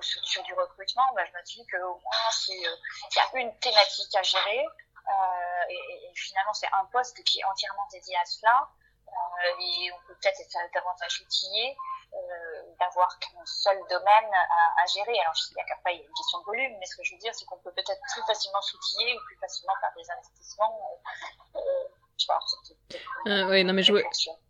sur, 0.01 0.25
sur, 0.25 0.43
du 0.43 0.53
recrutement, 0.53 1.03
bah, 1.15 1.23
je 1.25 1.37
me 1.37 1.43
dis 1.43 1.65
qu'au 1.67 1.99
moins, 1.99 2.29
il 2.49 2.67
euh, 2.67 3.15
y 3.15 3.19
a 3.19 3.39
une 3.39 3.57
thématique 3.59 4.15
à 4.15 4.23
gérer, 4.23 4.65
euh, 4.65 5.63
et, 5.69 6.09
et, 6.09 6.13
finalement, 6.15 6.53
c'est 6.53 6.69
un 6.71 6.85
poste 6.91 7.23
qui 7.23 7.39
est 7.39 7.43
entièrement 7.45 7.87
dédié 7.91 8.15
à 8.17 8.25
cela. 8.25 8.69
Euh, 9.09 9.61
et 9.61 9.91
on 9.91 10.07
peut 10.07 10.15
peut-être 10.21 10.39
être 10.39 10.73
davantage 10.73 11.21
outillé 11.21 11.75
euh, 12.13 12.61
d'avoir 12.79 13.17
qu'un 13.19 13.45
seul 13.45 13.77
domaine 13.89 14.33
à, 14.33 14.83
à, 14.83 14.85
gérer. 14.85 15.19
Alors, 15.21 15.33
je 15.33 15.41
sais 15.41 15.55
qu'après, 15.67 15.95
il 15.95 15.99
y 15.99 16.01
a 16.01 16.05
une 16.05 16.13
question 16.13 16.39
de 16.39 16.45
volume, 16.45 16.77
mais 16.79 16.85
ce 16.85 16.95
que 16.95 17.03
je 17.03 17.13
veux 17.13 17.19
dire, 17.19 17.33
c'est 17.33 17.45
qu'on 17.45 17.57
peut 17.59 17.71
peut-être 17.71 18.01
plus 18.13 18.23
facilement 18.23 18.61
s'outiller 18.61 19.17
ou 19.17 19.19
plus 19.25 19.37
facilement 19.37 19.73
faire 19.81 19.91
des 19.95 20.11
investissements. 20.11 20.99
Euh, 21.55 21.59
je 22.17 22.25
vois, 22.25 22.39
euh, 23.27 23.49
oui, 23.49 23.63
non, 23.63 23.73
mais 23.73 23.81
je 23.83 23.93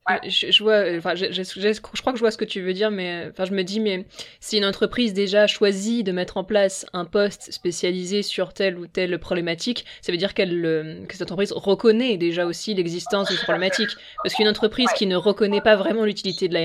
vois, 0.09 0.19
je, 0.27 0.51
je, 0.51 0.63
vois, 0.63 0.83
enfin, 0.97 1.15
je, 1.15 1.31
je, 1.31 1.43
je, 1.43 1.81
crois 1.81 2.13
que 2.13 2.17
je 2.17 2.23
vois 2.23 2.31
ce 2.31 2.37
que 2.37 2.45
tu 2.45 2.61
veux 2.61 2.73
dire, 2.73 2.91
mais 2.91 3.27
enfin, 3.29 3.45
je 3.45 3.53
me 3.53 3.63
dis, 3.63 3.79
mais 3.79 4.05
si 4.39 4.57
une 4.57 4.65
entreprise 4.65 5.13
déjà 5.13 5.47
choisit 5.47 6.05
de 6.05 6.11
mettre 6.11 6.37
en 6.37 6.43
place 6.43 6.85
un 6.93 7.05
poste 7.05 7.51
spécialisé 7.51 8.23
sur 8.23 8.53
telle 8.53 8.77
ou 8.77 8.87
telle 8.87 9.17
problématique, 9.19 9.85
ça 10.01 10.11
veut 10.11 10.17
dire 10.17 10.33
qu'elle, 10.33 10.65
euh, 10.65 11.05
que 11.05 11.13
cette 11.13 11.23
entreprise 11.23 11.51
reconnaît 11.53 12.17
déjà 12.17 12.45
aussi 12.45 12.73
l'existence 12.73 13.29
de 13.29 13.33
cette 13.33 13.43
problématique. 13.43 13.89
Parce 14.23 14.35
qu'une 14.35 14.47
entreprise 14.47 14.89
qui 14.95 15.05
ne 15.05 15.15
reconnaît 15.15 15.61
pas 15.61 15.75
vraiment 15.75 16.05
l'utilité 16.05 16.47
de 16.47 16.53
la 16.53 16.59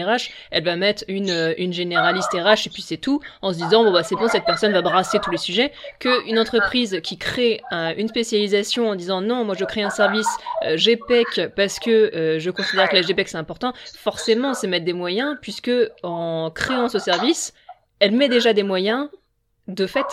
elle 0.51 0.65
va 0.65 0.77
mettre 0.77 1.05
une, 1.09 1.31
euh, 1.31 1.55
une 1.57 1.73
généraliste 1.73 2.33
RH 2.33 2.67
et 2.67 2.71
puis 2.71 2.83
c'est 2.83 2.97
tout, 2.97 3.21
en 3.43 3.53
se 3.53 3.59
disant, 3.59 3.85
bon, 3.85 3.93
bah, 3.93 4.03
c'est 4.03 4.17
bon, 4.17 4.29
cette 4.29 4.45
personne 4.45 4.73
va 4.73 4.83
brasser 4.83 5.19
tous 5.19 5.31
les 5.31 5.39
sujets, 5.39 5.73
qu'une 5.99 6.39
entreprise 6.39 7.01
qui 7.03 7.17
crée 7.17 7.61
euh, 7.73 7.93
une 7.97 8.09
spécialisation 8.09 8.91
en 8.91 8.95
disant, 8.95 9.21
non, 9.21 9.45
moi 9.45 9.55
je 9.59 9.65
crée 9.65 9.83
un 9.83 9.91
service 9.91 10.29
euh, 10.65 10.77
GPEC 10.77 11.55
parce 11.55 11.79
que 11.79 11.91
euh, 11.91 12.39
je 12.39 12.51
considère 12.51 12.89
que 12.89 12.97
la 12.97 13.03
GPEC 13.03 13.29
c'est 13.35 13.39
important, 13.39 13.73
forcément 13.99 14.55
c'est 14.55 14.69
mettre 14.69 14.85
des 14.85 14.93
moyens, 14.93 15.37
puisque 15.43 15.73
en 16.05 16.53
créant 16.55 16.89
ce 16.89 17.01
service, 17.01 17.53
elle 17.99 18.13
met 18.13 18.29
déjà 18.29 18.53
des 18.53 18.63
moyens 18.63 19.09
de 19.67 19.87
fait. 19.87 20.01
Fait. 20.01 20.07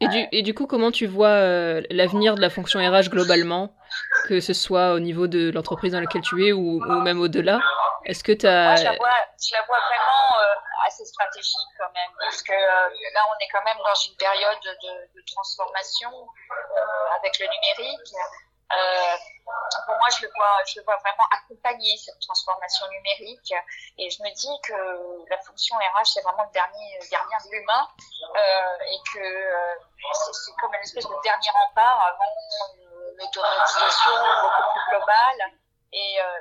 Et, 0.00 0.08
du, 0.08 0.26
et 0.30 0.42
du 0.42 0.52
coup, 0.52 0.66
comment 0.66 0.90
tu 0.90 1.06
vois 1.06 1.28
euh, 1.28 1.82
l'avenir 1.88 2.34
de 2.34 2.40
la 2.40 2.50
fonction 2.50 2.80
RH 2.80 3.08
globalement, 3.08 3.74
que 4.28 4.40
ce 4.40 4.52
soit 4.52 4.92
au 4.92 5.00
niveau 5.00 5.26
de 5.26 5.50
l'entreprise 5.50 5.92
dans 5.92 6.00
laquelle 6.00 6.20
tu 6.20 6.46
es 6.46 6.52
ou, 6.52 6.82
ou 6.84 7.00
même 7.00 7.20
au-delà? 7.20 7.60
Est-ce 8.04 8.22
que 8.22 8.32
tu. 8.32 8.46
Moi, 8.46 8.76
je, 8.76 8.84
la 8.84 8.92
vois, 8.92 9.18
je 9.40 9.54
la 9.54 9.62
vois 9.66 9.78
vraiment 9.78 10.40
euh, 10.40 10.86
assez 10.86 11.04
stratégique 11.04 11.70
quand 11.78 11.90
même, 11.94 12.12
parce 12.20 12.42
que 12.42 12.52
euh, 12.52 12.88
là, 13.14 13.20
on 13.26 13.36
est 13.42 13.48
quand 13.50 13.64
même 13.64 13.78
dans 13.78 13.98
une 14.06 14.16
période 14.16 14.60
de, 14.62 15.18
de 15.18 15.24
transformation 15.26 16.10
euh, 16.12 17.18
avec 17.18 17.38
le 17.40 17.46
numérique. 17.46 18.12
Euh, 18.72 19.16
pour 19.86 19.96
moi, 19.96 20.08
je 20.10 20.26
le 20.26 20.32
vois, 20.34 20.58
je 20.66 20.80
le 20.80 20.84
vois 20.84 20.96
vraiment 20.96 21.26
accompagner 21.30 21.96
cette 21.98 22.18
transformation 22.20 22.86
numérique. 22.88 23.54
Et 23.98 24.10
je 24.10 24.22
me 24.22 24.30
dis 24.34 24.60
que 24.62 25.30
la 25.30 25.38
fonction 25.38 25.76
RH, 25.76 26.14
c'est 26.14 26.22
vraiment 26.22 26.44
le 26.44 26.52
dernier 26.52 26.98
gardien 27.10 27.38
de 27.44 27.50
l'humain 27.50 27.88
euh, 28.34 28.78
et 28.90 28.98
que 29.14 29.20
euh, 29.20 29.74
c'est 30.32 30.52
comme 30.60 30.74
une 30.74 30.80
espèce 30.80 31.06
de 31.06 31.14
dernier 31.22 31.50
rempart 31.50 32.00
avant 32.00 32.76
une 32.76 33.22
automatisation 33.22 34.12
beaucoup 34.42 34.62
plus 34.72 34.90
globale. 34.90 35.52
Et 35.92 36.20
euh, 36.20 36.40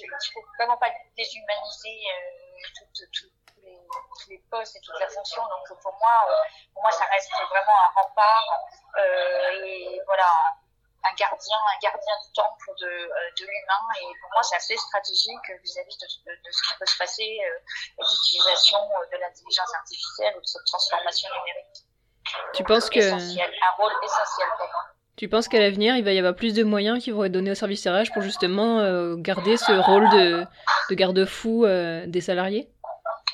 il 0.00 0.32
faut 0.32 0.44
vraiment 0.58 0.76
pas 0.78 0.90
déshumaniser 1.16 2.00
euh, 2.10 2.68
toutes, 2.78 3.10
toutes 3.12 3.32
les, 3.62 3.78
tous 4.18 4.30
les 4.30 4.38
postes 4.50 4.76
et 4.76 4.80
toute 4.80 4.98
la 4.98 5.08
fonction. 5.08 5.42
Donc 5.42 5.78
pour 5.80 5.92
moi, 6.00 6.26
euh, 6.28 6.34
pour 6.72 6.82
moi, 6.82 6.90
ça 6.90 7.04
reste 7.04 7.30
vraiment 7.50 7.78
un 7.84 8.00
rempart. 8.00 8.60
Euh, 8.98 9.64
et 9.64 10.00
voilà 10.06 10.30
un 11.10 11.14
gardien, 11.14 11.56
un 11.56 11.78
gardien 11.82 12.14
du 12.24 12.32
temps 12.32 12.56
pour 12.64 12.74
de, 12.76 12.86
de 12.86 13.44
l'humain. 13.44 13.82
Et 14.00 14.12
pour 14.20 14.30
moi, 14.32 14.42
c'est 14.42 14.56
assez 14.56 14.76
stratégique 14.76 15.48
vis-à-vis 15.62 15.98
de, 15.98 16.06
de, 16.32 16.50
ce 16.50 16.62
qui 16.62 16.78
peut 16.78 16.86
se 16.86 16.98
passer, 16.98 17.38
l'utilisation 17.98 18.78
de 19.12 19.16
l'intelligence 19.18 19.74
artificielle 19.74 20.34
ou 20.36 20.40
de 20.40 20.46
cette 20.46 20.66
transformation 20.66 21.28
numérique. 21.28 21.86
Tu 22.54 22.64
penses 22.64 22.90
que 22.90 22.98
essentiel, 22.98 23.50
un 23.62 23.82
rôle 23.82 23.92
essentiel 24.02 24.48
pour 24.58 24.66
moi. 24.68 24.84
Tu 25.16 25.28
penses 25.28 25.48
qu'à 25.48 25.58
l'avenir, 25.58 25.96
il 25.96 26.04
va 26.04 26.12
y 26.12 26.18
avoir 26.18 26.34
plus 26.34 26.52
de 26.52 26.62
moyens 26.62 27.02
qui 27.02 27.10
vont 27.10 27.24
être 27.24 27.32
donnés 27.32 27.50
au 27.50 27.54
service 27.54 27.86
RH 27.86 28.12
pour 28.12 28.22
justement 28.22 28.80
euh, 28.80 29.16
garder 29.16 29.56
ce 29.56 29.72
rôle 29.72 30.08
de, 30.10 30.44
de 30.90 30.94
garde-fou 30.94 31.64
euh, 31.64 32.04
des 32.06 32.20
salariés? 32.20 32.68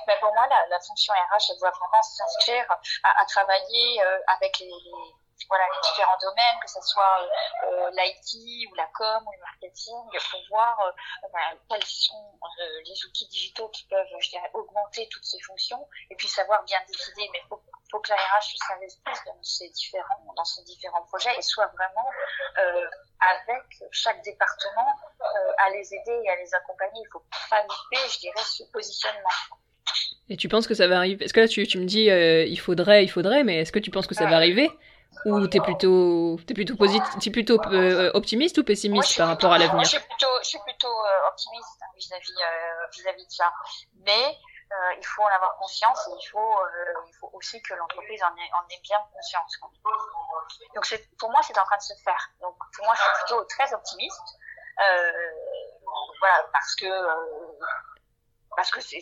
Ben 0.06 0.16
Pour 0.20 0.32
moi, 0.32 0.46
la, 0.48 0.68
la, 0.70 0.78
fonction 0.80 1.12
RH 1.12 1.50
elle 1.50 1.58
doit 1.58 1.70
vraiment 1.70 2.02
s'inscrire 2.02 2.64
à, 3.02 3.22
à, 3.22 3.24
travailler 3.24 4.00
euh, 4.00 4.18
avec 4.28 4.58
les, 4.60 4.66
les 4.66 5.14
voilà, 5.48 5.64
les 5.64 5.80
différents 5.82 6.18
domaines, 6.20 6.58
que 6.62 6.70
ce 6.70 6.80
soit 6.82 7.28
euh, 7.64 7.90
l'IT 7.90 8.70
ou 8.70 8.74
la 8.74 8.86
com 8.94 9.22
ou 9.26 9.32
le 9.32 9.40
marketing, 9.40 9.96
pour 10.30 10.40
voir 10.50 10.78
euh, 10.80 11.28
ben, 11.32 11.58
quels 11.68 11.84
sont 11.84 12.38
euh, 12.42 12.82
les 12.86 13.04
outils 13.06 13.28
digitaux 13.28 13.68
qui 13.68 13.86
peuvent, 13.86 14.06
je 14.20 14.30
dirais, 14.30 14.50
augmenter 14.54 15.08
toutes 15.10 15.24
ces 15.24 15.40
fonctions 15.40 15.86
et 16.10 16.16
puis 16.16 16.28
savoir 16.28 16.62
bien 16.64 16.78
décider. 16.86 17.28
Mais 17.32 17.40
il 17.44 17.48
faut, 17.48 17.62
faut, 17.90 18.00
que 18.00 18.10
la 18.10 18.16
RH 18.16 18.56
s'investisse 18.68 19.24
dans 19.26 19.42
ces 19.42 19.68
différents, 19.70 20.32
dans 20.36 20.44
ces 20.44 20.62
différents 20.64 21.02
projets 21.02 21.34
et 21.36 21.42
soit 21.42 21.66
vraiment 21.68 22.08
euh, 22.58 22.86
avec 23.38 23.64
chaque 23.90 24.22
département 24.22 24.88
euh, 25.20 25.52
à 25.58 25.70
les 25.70 25.94
aider 25.94 26.20
et 26.24 26.30
à 26.30 26.36
les 26.36 26.54
accompagner. 26.54 27.00
Il 27.00 27.08
faut 27.12 27.24
pas 27.50 27.62
louper, 27.62 28.08
je 28.08 28.18
dirais, 28.20 28.42
ce 28.44 28.64
positionnement. 28.72 29.28
Et 30.28 30.36
tu 30.36 30.48
penses 30.48 30.66
que 30.66 30.74
ça 30.74 30.86
va 30.86 30.98
arriver? 30.98 31.24
Est-ce 31.24 31.34
que 31.34 31.40
là 31.40 31.48
tu, 31.48 31.66
tu 31.66 31.78
me 31.78 31.84
dis 31.84 32.10
euh, 32.10 32.44
il 32.44 32.58
faudrait, 32.58 33.04
il 33.04 33.08
faudrait, 33.08 33.44
mais 33.44 33.58
est-ce 33.58 33.72
que 33.72 33.78
tu 33.78 33.90
penses 33.90 34.06
que 34.06 34.14
ça 34.14 34.26
va 34.26 34.36
arriver? 34.36 34.70
Ou 35.24 35.46
t'es 35.46 35.60
plutôt, 35.60 36.38
es 36.48 36.54
plutôt 36.54 36.76
positif, 36.76 37.26
es 37.26 37.30
plutôt 37.30 37.60
euh, 37.66 38.10
optimiste 38.14 38.58
ou 38.58 38.64
pessimiste 38.64 39.16
par 39.16 39.28
rapport 39.28 39.52
à 39.52 39.58
l'avenir 39.58 39.84
Je 39.84 39.90
suis 39.90 39.98
plutôt, 40.00 40.34
je 40.42 40.48
suis 40.48 40.58
plutôt 40.58 40.88
euh, 40.88 41.28
optimiste 41.28 41.80
vis-à-vis 41.96 42.42
euh, 42.42 42.86
vis-à-vis 42.92 43.26
de 43.26 43.30
ça. 43.30 43.52
Mais 44.04 44.38
euh, 44.72 44.94
il 44.98 45.04
faut 45.04 45.22
en 45.22 45.34
avoir 45.34 45.56
conscience 45.56 46.08
et 46.08 46.16
il 46.18 46.28
faut, 46.28 46.38
euh, 46.38 46.94
il 47.06 47.14
faut 47.14 47.30
aussi 47.34 47.60
que 47.62 47.74
l'entreprise 47.74 48.22
en 48.22 48.34
ait, 48.36 48.50
en 48.54 48.68
ait 48.68 48.80
bien 48.82 48.98
conscience. 49.12 49.58
Donc 50.74 50.84
pour 51.18 51.30
moi, 51.30 51.40
c'est 51.42 51.58
en 51.58 51.64
train 51.64 51.76
de 51.76 51.82
se 51.82 51.94
faire. 52.02 52.30
Donc 52.40 52.56
pour 52.74 52.84
moi, 52.84 52.94
je 52.94 53.02
suis 53.02 53.12
plutôt 53.24 53.44
très 53.44 53.72
optimiste. 53.72 54.38
voilà, 56.20 56.44
parce 56.52 56.74
que 56.76 56.86
parce 58.56 58.70
que 58.70 58.80
c'est 58.80 59.00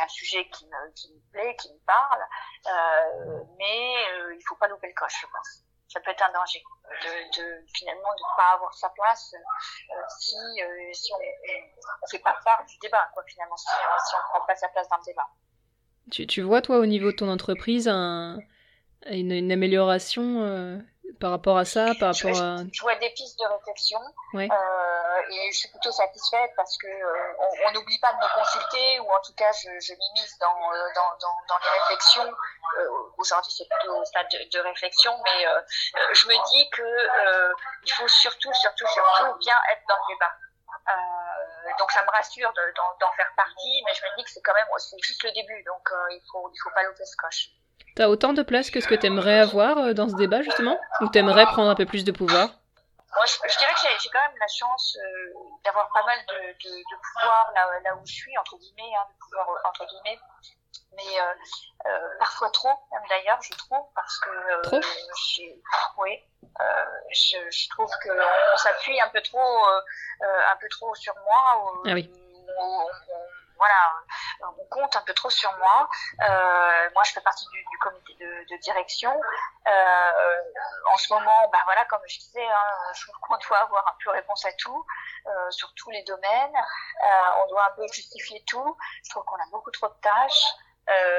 un 0.00 0.08
sujet 0.08 0.48
qui 0.50 0.66
me, 0.66 0.92
qui 0.94 1.12
me 1.12 1.20
plaît, 1.32 1.56
qui 1.56 1.72
me 1.72 1.78
parle, 1.86 2.22
euh, 2.66 3.44
mais 3.58 3.94
euh, 4.12 4.34
il 4.34 4.42
faut 4.46 4.56
pas 4.56 4.68
louper 4.68 4.88
le 4.88 4.94
coche, 4.94 5.20
je 5.20 5.26
pense. 5.26 5.64
Ça 5.88 6.00
peut 6.00 6.12
être 6.12 6.22
un 6.22 6.32
danger 6.32 6.62
de, 7.02 7.40
de 7.40 7.66
finalement 7.74 8.14
de 8.16 8.36
pas 8.36 8.52
avoir 8.54 8.72
sa 8.74 8.90
place 8.90 9.34
euh, 9.34 9.94
si 10.20 10.36
euh, 10.62 10.92
si 10.92 11.12
on, 11.12 11.16
on, 11.16 12.06
fait 12.08 12.20
pas 12.20 12.36
part 12.44 12.64
du 12.66 12.78
débat, 12.78 13.10
quoi. 13.12 13.24
Finalement, 13.26 13.56
si, 13.56 13.66
si 13.66 14.14
on 14.14 14.28
prend 14.30 14.46
pas 14.46 14.54
sa 14.54 14.68
place 14.68 14.88
dans 14.88 14.98
le 14.98 15.04
débat. 15.04 15.28
Tu, 16.12 16.26
tu 16.26 16.42
vois 16.42 16.62
toi 16.62 16.78
au 16.78 16.86
niveau 16.86 17.10
de 17.10 17.16
ton 17.16 17.28
entreprise 17.28 17.88
un, 17.88 18.38
une, 19.06 19.32
une 19.32 19.50
amélioration 19.50 20.42
euh, 20.42 20.78
par 21.18 21.30
rapport 21.30 21.58
à 21.58 21.64
ça, 21.64 21.86
par 21.98 22.14
rapport 22.14 22.34
je, 22.34 22.42
à... 22.42 22.56
Je 22.72 22.82
vois 22.82 22.94
des 22.96 23.10
pistes 23.10 23.38
de 23.38 23.46
réflexion 23.46 23.98
ouais. 24.34 24.48
euh, 24.50 25.30
et 25.30 25.52
je 25.52 25.58
suis 25.58 25.68
plutôt 25.68 25.90
satisfaite 25.90 26.50
parce 26.56 26.76
que 26.78 26.86
euh, 26.86 27.66
on 27.66 27.72
n'oublie 27.72 27.98
pas 27.98 28.12
de 28.12 28.18
me 28.18 28.34
consulter 28.34 29.00
ou 29.00 29.10
en 29.10 29.20
tout 29.20 29.34
cas 29.34 29.50
je, 29.52 29.68
je 29.80 29.92
m'immisce 29.94 30.38
dans, 30.38 30.72
euh, 30.72 30.88
dans, 30.94 31.10
dans, 31.20 31.36
dans, 31.48 31.58
les 31.64 31.78
réflexions. 31.80 32.30
Euh, 32.78 32.88
Aujourd'hui 33.18 33.52
c'est 33.56 33.68
plutôt 33.68 33.96
au 33.96 34.04
stade 34.04 34.28
de, 34.32 34.48
de 34.50 34.58
réflexion, 34.60 35.12
mais 35.24 35.46
je 36.12 36.26
me 36.28 36.50
dis 36.50 36.70
que 36.70 37.52
il 37.84 37.92
faut 37.92 38.08
surtout, 38.08 38.52
surtout, 38.54 38.86
surtout 38.86 39.38
bien 39.38 39.56
être 39.72 39.82
dans 39.88 39.96
le 39.96 40.14
débat. 40.14 40.34
Donc 41.78 41.90
ça 41.92 42.02
me 42.02 42.10
rassure 42.10 42.52
d'en 42.52 43.12
faire 43.12 43.32
partie, 43.36 43.82
mais 43.84 43.94
je 43.94 44.02
me 44.02 44.16
dis 44.16 44.24
que 44.24 44.30
c'est 44.30 44.42
quand 44.42 44.54
même 44.54 44.66
c'est 44.78 44.98
juste 45.02 45.22
le 45.24 45.32
début, 45.32 45.62
donc 45.64 45.88
il 46.10 46.22
faut 46.30 46.50
il 46.52 46.58
faut 46.62 46.70
pas 46.70 46.82
louper 46.82 47.04
ce 47.04 47.16
coche. 47.16 47.50
T'as 47.96 48.08
autant 48.08 48.32
de 48.32 48.42
place 48.42 48.70
que 48.70 48.80
ce 48.80 48.88
que 48.88 48.94
t'aimerais 48.94 49.38
avoir 49.38 49.78
euh, 49.78 49.92
dans 49.92 50.08
ce 50.08 50.16
débat 50.16 50.42
justement? 50.42 50.78
Ou 51.00 51.08
t'aimerais 51.08 51.46
prendre 51.46 51.70
un 51.70 51.74
peu 51.74 51.86
plus 51.86 52.04
de 52.04 52.12
pouvoir? 52.12 52.48
Moi, 53.16 53.24
je, 53.26 53.52
je 53.52 53.58
dirais 53.58 53.72
que 53.72 54.02
j'ai 54.02 54.08
quand 54.08 54.22
même 54.22 54.38
la 54.38 54.46
chance 54.46 54.96
euh, 54.96 55.32
d'avoir 55.64 55.90
pas 55.92 56.04
mal 56.04 56.18
de, 56.28 56.34
de, 56.34 56.76
de 56.76 56.96
pouvoir 57.12 57.50
là, 57.54 57.68
là 57.84 57.96
où 57.96 58.06
je 58.06 58.12
suis, 58.12 58.38
entre 58.38 58.56
guillemets, 58.56 58.94
hein, 58.96 59.06
de 59.10 59.18
pouvoir 59.18 59.48
entre 59.64 59.84
guillemets, 59.86 60.20
mais 60.96 61.20
euh, 61.20 61.34
euh, 61.86 62.18
parfois 62.18 62.50
trop, 62.50 62.72
même 62.92 63.02
d'ailleurs, 63.08 63.40
je 63.42 63.52
trouve, 63.56 63.84
parce 63.94 64.18
que 64.18 64.30
euh, 64.30 64.62
trop? 64.62 64.80
oui, 65.98 66.18
euh, 66.60 66.64
je, 67.10 67.36
je, 67.50 67.68
trouve 67.70 67.90
que 68.02 68.10
on, 68.10 68.56
s'appuie 68.56 69.00
un 69.00 69.08
peu 69.08 69.20
trop, 69.22 69.38
euh, 69.38 69.80
un 70.22 70.56
peu 70.56 70.68
trop 70.68 70.94
sur 70.94 71.14
moi. 71.14 71.82
ah 71.86 71.94
oui. 71.94 72.10
On, 72.58 72.62
on, 72.62 72.86
voilà, 73.60 74.50
on 74.58 74.64
compte 74.70 74.96
un 74.96 75.02
peu 75.02 75.12
trop 75.14 75.30
sur 75.30 75.52
moi. 75.58 75.88
Euh, 76.22 76.90
moi, 76.94 77.02
je 77.04 77.12
fais 77.12 77.20
partie 77.20 77.46
du, 77.48 77.78
comité 77.78 78.14
de, 78.14 78.56
direction. 78.56 79.12
Euh, 79.66 80.42
en 80.92 80.96
ce 80.96 81.12
moment, 81.12 81.48
ben 81.52 81.60
voilà, 81.64 81.84
comme 81.84 82.00
je 82.06 82.18
disais, 82.18 82.46
hein, 82.46 82.92
je 82.94 83.02
trouve 83.02 83.20
qu'on 83.20 83.36
doit 83.48 83.58
avoir 83.58 83.86
un 83.86 83.96
peu 84.02 84.10
réponse 84.10 84.44
à 84.46 84.52
tout, 84.54 84.84
euh, 85.26 85.50
sur 85.50 85.72
tous 85.74 85.90
les 85.90 86.02
domaines. 86.04 86.56
on 87.42 87.46
doit 87.48 87.66
un 87.66 87.76
peu 87.76 87.86
justifier 87.92 88.42
tout. 88.46 88.76
Je 89.04 89.10
trouve 89.10 89.24
qu'on 89.24 89.36
a 89.36 89.50
beaucoup 89.50 89.70
trop 89.70 89.88
de 89.88 90.00
tâches. 90.02 90.46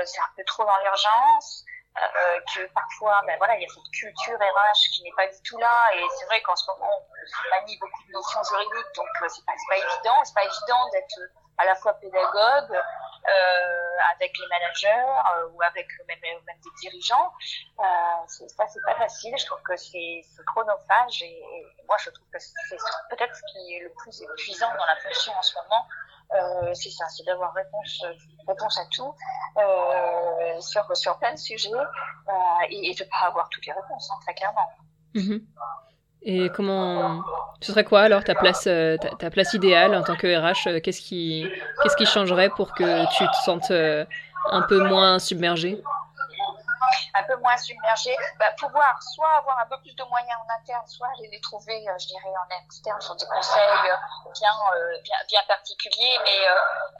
c'est 0.06 0.22
un 0.22 0.34
peu 0.36 0.44
trop 0.46 0.66
dans 0.66 0.78
l'urgence. 0.80 1.66
Euh, 1.98 2.40
que 2.56 2.66
parfois, 2.74 3.22
ben 3.28 3.38
voilà, 3.38 3.58
il 3.58 3.64
y 3.64 3.66
a 3.66 3.68
cette 3.68 3.92
culture 3.92 4.38
RH 4.40 4.96
qui 4.96 5.04
n'est 5.04 5.12
pas 5.12 5.28
du 5.28 5.42
tout 5.44 5.58
là, 5.58 5.94
et 5.94 6.08
c'est 6.18 6.26
vrai 6.26 6.42
qu'en 6.42 6.56
ce 6.56 6.66
moment, 6.72 6.88
on 6.88 7.50
manie 7.50 7.78
beaucoup 7.80 8.04
de 8.08 8.14
notions 8.14 8.42
juridiques, 8.44 8.96
donc 8.96 9.10
euh, 9.22 9.28
c'est 9.28 9.44
pas 9.46 9.76
évident, 9.76 10.24
c'est 10.24 10.34
pas 10.34 10.46
évident 10.46 10.90
d'être 10.94 11.20
à 11.58 11.66
la 11.66 11.76
fois 11.76 11.94
pédagogue 11.94 12.74
euh, 12.74 14.14
avec 14.16 14.32
les 14.40 14.48
managers 14.48 14.88
euh, 15.36 15.50
ou 15.54 15.62
avec 15.62 15.88
même, 16.08 16.20
même 16.22 16.58
des 16.64 16.70
dirigeants. 16.82 17.32
Euh, 17.80 18.28
ça, 18.28 18.66
c'est 18.68 18.82
pas 18.86 18.96
facile. 18.96 19.34
Je 19.38 19.46
trouve 19.46 19.62
que 19.62 19.76
c'est 19.78 20.24
chronophage 20.48 21.22
et, 21.22 21.44
moi, 21.88 21.98
je 22.00 22.10
trouve 22.10 22.28
que 22.34 22.40
c'est 22.40 22.78
peut-être 23.10 23.36
ce 23.36 23.42
qui 23.52 23.76
est 23.76 23.80
le 23.82 23.92
plus 23.98 24.22
épuisant 24.22 24.70
dans 24.70 24.86
la 24.86 24.96
fonction 24.98 25.34
en 25.34 25.42
ce 25.42 25.54
moment. 25.56 25.86
Euh, 26.34 26.74
c'est 26.74 26.90
ça, 26.90 27.08
c'est 27.10 27.26
d'avoir 27.26 27.54
réponse, 27.54 28.06
réponse 28.48 28.80
à 28.80 28.86
tout 28.86 29.14
sur, 30.62 30.96
sur 30.96 31.20
plein 31.20 31.34
de 31.34 31.38
sujets 31.38 31.70
et, 32.70 32.90
et 32.90 32.96
de 32.96 33.04
pas 33.04 33.28
avoir 33.28 33.50
toutes 33.50 33.66
les 33.66 33.74
réponses, 33.74 34.10
hein, 34.10 34.20
très 34.24 34.34
clairement. 34.34 34.70
-hmm. 35.14 35.42
Et 36.24 36.50
comment 36.52 37.24
ce 37.62 37.72
serait 37.72 37.84
quoi 37.84 38.02
alors 38.02 38.24
ta 38.24 38.36
place 38.36 38.66
euh, 38.68 38.98
ta, 38.98 39.30
place 39.30 39.54
idéale 39.54 39.96
en 39.96 40.04
tant 40.04 40.16
que 40.16 40.28
RH 40.28 40.68
euh, 40.68 40.80
Qu'est-ce 40.82 41.02
qui 41.02 41.46
qu'est-ce 41.82 41.96
qui 41.96 42.06
changerait 42.06 42.50
pour 42.50 42.74
que 42.74 43.04
tu 43.18 43.24
te 43.24 43.46
sentes 43.46 43.72
euh, 43.72 44.04
un 44.52 44.64
peu 44.64 44.88
moins 44.88 45.20
submergé 45.20 45.80
un 47.14 47.24
peu 47.24 47.36
moins 47.38 47.58
submergé, 47.58 48.16
bah, 48.40 48.52
pouvoir 48.58 49.02
soit 49.02 49.38
avoir 49.38 49.60
un 49.60 49.66
peu 49.66 49.80
plus 49.82 49.96
de 49.96 50.04
moyens 50.04 50.38
en 50.46 50.60
interne, 50.60 50.88
soit 50.88 51.08
aller 51.18 51.30
les 51.30 51.42
trouver, 51.42 51.88
euh, 51.90 51.98
je 52.00 52.08
dirais, 52.08 52.30
en 52.30 52.64
externe 52.64 53.00
sur 53.02 53.16
des 53.16 53.26
conseils 53.26 53.90
euh, 53.90 54.32
bien, 54.34 54.52
euh, 54.76 55.02
bien, 55.04 55.18
bien 55.28 55.42
particuliers, 55.48 56.18
mais 56.24 56.40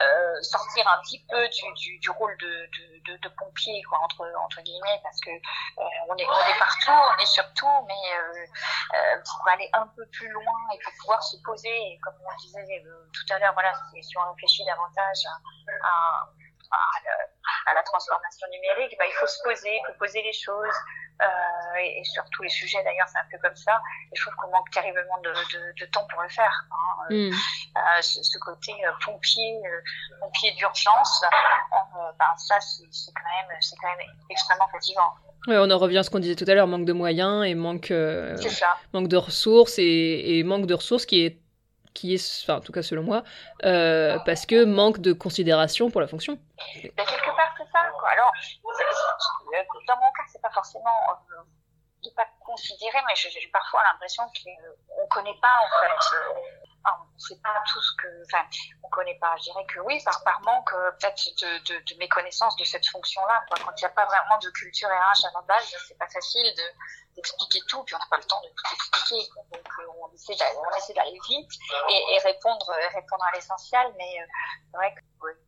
euh, 0.02 0.42
sortir 0.42 0.86
un 0.88 1.00
petit 1.02 1.24
peu 1.28 1.48
du, 1.48 1.72
du, 1.74 1.98
du 1.98 2.10
rôle 2.10 2.36
de, 2.38 2.46
de, 2.46 3.12
de, 3.12 3.16
de, 3.18 3.28
pompier, 3.28 3.82
quoi, 3.84 3.98
entre, 4.02 4.30
entre 4.44 4.60
guillemets, 4.62 5.00
parce 5.02 5.20
que 5.20 5.30
on, 6.08 6.16
est, 6.16 6.26
on 6.26 6.48
est 6.48 6.58
partout, 6.58 6.90
on 6.90 7.22
est 7.22 7.26
sur 7.26 7.44
tout, 7.54 7.86
mais 7.86 8.38
pour 9.24 9.48
aller 9.48 9.68
un 9.72 9.86
peu 9.96 10.06
plus 10.12 10.28
loin 10.28 10.58
et 10.74 10.78
pour 10.82 10.92
pouvoir 11.00 11.22
se 11.22 11.36
poser, 11.44 11.98
comme 12.02 12.14
on 12.20 12.36
disait 12.36 12.84
tout 13.12 13.34
à 13.34 13.38
l'heure, 13.38 13.54
voilà, 13.54 13.72
si 14.00 14.16
on 14.18 14.32
réfléchit 14.32 14.64
davantage 14.64 15.26
à, 15.26 15.86
à 15.86 16.26
à, 16.72 17.74
la 17.74 17.82
transformation 17.82 18.46
numérique, 18.50 18.96
bah, 18.98 19.04
il 19.06 19.12
faut 19.12 19.26
se 19.26 19.42
poser, 19.44 19.74
il 19.74 19.82
faut 19.86 19.98
poser 19.98 20.22
les 20.22 20.32
choses. 20.32 20.76
Euh, 21.20 21.78
et, 21.78 22.00
et, 22.00 22.04
sur 22.04 22.24
tous 22.30 22.42
les 22.42 22.48
sujets 22.48 22.82
d'ailleurs, 22.82 23.06
c'est 23.08 23.18
un 23.18 23.26
peu 23.30 23.38
comme 23.38 23.54
ça. 23.54 23.80
Et 24.10 24.16
je 24.16 24.22
trouve 24.22 24.34
qu'on 24.36 24.50
manque 24.50 24.70
terriblement 24.70 25.18
de, 25.18 25.30
de, 25.30 25.72
de, 25.78 25.86
temps 25.90 26.06
pour 26.10 26.22
le 26.22 26.28
faire. 26.28 26.64
Hein. 26.70 27.06
Mm. 27.10 27.30
Euh, 27.30 28.02
ce, 28.02 28.22
ce, 28.22 28.38
côté 28.38 28.72
euh, 28.84 28.90
pompier, 29.04 29.60
euh, 29.64 29.80
pompier 30.20 30.52
d'urgence, 30.52 31.24
euh, 31.24 32.10
ben, 32.18 32.24
ça 32.36 32.58
c'est 32.60 33.12
quand 33.14 33.22
même, 33.22 33.56
c'est 33.60 33.76
quand 33.76 33.88
même 33.88 34.08
extrêmement 34.30 34.68
fatigant. 34.68 35.12
Ouais, 35.46 35.58
on 35.58 35.70
en 35.70 35.78
revient 35.78 35.98
à 35.98 36.02
ce 36.02 36.10
qu'on 36.10 36.18
disait 36.18 36.36
tout 36.36 36.48
à 36.48 36.54
l'heure, 36.54 36.66
manque 36.66 36.86
de 36.86 36.92
moyens 36.92 37.44
et 37.44 37.54
manque, 37.54 37.92
manque 38.92 39.08
de 39.08 39.16
ressources 39.16 39.78
et, 39.78 40.38
et 40.38 40.42
manque 40.44 40.66
de 40.66 40.74
ressources 40.74 41.06
qui 41.06 41.24
est 41.24 41.41
qui 41.94 42.14
est, 42.14 42.50
en 42.50 42.60
tout 42.60 42.72
cas 42.72 42.82
selon 42.82 43.02
moi, 43.02 43.22
euh, 43.64 44.18
parce 44.24 44.46
que 44.46 44.64
manque 44.64 45.00
de 45.00 45.12
considération 45.12 45.90
pour 45.90 46.00
la 46.00 46.06
fonction. 46.06 46.38
Quelque 46.74 46.96
part, 46.96 47.54
c'est 47.58 47.70
ça. 47.72 47.80
Alors, 48.12 48.32
dans 49.88 49.96
mon 49.96 50.12
cas, 50.12 50.22
c'est 50.30 50.42
pas 50.42 50.50
forcément 50.50 50.90
euh, 51.10 51.42
de 52.04 52.10
pas 52.14 52.26
considérer, 52.44 52.98
mais 53.06 53.14
j'ai 53.14 53.50
parfois 53.52 53.82
l'impression 53.92 54.24
qu'on 54.24 55.06
connaît 55.08 55.38
pas 55.40 55.54
en 55.60 55.68
fait. 55.80 56.16
Euh, 56.86 56.90
sait 57.18 57.38
pas 57.42 57.54
tout 57.72 57.80
ce 57.80 57.92
que, 57.96 58.08
enfin, 58.24 58.44
on 58.82 58.88
connaît 58.88 59.18
pas. 59.20 59.36
Je 59.38 59.44
dirais 59.44 59.64
que 59.66 59.80
oui, 59.80 60.02
par, 60.04 60.40
manque 60.42 60.70
peut-être 60.98 61.24
de, 61.40 61.74
de, 61.74 61.80
de, 61.80 61.98
méconnaissance 61.98 62.56
de 62.56 62.64
cette 62.64 62.86
fonction-là. 62.88 63.44
Quand 63.50 63.72
il 63.76 63.80
n'y 63.80 63.86
a 63.86 63.90
pas 63.90 64.06
vraiment 64.06 64.38
de 64.42 64.50
culture 64.50 64.88
RH 64.88 65.26
à 65.26 65.30
la 65.34 65.42
base, 65.42 65.74
c'est 65.86 65.98
pas 65.98 66.08
facile 66.08 66.52
de 66.56 66.62
d'expliquer 67.14 67.60
tout, 67.68 67.82
puis 67.84 67.94
on 67.94 67.98
n'a 67.98 68.06
pas 68.10 68.16
le 68.16 68.24
temps 68.24 68.40
de 68.40 68.48
tout 68.48 68.74
expliquer. 68.74 69.28
Donc 69.52 69.68
euh, 69.78 69.86
on 70.00 70.10
essaie 70.14 70.34
d'aller, 70.34 70.56
on 70.56 71.28
vite 71.28 71.52
et, 71.90 72.14
et 72.14 72.18
répondre, 72.20 72.72
répondre 72.94 73.24
à 73.24 73.32
l'essentiel, 73.32 73.92
mais 73.98 74.20
euh, 74.20 74.24
c'est 74.70 74.76
vrai 74.76 74.94
que 74.94 75.00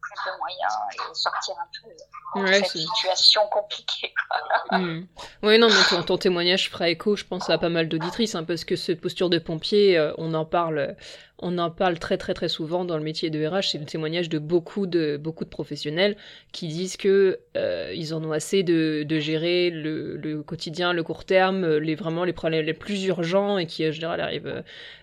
plus 0.04 0.30
de 0.30 0.38
moyens 0.38 0.74
et 0.92 1.14
sortir 1.14 1.54
un 1.58 1.68
peu 1.72 2.40
de 2.40 2.46
cette 2.52 2.66
situation 2.66 3.42
compliquée. 3.50 4.12
Mmh. 4.70 5.06
Oui, 5.42 5.58
non, 5.58 5.68
mais 5.68 5.74
ton, 5.88 6.02
ton, 6.02 6.16
témoignage 6.16 6.70
fera 6.70 6.88
écho, 6.88 7.16
je 7.16 7.24
pense, 7.24 7.48
à 7.50 7.58
pas 7.58 7.68
mal 7.68 7.88
d'auditrices, 7.88 8.34
hein, 8.34 8.44
parce 8.44 8.64
que 8.64 8.76
cette 8.76 9.00
posture 9.00 9.28
de 9.28 9.38
pompier, 9.38 10.12
on 10.16 10.32
en 10.34 10.44
parle 10.44 10.96
on 11.38 11.58
en 11.58 11.70
parle 11.70 11.98
très 11.98 12.16
très 12.16 12.32
très 12.32 12.48
souvent 12.48 12.84
dans 12.84 12.96
le 12.96 13.02
métier 13.02 13.28
de 13.28 13.44
RH, 13.44 13.70
c'est 13.72 13.78
le 13.78 13.84
témoignage 13.84 14.28
de 14.28 14.38
beaucoup 14.38 14.86
de 14.86 15.16
beaucoup 15.16 15.44
de 15.44 15.50
professionnels 15.50 16.16
qui 16.52 16.68
disent 16.68 16.96
que 16.96 17.40
euh, 17.56 17.92
ils 17.94 18.14
en 18.14 18.24
ont 18.24 18.32
assez 18.32 18.62
de, 18.62 19.04
de 19.06 19.18
gérer 19.18 19.70
le, 19.70 20.16
le, 20.16 20.42
quotidien, 20.42 20.92
le 20.92 21.02
court 21.02 21.24
terme, 21.24 21.76
les 21.76 21.96
vraiment 21.96 22.24
les 22.24 22.32
problèmes 22.32 22.64
les 22.64 22.72
plus 22.72 23.04
urgents 23.04 23.58
et 23.58 23.66
qui 23.66 23.86
en 23.86 23.90
général 23.90 24.20
arrivent 24.20 24.46
euh, 24.46 24.62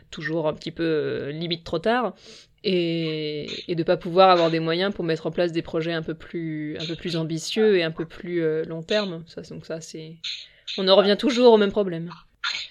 toujours 0.09 0.47
un 0.47 0.53
petit 0.53 0.71
peu 0.71 0.83
euh, 0.83 1.31
limite 1.31 1.63
trop 1.63 1.79
tard 1.79 2.13
et, 2.63 3.71
et 3.71 3.75
de 3.75 3.83
pas 3.83 3.97
pouvoir 3.97 4.29
avoir 4.29 4.49
des 4.49 4.59
moyens 4.59 4.93
pour 4.93 5.03
mettre 5.03 5.27
en 5.27 5.31
place 5.31 5.51
des 5.51 5.61
projets 5.61 5.93
un 5.93 6.03
peu 6.03 6.13
plus 6.13 6.77
un 6.79 6.85
peu 6.85 6.95
plus 6.95 7.15
ambitieux 7.15 7.77
et 7.77 7.83
un 7.83 7.91
peu 7.91 8.05
plus 8.05 8.43
euh, 8.43 8.63
long 8.65 8.83
terme. 8.83 9.23
Ça 9.27 9.41
donc 9.41 9.65
ça 9.65 9.81
c'est 9.81 10.17
on 10.77 10.87
en 10.87 10.95
revient 10.95 11.17
toujours 11.17 11.53
au 11.53 11.57
même 11.57 11.71
problème 11.71 12.09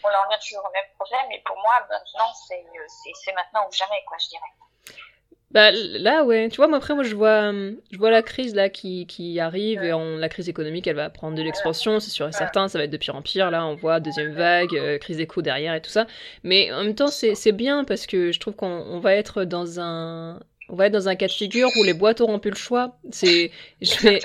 on 0.04 0.08
en 0.08 0.22
revient 0.24 0.40
toujours 0.40 0.64
au 0.64 0.72
même 0.72 0.90
problème. 0.98 1.26
Mais 1.28 1.42
pour 1.44 1.56
moi, 1.56 1.74
maintenant, 1.88 2.32
c'est 2.34 3.34
maintenant 3.34 3.66
ou 3.68 3.72
jamais, 3.72 4.02
quoi, 4.06 4.16
je 4.18 4.28
dirais. 4.28 4.52
Bah 5.50 5.72
là 5.72 6.22
ouais, 6.24 6.48
tu 6.48 6.58
vois 6.58 6.68
moi 6.68 6.78
après 6.78 6.94
moi 6.94 7.02
je 7.02 7.16
vois 7.16 7.52
je 7.90 7.98
vois 7.98 8.10
la 8.12 8.22
crise 8.22 8.54
là 8.54 8.68
qui, 8.68 9.06
qui 9.06 9.40
arrive 9.40 9.82
et 9.82 9.92
on, 9.92 10.16
la 10.16 10.28
crise 10.28 10.48
économique 10.48 10.86
elle 10.86 10.94
va 10.94 11.10
prendre 11.10 11.36
de 11.36 11.42
l'expansion, 11.42 11.98
c'est 11.98 12.10
sûr 12.10 12.28
et 12.28 12.32
certain, 12.32 12.68
ça 12.68 12.78
va 12.78 12.84
être 12.84 12.90
de 12.90 12.96
pire 12.96 13.16
en 13.16 13.22
pire. 13.22 13.50
Là, 13.50 13.66
on 13.66 13.74
voit 13.74 13.98
deuxième 13.98 14.32
vague, 14.32 14.76
euh, 14.76 14.98
crise 14.98 15.16
des 15.16 15.26
coûts 15.26 15.42
derrière 15.42 15.74
et 15.74 15.82
tout 15.82 15.90
ça. 15.90 16.06
Mais 16.44 16.70
en 16.72 16.84
même 16.84 16.94
temps 16.94 17.08
c'est 17.08 17.52
bien 17.52 17.82
parce 17.82 18.06
que 18.06 18.30
je 18.30 18.38
trouve 18.38 18.54
qu'on 18.54 19.00
va 19.00 19.14
être 19.16 19.44
dans 19.44 19.80
un 19.80 20.38
on 20.68 20.76
va 20.76 20.86
être 20.86 20.92
dans 20.92 21.08
un 21.08 21.16
cas 21.16 21.26
de 21.26 21.32
figure 21.32 21.68
où 21.80 21.82
les 21.82 21.94
boîtes 21.94 22.20
auront 22.20 22.38
plus 22.38 22.50
le 22.50 22.56
choix. 22.56 22.96
C'est 23.10 23.50
je 23.80 23.98
vais 24.02 24.20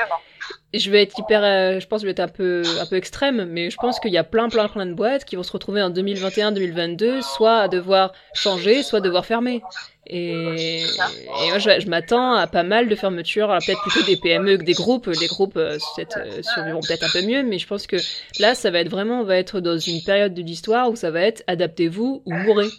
je 0.73 0.91
vais 0.91 1.01
être 1.01 1.17
hyper, 1.17 1.43
euh, 1.43 1.79
je 1.79 1.87
pense 1.87 2.01
que 2.01 2.07
je 2.07 2.07
vais 2.07 2.11
être 2.11 2.19
un 2.19 2.27
peu, 2.27 2.63
un 2.79 2.85
peu 2.85 2.95
extrême, 2.95 3.45
mais 3.45 3.69
je 3.69 3.77
pense 3.77 3.99
qu'il 3.99 4.11
y 4.11 4.17
a 4.17 4.23
plein, 4.23 4.49
plein, 4.49 4.67
plein 4.67 4.85
de 4.85 4.93
boîtes 4.93 5.25
qui 5.25 5.35
vont 5.35 5.43
se 5.43 5.51
retrouver 5.51 5.81
en 5.81 5.89
2021-2022, 5.89 7.21
soit 7.21 7.59
à 7.59 7.67
devoir 7.67 8.13
changer, 8.33 8.83
soit 8.83 8.99
à 8.99 9.01
devoir 9.01 9.25
fermer. 9.25 9.61
Et, 10.07 10.83
et 10.83 11.49
moi, 11.49 11.57
je, 11.57 11.79
je 11.79 11.87
m'attends 11.87 12.33
à 12.33 12.47
pas 12.47 12.63
mal 12.63 12.87
de 12.87 12.95
fermetures, 12.95 13.47
peut-être 13.65 13.81
plutôt 13.81 14.05
des 14.05 14.17
PME 14.17 14.57
que 14.57 14.63
des 14.63 14.73
groupes. 14.73 15.07
Les 15.07 15.27
groupes 15.27 15.57
euh, 15.57 15.77
euh, 15.97 16.41
survivront 16.43 16.81
peut-être 16.81 17.03
un 17.03 17.11
peu 17.11 17.25
mieux, 17.25 17.43
mais 17.43 17.57
je 17.57 17.67
pense 17.67 17.87
que 17.87 17.97
là, 18.39 18.53
ça 18.55 18.69
va 18.71 18.79
être 18.79 18.89
vraiment, 18.89 19.21
on 19.21 19.23
va 19.23 19.37
être 19.37 19.59
dans 19.59 19.77
une 19.77 20.03
période 20.03 20.33
de 20.33 20.41
l'histoire 20.41 20.89
où 20.89 20.95
ça 20.95 21.11
va 21.11 21.21
être 21.21 21.43
adaptez-vous 21.47 22.21
ou 22.25 22.33
mourrez. 22.33 22.69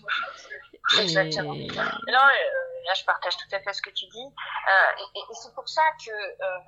Exactement. 1.03 1.55
Et... 1.55 1.67
Non, 1.67 2.27
là, 2.87 2.95
je 2.97 3.05
partage 3.05 3.37
tout 3.37 3.55
à 3.55 3.61
fait 3.61 3.73
ce 3.73 3.83
que 3.83 3.91
tu 3.91 4.07
dis. 4.07 4.19
Euh, 4.19 5.05
et, 5.15 5.19
et 5.19 5.35
c'est 5.35 5.55
pour 5.55 5.69
ça 5.69 5.83
que 6.05 6.11
euh, 6.11 6.59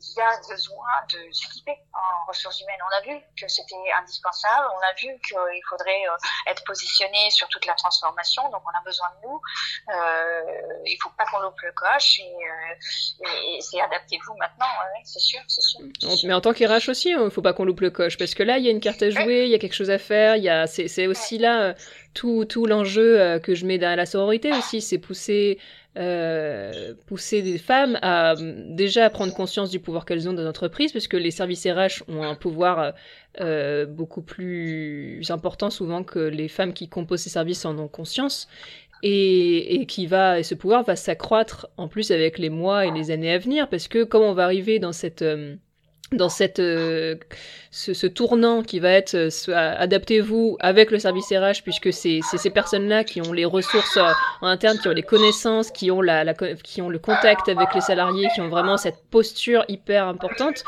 il 0.00 0.18
y 0.18 0.20
a 0.20 0.30
besoin 0.48 0.92
de 1.12 1.32
s'équiper 1.32 1.76
en 1.94 2.28
ressources 2.28 2.60
humaines. 2.60 2.80
On 2.90 2.96
a 2.96 3.00
vu 3.00 3.20
que 3.40 3.48
c'était 3.48 3.74
indispensable, 3.98 4.66
on 4.74 4.78
a 4.78 4.92
vu 5.00 5.18
qu'il 5.26 5.62
faudrait 5.68 6.04
euh, 6.06 6.50
être 6.50 6.64
positionné 6.64 7.30
sur 7.30 7.48
toute 7.48 7.64
la 7.66 7.74
transformation, 7.74 8.48
donc 8.50 8.62
on 8.64 8.78
a 8.78 8.82
besoin 8.84 9.06
de 9.16 9.28
nous. 9.28 9.40
Euh, 9.88 10.82
il 10.84 10.96
faut 11.02 11.10
pas 11.16 11.24
qu'on 11.26 11.40
loupe 11.40 11.60
le 11.62 11.72
coche 11.72 12.20
et, 12.20 12.24
euh, 12.24 13.56
et, 13.56 13.60
c'est 13.60 13.80
adaptez-vous 13.80 14.34
maintenant, 14.36 14.66
ouais, 14.66 15.00
c'est 15.04 15.20
sûr, 15.20 15.40
c'est 15.48 15.62
sûr. 15.62 15.80
Mais 16.24 16.34
en 16.34 16.40
tant 16.40 16.52
qu'RH 16.52 16.88
aussi, 16.88 17.10
il 17.10 17.14
hein, 17.14 17.30
faut 17.30 17.42
pas 17.42 17.52
qu'on 17.52 17.64
loupe 17.64 17.80
le 17.80 17.90
coche 17.90 18.18
parce 18.18 18.34
que 18.34 18.42
là, 18.42 18.58
il 18.58 18.64
y 18.64 18.68
a 18.68 18.70
une 18.70 18.80
carte 18.80 19.02
à 19.02 19.10
jouer, 19.10 19.44
il 19.44 19.50
y 19.50 19.54
a 19.54 19.58
quelque 19.58 19.74
chose 19.74 19.90
à 19.90 19.98
faire, 19.98 20.36
il 20.36 20.42
y 20.42 20.50
a, 20.50 20.66
c'est 20.66 21.06
aussi 21.06 21.38
là 21.38 21.62
euh, 21.62 21.74
tout, 22.14 22.44
tout 22.44 22.66
l'enjeu 22.66 23.38
que 23.40 23.54
je 23.54 23.66
mets 23.66 23.78
dans 23.78 23.96
la 23.96 24.06
sororité 24.06 24.52
aussi, 24.52 24.80
c'est 24.80 24.98
pousser 24.98 25.58
euh, 25.96 26.94
pousser 27.06 27.42
des 27.42 27.58
femmes 27.58 27.98
à 28.02 28.34
déjà 28.38 29.08
prendre 29.08 29.32
conscience 29.32 29.70
du 29.70 29.80
pouvoir 29.80 30.04
qu'elles 30.04 30.28
ont 30.28 30.34
dans 30.34 30.42
l'entreprise, 30.42 30.90
puisque 30.92 31.14
les 31.14 31.30
services 31.30 31.66
RH 31.66 32.02
ont 32.08 32.22
un 32.22 32.34
pouvoir 32.34 32.92
euh, 33.40 33.86
beaucoup 33.86 34.22
plus 34.22 35.22
important 35.30 35.70
souvent 35.70 36.02
que 36.02 36.18
les 36.18 36.48
femmes 36.48 36.74
qui 36.74 36.88
composent 36.88 37.20
ces 37.20 37.30
services 37.30 37.64
en 37.64 37.78
ont 37.78 37.88
conscience. 37.88 38.48
Et, 39.02 39.74
et, 39.74 39.84
qui 39.84 40.06
va 40.06 40.38
et 40.38 40.42
ce 40.42 40.54
pouvoir 40.54 40.82
va 40.82 40.96
s'accroître 40.96 41.68
en 41.76 41.86
plus 41.86 42.10
avec 42.10 42.38
les 42.38 42.48
mois 42.48 42.86
et 42.86 42.90
les 42.90 43.10
années 43.10 43.30
à 43.30 43.36
venir 43.36 43.68
parce 43.68 43.88
que 43.88 44.04
comme 44.04 44.22
on 44.22 44.32
va 44.32 44.44
arriver 44.44 44.78
dans 44.78 44.92
cette 44.92 45.20
euh, 45.20 45.54
dans 46.12 46.28
cette, 46.28 46.60
euh, 46.60 47.16
ce, 47.70 47.92
ce, 47.92 48.06
tournant 48.06 48.62
qui 48.62 48.78
va 48.78 48.90
être 48.90 49.14
euh, 49.14 49.30
adaptez-vous 49.48 50.56
avec 50.60 50.92
le 50.92 51.00
service 51.00 51.32
RH 51.32 51.62
puisque 51.64 51.92
c'est 51.92 52.20
ces 52.22 52.50
personnes-là 52.50 53.02
qui 53.02 53.20
ont 53.20 53.32
les 53.32 53.44
ressources 53.44 53.96
euh, 53.96 54.12
en 54.40 54.46
interne, 54.46 54.78
qui 54.78 54.88
ont 54.88 54.92
les 54.92 55.02
connaissances, 55.02 55.72
qui 55.72 55.90
ont 55.90 56.00
la, 56.00 56.22
la, 56.22 56.34
qui 56.34 56.80
ont 56.80 56.88
le 56.88 57.00
contact 57.00 57.48
avec 57.48 57.74
les 57.74 57.80
salariés, 57.80 58.28
qui 58.34 58.40
ont 58.40 58.48
vraiment 58.48 58.76
cette 58.76 59.02
posture 59.10 59.64
hyper 59.68 60.06
importante. 60.06 60.62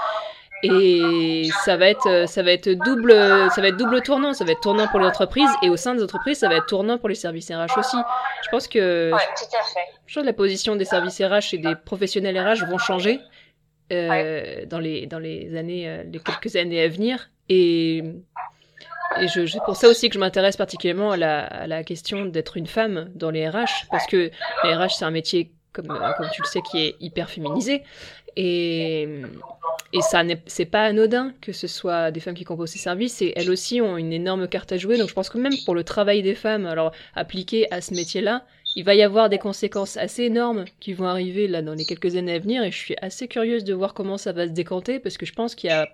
Et 0.65 1.49
ça 1.65 1.77
va 1.77 1.87
être 1.87 2.25
ça 2.27 2.43
va 2.43 2.51
être 2.51 2.69
double 2.71 3.13
ça 3.13 3.61
va 3.61 3.69
être 3.69 3.77
double 3.77 4.03
tournant, 4.03 4.33
ça 4.35 4.45
va 4.45 4.51
être 4.51 4.61
tournant 4.61 4.89
pour 4.89 4.99
les 4.99 5.07
entreprises 5.07 5.51
et 5.63 5.71
au 5.71 5.77
sein 5.77 5.95
des 5.95 6.03
entreprises 6.03 6.41
ça 6.41 6.49
va 6.49 6.57
être 6.57 6.67
tournant 6.67 6.99
pour 6.99 7.09
les 7.09 7.15
services 7.15 7.49
RH 7.49 7.79
aussi. 7.79 7.97
Je 8.43 8.49
pense 8.49 8.67
que 8.67 9.13
ouais, 9.13 9.19
tout 9.37 9.57
à 9.57 9.63
fait. 9.63 9.87
je 10.09 10.15
pense 10.15 10.23
que 10.25 10.27
la 10.27 10.33
position 10.33 10.75
des 10.75 10.85
services 10.85 11.23
RH 11.23 11.55
et 11.55 11.59
des 11.59 11.77
professionnels 11.77 12.37
RH 12.37 12.65
vont 12.69 12.79
changer 12.79 13.21
euh, 13.93 14.67
dans 14.67 14.79
les 14.79 15.07
dans 15.07 15.19
les 15.19 15.57
années 15.57 15.89
euh, 15.89 16.03
les 16.05 16.19
quelques 16.19 16.57
années 16.57 16.83
à 16.83 16.89
venir. 16.89 17.31
Et 17.49 18.03
et 19.21 19.29
je, 19.29 19.47
c'est 19.47 19.63
pour 19.65 19.77
ça 19.77 19.89
aussi 19.89 20.09
que 20.09 20.15
je 20.15 20.19
m'intéresse 20.19 20.57
particulièrement 20.57 21.13
à 21.13 21.17
la, 21.17 21.47
à 21.47 21.67
la 21.67 21.83
question 21.83 22.27
d'être 22.27 22.57
une 22.57 22.67
femme 22.67 23.11
dans 23.15 23.31
les 23.31 23.49
RH 23.49 23.87
parce 23.91 24.07
que 24.07 24.31
les 24.65 24.75
RH 24.75 24.91
c'est 24.99 25.05
un 25.05 25.11
métier 25.11 25.51
comme 25.73 25.91
euh, 25.91 26.13
comme 26.17 26.29
tu 26.33 26.43
le 26.43 26.47
sais 26.47 26.61
qui 26.61 26.79
est 26.79 26.97
hyper 27.01 27.31
féminisé. 27.31 27.83
Et 28.37 29.09
et 29.95 30.01
ça 30.03 30.23
c'est 30.47 30.67
pas 30.67 30.85
anodin 30.85 31.33
que 31.41 31.53
ce 31.53 31.67
soit 31.67 32.11
des 32.11 32.21
femmes 32.21 32.35
qui 32.35 32.45
composent 32.45 32.71
ces 32.71 32.79
services. 32.79 33.23
Et 33.23 33.33
elles 33.37 33.51
aussi 33.51 33.81
ont 33.81 33.97
une 33.97 34.13
énorme 34.13 34.49
carte 34.49 34.71
à 34.73 34.77
jouer. 34.77 34.99
Donc 34.99 35.09
je 35.09 35.15
pense 35.15 35.31
que 35.31 35.39
même 35.39 35.55
pour 35.65 35.75
le 35.75 35.83
travail 35.83 36.23
des 36.23 36.35
femmes 36.35 36.67
alors 36.67 36.93
appliqué 37.15 37.73
à 37.73 37.81
ce 37.81 37.95
métier 37.95 38.21
là 38.21 38.45
il 38.79 38.85
va 38.85 38.95
y 38.95 39.03
avoir 39.03 39.29
des 39.29 39.39
conséquences 39.39 39.97
assez 39.97 40.23
énormes 40.23 40.65
qui 40.79 40.93
vont 40.93 41.07
arriver 41.07 41.49
là 41.49 41.63
dans 41.63 41.75
les 41.75 41.85
quelques 41.85 42.15
années 42.15 42.35
à 42.35 42.39
venir 42.39 42.63
et 42.63 42.71
je 42.71 42.79
suis 42.79 42.95
assez 43.03 43.27
curieuse 43.27 43.65
de 43.65 43.75
voir 43.75 43.93
comment 43.93 44.19
ça 44.19 44.31
va 44.31 44.47
se 44.47 44.53
décanter 44.53 45.01
parce 45.01 45.19
que 45.19 45.27
je 45.27 45.33
pense 45.33 45.57
qu'il 45.57 45.69
y 45.69 45.73
a 45.73 45.89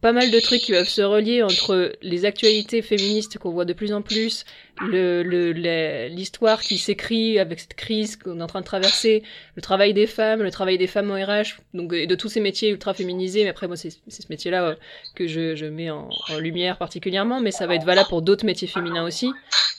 pas 0.00 0.12
mal 0.12 0.30
de 0.30 0.38
trucs 0.38 0.60
qui 0.60 0.72
peuvent 0.72 0.88
se 0.88 1.02
relier 1.02 1.42
entre 1.42 1.92
les 2.02 2.24
actualités 2.24 2.82
féministes 2.82 3.38
qu'on 3.38 3.50
voit 3.50 3.64
de 3.64 3.72
plus 3.72 3.92
en 3.92 4.02
plus, 4.02 4.44
l'histoire 4.82 6.60
qui 6.60 6.78
s'écrit 6.78 7.38
avec 7.38 7.60
cette 7.60 7.74
crise 7.74 8.16
qu'on 8.16 8.40
est 8.40 8.42
en 8.42 8.46
train 8.46 8.60
de 8.60 8.66
traverser, 8.66 9.22
le 9.54 9.62
travail 9.62 9.94
des 9.94 10.06
femmes, 10.06 10.42
le 10.42 10.50
travail 10.50 10.76
des 10.78 10.86
femmes 10.86 11.10
en 11.10 11.14
RH, 11.14 11.58
donc 11.72 11.92
et 11.92 12.06
de 12.06 12.14
tous 12.14 12.28
ces 12.28 12.40
métiers 12.40 12.70
ultra 12.70 12.92
féminisés. 12.92 13.44
Mais 13.44 13.50
après, 13.50 13.66
moi, 13.66 13.76
c'est 13.76 13.90
ce 13.90 14.26
métier-là 14.28 14.64
euh, 14.64 14.74
que 15.14 15.26
je, 15.26 15.64
mets 15.66 15.90
en, 15.90 16.08
en, 16.28 16.38
lumière 16.38 16.76
particulièrement, 16.76 17.40
mais 17.40 17.50
ça 17.50 17.66
va 17.66 17.74
être 17.74 17.84
valable 17.84 18.08
pour 18.08 18.22
d'autres 18.22 18.44
métiers 18.44 18.68
féminins 18.68 19.04
aussi. 19.04 19.32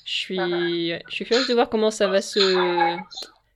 Je 0.05 0.16
suis, 0.16 0.38
je 0.38 1.16
suis 1.16 1.26
curieuse 1.26 1.47
de 1.47 1.53
voir 1.53 1.70
comment 1.70 1.91
ça 1.91 2.07
va 2.07 2.22
se, 2.22 2.39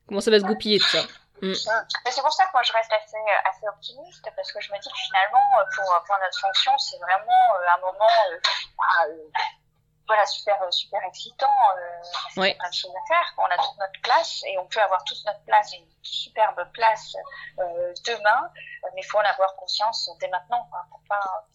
comment 0.08 0.22
ça 0.22 0.32
va 0.32 0.40
se 0.40 0.46
goupiller 0.46 0.80
tout 0.80 0.90
ça. 0.90 1.06
Mm. 1.42 1.54
C'est 1.54 2.22
pour 2.22 2.34
ça 2.34 2.46
que 2.46 2.52
moi 2.54 2.64
je 2.64 2.74
reste 2.74 2.92
assez, 2.92 3.18
assez 3.46 3.68
optimiste 3.68 4.30
parce 4.36 4.52
que 4.52 4.60
je 4.60 4.72
me 4.74 4.80
dis 4.80 4.90
que 4.90 4.98
finalement 4.98 5.48
pour, 5.76 6.04
pour 6.06 6.18
notre 6.20 6.40
fonction 6.40 6.78
c'est 6.78 6.98
vraiment 6.98 7.56
euh, 7.56 7.76
un 7.76 7.80
moment 7.80 8.10
euh, 8.32 8.40
bah, 8.78 9.08
euh, 9.08 9.30
voilà 10.08 10.26
super 10.26 10.58
super 10.72 11.02
excitant 11.08 11.48
euh, 11.78 12.42
ouais. 12.42 12.56
plein 12.56 12.70
de 12.70 12.74
choses 12.74 12.92
à 12.92 13.08
faire 13.08 13.34
on 13.38 13.44
a 13.46 13.58
toute 13.58 13.78
notre 13.78 14.02
place 14.02 14.44
et 14.48 14.58
on 14.58 14.66
peut 14.66 14.82
avoir 14.82 15.04
toute 15.04 15.24
notre 15.26 15.44
place 15.46 15.72
une 15.74 15.86
superbe 16.02 16.68
place 16.74 17.16
euh, 17.60 17.94
demain 18.06 18.50
mais 18.96 19.02
il 19.02 19.06
faut 19.06 19.20
en 19.20 19.22
avoir 19.22 19.56
conscience 19.56 20.10
dès 20.20 20.28
maintenant 20.30 20.68
quoi, 20.72 20.86
pour 20.90 21.02
pas 21.08 21.48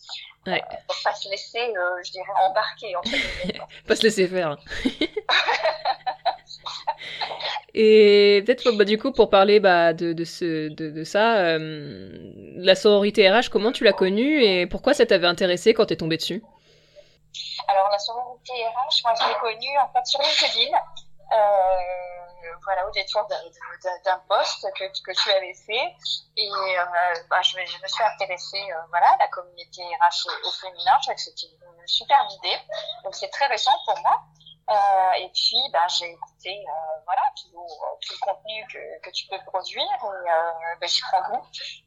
ouais. 0.47 0.63
euh, 0.63 0.77
pour 0.87 0.97
pas 1.03 1.15
se 1.15 1.29
laisser 1.29 1.75
je 2.05 2.11
dirais 2.13 2.33
embarquer 2.37 2.95
pas 3.89 3.97
se 3.97 4.03
laisser 4.03 4.29
faire 4.29 4.57
Et 7.75 8.43
peut-être 8.47 8.71
bah, 8.73 8.85
du 8.85 8.99
coup 8.99 9.13
pour 9.13 9.31
parler 9.31 9.61
bah, 9.61 9.93
de, 9.93 10.25
ça, 10.25 11.39
euh, 11.39 12.09
la 12.57 12.75
sororité 12.75 13.31
RH, 13.31 13.51
comment 13.51 13.73
tu 13.73 13.85
l'as 13.85 13.93
connue 13.93 14.43
et 14.43 14.67
pourquoi 14.67 14.95
ça 14.95 15.07
t'avait 15.07 15.27
intéressé 15.27 15.75
quand 15.75 15.87
t'es 15.87 15.97
tombée 15.97 16.17
dessus? 16.17 16.43
Alors 17.69 17.89
la 17.91 17.99
sororité 17.99 18.53
RH, 18.53 19.03
moi 19.05 19.15
je 19.21 19.29
l'ai 19.29 19.35
connue 19.41 19.79
en 19.79 19.93
fait 19.93 20.07
sur 20.07 20.21
LinkedIn. 20.21 20.77
Euh, 21.33 22.55
voilà, 22.65 22.87
au 22.87 22.91
détour 22.91 23.27
d'un 24.05 24.19
poste 24.29 24.67
que, 24.79 24.85
que 24.85 25.13
tu 25.13 25.31
avais 25.31 25.55
fait. 25.55 25.95
Et 26.37 26.49
euh, 26.51 26.85
bah, 27.31 27.41
je, 27.43 27.57
me 27.59 27.65
suis 27.65 28.05
intéressée 28.05 28.63
euh, 28.71 28.81
voilà, 28.89 29.09
à 29.09 29.17
la 29.19 29.29
communauté 29.29 29.83
RH 29.83 30.27
au, 30.27 30.49
au 30.49 30.53
féminin. 30.53 30.93
Je 30.99 31.03
trouvais 31.03 31.15
que 31.15 31.21
c'était 31.21 31.47
une 31.47 31.87
superbe 31.89 32.29
idée. 32.43 32.59
Donc 33.05 33.15
c'est 33.15 33.31
très 33.31 33.47
récent 33.47 33.73
pour 33.87 33.99
moi. 34.01 34.23
Euh, 34.71 35.13
et 35.19 35.29
puis, 35.29 35.59
ben, 35.73 35.87
j'ai 35.89 36.11
écouté 36.11 36.65
euh, 36.67 37.01
voilà, 37.05 37.21
tout, 37.37 37.51
tout, 38.01 38.15
le 38.15 38.19
contenu 38.21 38.67
que, 38.73 39.01
que 39.03 39.11
tu 39.11 39.27
peux 39.27 39.39
produire 39.47 39.83
et 39.83 40.31
euh, 40.31 40.77
ben, 40.81 40.89
j'y 40.89 41.03
prends 41.03 41.23
goût. 41.31 41.47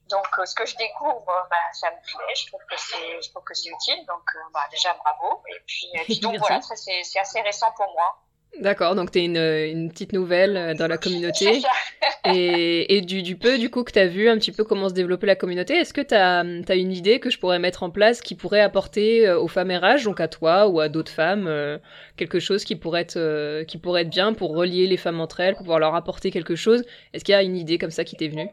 Donc, 0.09 0.27
ce 0.45 0.53
que 0.53 0.65
je 0.65 0.75
découvre, 0.75 1.47
ben, 1.49 1.57
ça 1.73 1.89
me 1.89 1.97
plaît, 2.01 2.35
je 2.35 2.47
trouve 2.47 2.61
que 2.69 2.77
c'est, 2.77 3.21
je 3.21 3.29
trouve 3.31 3.43
que 3.43 3.55
c'est 3.55 3.69
utile. 3.69 4.05
Donc, 4.05 4.23
ben, 4.53 4.61
déjà, 4.69 4.93
bravo. 4.93 5.41
Et 5.49 5.59
puis, 5.65 5.89
et 5.93 6.03
puis 6.03 6.19
donc, 6.19 6.37
voilà, 6.37 6.61
c'est, 6.61 7.03
c'est 7.03 7.19
assez 7.19 7.41
récent 7.41 7.71
pour 7.71 7.91
moi. 7.93 8.15
D'accord, 8.59 8.95
donc 8.95 9.11
tu 9.11 9.19
es 9.19 9.25
une, 9.25 9.37
une, 9.37 9.91
petite 9.91 10.13
nouvelle 10.13 10.57
euh, 10.57 10.73
dans 10.73 10.87
la 10.87 10.97
communauté. 10.97 11.61
et, 12.25 12.97
et 12.97 13.01
du, 13.01 13.21
du, 13.21 13.35
peu, 13.35 13.59
du 13.59 13.69
coup, 13.69 13.83
que 13.83 13.91
tu 13.91 13.99
as 13.99 14.07
vu 14.07 14.29
un 14.29 14.37
petit 14.37 14.51
peu 14.51 14.63
comment 14.63 14.89
se 14.89 14.95
développer 14.95 15.27
la 15.27 15.35
communauté, 15.35 15.75
est-ce 15.75 15.93
que 15.93 16.01
tu 16.01 16.15
as, 16.15 16.39
as, 16.39 16.75
une 16.75 16.91
idée 16.91 17.19
que 17.19 17.29
je 17.29 17.37
pourrais 17.37 17.59
mettre 17.59 17.83
en 17.83 17.91
place 17.91 18.21
qui 18.21 18.33
pourrait 18.33 18.61
apporter 18.61 19.27
euh, 19.27 19.39
aux 19.39 19.47
femmes 19.47 19.71
RH, 19.71 20.05
donc 20.05 20.19
à 20.19 20.27
toi 20.27 20.67
ou 20.67 20.79
à 20.79 20.89
d'autres 20.89 21.11
femmes, 21.11 21.45
euh, 21.47 21.77
quelque 22.15 22.39
chose 22.39 22.63
qui 22.63 22.75
pourrait, 22.75 23.01
être, 23.01 23.63
qui 23.65 23.77
pourrait 23.77 24.01
être 24.01 24.09
bien 24.09 24.33
pour 24.33 24.55
relier 24.55 24.87
les 24.87 24.97
femmes 24.97 25.19
entre 25.19 25.39
elles, 25.39 25.53
pour 25.53 25.63
pouvoir 25.63 25.79
leur 25.79 25.93
apporter 25.93 26.31
quelque 26.31 26.55
chose? 26.55 26.83
Est-ce 27.13 27.23
qu'il 27.23 27.33
y 27.33 27.35
a 27.35 27.43
une 27.43 27.57
idée 27.57 27.77
comme 27.77 27.91
ça 27.91 28.03
qui 28.03 28.15
t'est 28.15 28.27
venue? 28.27 28.49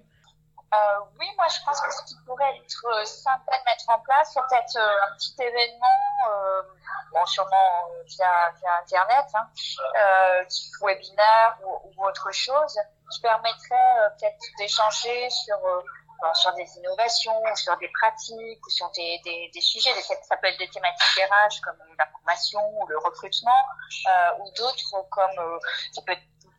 Euh, 0.75 1.05
oui, 1.19 1.27
moi 1.37 1.47
je 1.49 1.65
pense 1.65 1.81
que 1.81 1.91
ce 1.93 2.05
qui 2.05 2.15
pourrait 2.27 2.57
être 2.57 2.87
euh, 2.87 3.05
sympa 3.05 3.59
de 3.59 3.65
mettre 3.65 3.85
en 3.89 3.99
place, 4.01 4.31
c'est 4.33 4.41
peut-être 4.41 4.77
euh, 4.77 5.07
un 5.07 5.17
petit 5.17 5.35
événement, 5.39 5.87
bon 7.13 7.27
sûrement 7.27 7.89
via, 8.07 8.51
via 8.59 8.79
Internet, 8.81 9.27
hein, 9.35 10.45
type 10.49 10.73
webinaire 10.81 11.59
ou, 11.63 12.07
autre 12.07 12.31
chose, 12.33 12.79
qui 13.13 13.21
permettrait 13.21 14.11
peut-être 14.19 14.45
d'échanger 14.59 15.31
sur 15.31 15.59
sur 16.33 16.55
des 16.55 16.79
innovations, 16.79 17.43
sur 17.55 17.77
des 17.77 17.91
pratiques, 18.01 18.67
ou 18.67 18.71
sur 18.71 18.91
des, 18.93 19.21
des, 19.53 19.61
sujets. 19.61 19.91
Ça 20.01 20.37
peut 20.39 20.47
être 20.47 20.59
des 20.59 20.71
thématiques 20.71 21.21
RH 21.21 21.61
comme 21.63 21.77
la 21.99 22.07
formation 22.07 22.61
ou 22.81 22.87
le 22.87 22.97
recrutement, 22.99 23.63
ou 24.39 24.51
d'autres 24.57 25.07
comme 25.11 25.61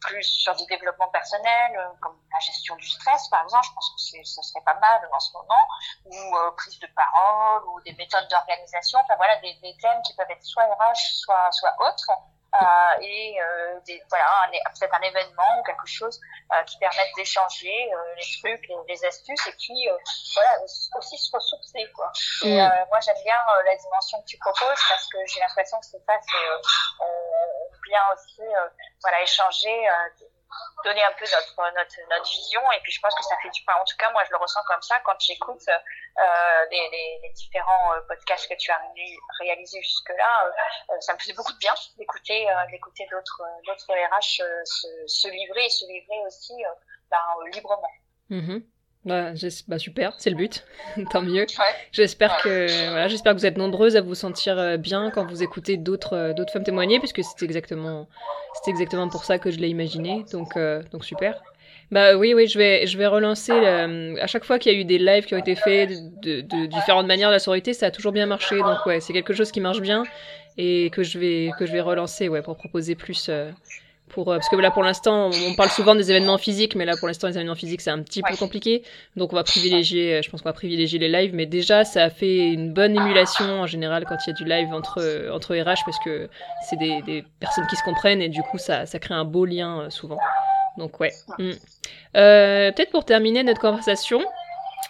plus 0.06 0.24
sur 0.24 0.56
du 0.56 0.66
développement 0.66 1.08
personnel, 1.10 1.78
euh, 1.78 1.90
comme 2.02 2.18
la 2.32 2.40
gestion 2.40 2.76
du 2.76 2.88
stress, 2.88 3.28
par 3.30 3.44
exemple. 3.44 3.66
Je 3.66 3.74
pense 3.74 3.90
que 3.90 4.24
ce 4.24 4.42
serait 4.42 4.64
pas 4.64 4.76
mal 4.76 5.08
en 5.12 5.20
ce 5.20 5.34
moment, 5.34 5.68
ou 6.06 6.38
euh, 6.38 6.52
prise 6.52 6.80
de 6.80 6.88
parole, 6.96 7.64
ou 7.70 7.82
des 7.82 7.94
méthodes 7.94 8.28
d'organisation. 8.30 9.00
Enfin 9.00 9.16
voilà, 9.18 9.36
des, 9.38 9.54
des, 9.62 9.76
thèmes 9.82 10.02
qui 10.04 10.16
peuvent 10.16 10.30
être 10.30 10.44
soit 10.44 10.64
RH, 10.64 11.22
soit 11.24 11.52
soit 11.52 11.76
autres. 11.80 12.12
Euh, 12.62 13.02
et 13.02 13.36
euh, 13.42 13.80
des, 13.86 14.02
voilà 14.10 14.48
peut-être 14.80 14.94
un 14.94 15.02
événement 15.02 15.60
ou 15.60 15.64
quelque 15.64 15.86
chose 15.86 16.20
euh, 16.54 16.64
qui 16.64 16.78
permette 16.78 17.10
d'échanger 17.18 17.92
euh, 17.92 18.16
les 18.16 18.26
trucs 18.40 18.68
les, 18.70 18.76
les, 18.88 19.06
astuces 19.06 19.48
et 19.48 19.52
puis 19.60 19.90
voilà 20.34 20.64
aussi 20.64 21.18
se 21.18 21.36
ressourcer 21.36 21.92
quoi 21.94 22.12
et 22.44 22.56
mm. 22.56 22.86
moi 22.90 23.00
j'aime 23.02 23.22
bien 23.24 23.36
la 23.66 23.76
dimension 23.76 24.22
que 24.22 24.28
tu 24.28 24.38
proposes 24.38 24.82
parce 24.90 25.08
que 25.08 25.18
j'ai 25.26 25.40
l'impression 25.42 25.80
que 25.80 25.86
c'est 25.86 26.04
ça 26.06 26.14
c'est 26.22 27.04
bien 27.86 28.02
aussi 28.14 28.42
voilà 29.02 29.22
échanger 29.22 29.88
donner 30.84 31.04
un 31.04 31.12
peu 31.18 31.26
notre, 31.26 31.74
notre, 31.74 31.98
notre 32.10 32.30
vision 32.30 32.62
et 32.72 32.80
puis 32.82 32.92
je 32.92 33.00
pense 33.02 33.14
que 33.16 33.24
ça 33.24 33.36
fait 33.42 33.50
du 33.50 33.62
bien. 33.64 33.76
En 33.76 33.86
tout 33.86 33.98
cas, 33.98 34.12
moi, 34.12 34.24
je 34.26 34.32
le 34.32 34.38
ressens 34.38 34.62
comme 34.68 34.82
ça 34.82 35.00
quand 35.04 35.20
j'écoute 35.20 35.68
euh, 35.68 36.66
les, 36.72 37.32
différents 37.34 37.94
euh, 37.94 38.02
podcasts 38.08 38.48
que 38.48 38.56
tu 38.56 38.72
as 38.72 38.80
réalisés 39.40 39.82
jusque-là. 39.82 40.52
Euh, 40.90 40.96
ça 41.00 41.14
me 41.14 41.20
faisait 41.20 41.34
beaucoup 41.34 41.54
de 41.54 41.58
bien 41.58 41.74
d'écouter 41.98 42.50
euh, 42.50 42.54
d'écouter 42.72 43.08
d'autres 43.10 43.42
d'autres 43.66 43.92
RH 43.92 44.42
se, 44.66 45.08
se, 45.08 45.28
livrer 45.28 45.66
et 45.66 45.70
se 45.70 45.86
livrer 45.86 46.20
aussi 46.28 46.56
ben, 47.10 47.24
librement. 47.52 47.92
Mm-hmm. 48.30 48.64
Bah, 49.06 49.34
bah, 49.68 49.78
super, 49.78 50.14
c'est 50.18 50.32
le 50.32 50.36
but, 50.36 50.66
tant 51.12 51.22
mieux. 51.22 51.46
J'espère 51.92 52.38
que 52.42 52.90
voilà, 52.90 53.08
j'espère 53.08 53.34
que 53.36 53.40
vous 53.40 53.46
êtes 53.46 53.58
nombreuses 53.58 53.96
à 53.96 54.02
vous 54.02 54.16
sentir 54.16 54.58
euh, 54.58 54.78
bien 54.78 55.12
quand 55.12 55.30
vous 55.30 55.44
écoutez 55.44 55.78
d'autres 55.78 56.14
euh, 56.14 56.34
d'autres 56.34 56.52
femmes 56.52 56.64
témoigner, 56.64 56.98
puisque 56.98 57.22
c'est 57.24 57.46
exactement 57.46 58.08
c'est 58.64 58.72
exactement 58.72 59.08
pour 59.08 59.24
ça 59.24 59.38
que 59.38 59.52
je 59.52 59.60
l'ai 59.60 59.70
imaginé. 59.70 60.26
Donc 60.32 60.58
euh, 60.58 60.82
donc 60.92 61.06
super. 61.06 61.40
Bah 61.92 62.18
oui 62.18 62.34
oui, 62.34 62.48
je 62.48 62.58
vais 62.58 62.88
je 62.88 62.98
vais 62.98 63.06
relancer 63.06 63.52
à 63.52 64.26
chaque 64.26 64.44
fois 64.44 64.58
qu'il 64.58 64.74
y 64.74 64.76
a 64.76 64.80
eu 64.80 64.86
des 64.86 64.98
lives 64.98 65.26
qui 65.26 65.36
ont 65.36 65.40
été 65.40 65.54
faits 65.54 65.92
de, 66.24 66.42
de, 66.42 66.66
différentes 66.66 67.06
manières 67.06 67.30
de 67.30 67.34
la 67.34 67.40
sororité, 67.40 67.74
ça 67.74 67.86
a 67.86 67.92
toujours 67.92 68.12
bien 68.12 68.26
marché. 68.26 68.58
Donc 68.58 68.88
ouais, 68.88 69.02
c'est 69.02 69.14
quelque 69.14 69.34
chose 69.34 69.52
qui 69.52 69.62
marche 69.62 69.82
bien 69.82 70.04
et 70.58 70.90
que 70.90 71.04
je 71.04 71.20
vais 71.20 71.52
que 71.60 71.68
je 71.68 71.72
vais 71.72 71.82
relancer 71.82 72.28
ouais 72.28 72.42
pour 72.42 72.58
proposer 72.58 72.96
plus 72.96 73.30
pour, 74.10 74.32
euh, 74.32 74.36
parce 74.38 74.50
que 74.50 74.56
là 74.56 74.72
pour 74.72 74.84
l'instant 74.84 75.30
on 75.50 75.56
parle 75.56 75.70
souvent 75.70 75.96
des 75.96 76.12
événements 76.12 76.38
physiques 76.38 76.76
mais 76.76 76.86
là 76.86 76.94
pour 76.98 77.08
l'instant 77.08 77.28
les 77.28 77.36
événements 77.36 77.56
physiques 77.56 77.82
c'est 77.82 77.90
un 77.90 78.02
petit 78.02 78.22
peu 78.22 78.36
compliqué. 78.36 78.84
Donc 79.16 79.34
on 79.34 79.36
va 79.36 79.44
privilégier 79.44 80.16
euh, 80.16 80.22
je 80.22 80.30
pense 80.30 80.42
qu'on 80.42 80.50
va 80.50 80.54
privilégier 80.54 81.00
les 81.00 81.10
lives. 81.10 81.34
Mais 81.34 81.46
déjà 81.46 81.84
ça 81.84 82.04
a 82.04 82.10
fait 82.10 82.48
une 82.50 82.72
bonne 82.74 82.96
émulation 82.96 83.62
en 83.62 83.68
général 83.68 84.06
quand 84.06 84.18
il 84.26 84.30
y 84.30 84.34
a 84.34 84.36
du 84.36 84.46
live 84.46 84.74
entre 84.74 85.30
entre 85.32 85.56
RH 85.56 85.86
parce 85.86 86.00
que 86.04 86.30
c'est 86.70 86.78
des, 86.78 87.02
des 87.02 87.24
personnes 87.40 87.68
qui 87.68 87.76
se 87.76 87.84
comprennent 87.84 88.22
et 88.22 88.30
du 88.30 88.42
coup 88.44 88.58
ça 88.58 88.86
ça 88.86 89.00
crée 89.00 89.16
un 89.16 89.26
beau 89.26 89.46
lien 89.46 89.82
euh, 89.82 89.90
souvent. 89.90 90.20
Donc 90.78 91.00
ouais. 91.00 91.12
Mm. 91.40 91.52
euh, 92.18 92.72
peut-être 92.72 92.92
pour 92.92 93.06
terminer 93.06 93.44
notre 93.44 93.62
conversation 93.62 94.22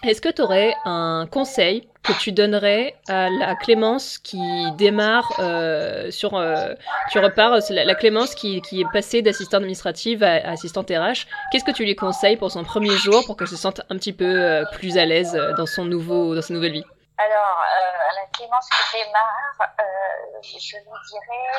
est-ce 0.03 0.21
que 0.21 0.29
tu 0.29 0.41
aurais 0.41 0.75
un 0.85 1.27
conseil 1.31 1.89
que 2.03 2.13
tu 2.13 2.31
donnerais 2.31 2.95
à 3.07 3.29
la 3.29 3.55
Clémence 3.55 4.17
qui 4.19 4.71
démarre 4.73 5.31
euh, 5.39 6.11
sur... 6.11 6.35
Euh, 6.35 6.73
tu 7.11 7.19
repars, 7.19 7.57
la, 7.69 7.95
Clémence 7.95 8.35
qui, 8.35 8.61
qui 8.61 8.81
est 8.81 8.91
passée 8.93 9.21
d'assistante 9.21 9.61
administrative 9.61 10.23
à, 10.23 10.33
assistante 10.49 10.89
RH. 10.89 11.25
Qu'est-ce 11.51 11.63
que 11.63 11.71
tu 11.71 11.83
lui 11.83 11.95
conseilles 11.95 12.37
pour 12.37 12.51
son 12.51 12.63
premier 12.63 12.95
jour 12.97 13.23
pour 13.25 13.37
qu'elle 13.37 13.47
se 13.47 13.55
sente 13.55 13.81
un 13.89 13.97
petit 13.97 14.13
peu 14.13 14.25
euh, 14.25 14.63
plus 14.73 14.97
à 14.97 15.05
l'aise 15.05 15.33
dans, 15.57 15.65
son 15.65 15.85
nouveau, 15.85 16.35
dans 16.35 16.41
sa 16.41 16.53
nouvelle 16.53 16.73
vie? 16.73 16.85
Alors, 17.17 17.59
euh, 17.59 18.11
à 18.11 18.13
la 18.21 18.27
Clémence 18.33 18.67
qui 18.69 18.97
démarre, 18.97 19.75
euh, 19.79 20.41
je 20.43 20.75
lui 20.77 20.83
dirais 21.09 21.49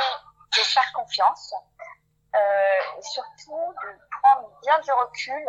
de 0.56 0.62
faire 0.62 0.92
confiance. 0.94 1.54
et 2.34 3.02
surtout 3.02 3.74
de 3.82 3.88
prendre 4.20 4.48
bien 4.62 4.78
du 4.80 4.92
recul 4.92 5.44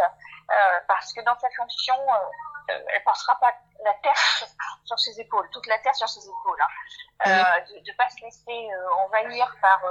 parce 0.88 1.12
que 1.14 1.22
dans 1.24 1.38
sa 1.40 1.50
fonction 1.56 1.96
euh, 1.96 2.16
elle 2.68 3.04
portera 3.04 3.40
pas 3.40 3.54
la 3.84 3.94
terre 3.96 4.18
sur, 4.86 5.00
ses 5.00 5.20
épaules, 5.20 5.50
toute 5.52 5.66
la 5.68 5.78
terre 5.80 5.96
sur 5.96 6.10
ses 6.10 6.28
épaules. 6.28 6.62
Hein. 6.62 7.28
Euh, 7.28 7.60
de 7.74 7.92
ne 7.92 7.98
pas 7.98 8.10
se 8.10 8.22
laisser 8.22 8.70
euh, 8.72 8.94
envahir 9.06 9.56
par 9.62 9.82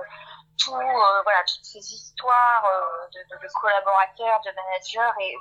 tout, 0.59 0.73
voilà, 0.73 1.45
toutes 1.47 1.65
ces 1.65 1.79
histoires 1.79 2.65
de, 3.13 3.19
de, 3.19 3.43
de, 3.43 3.49
collaborateurs, 3.61 4.41
de 4.43 4.51
managers 4.53 5.13
et 5.21 5.37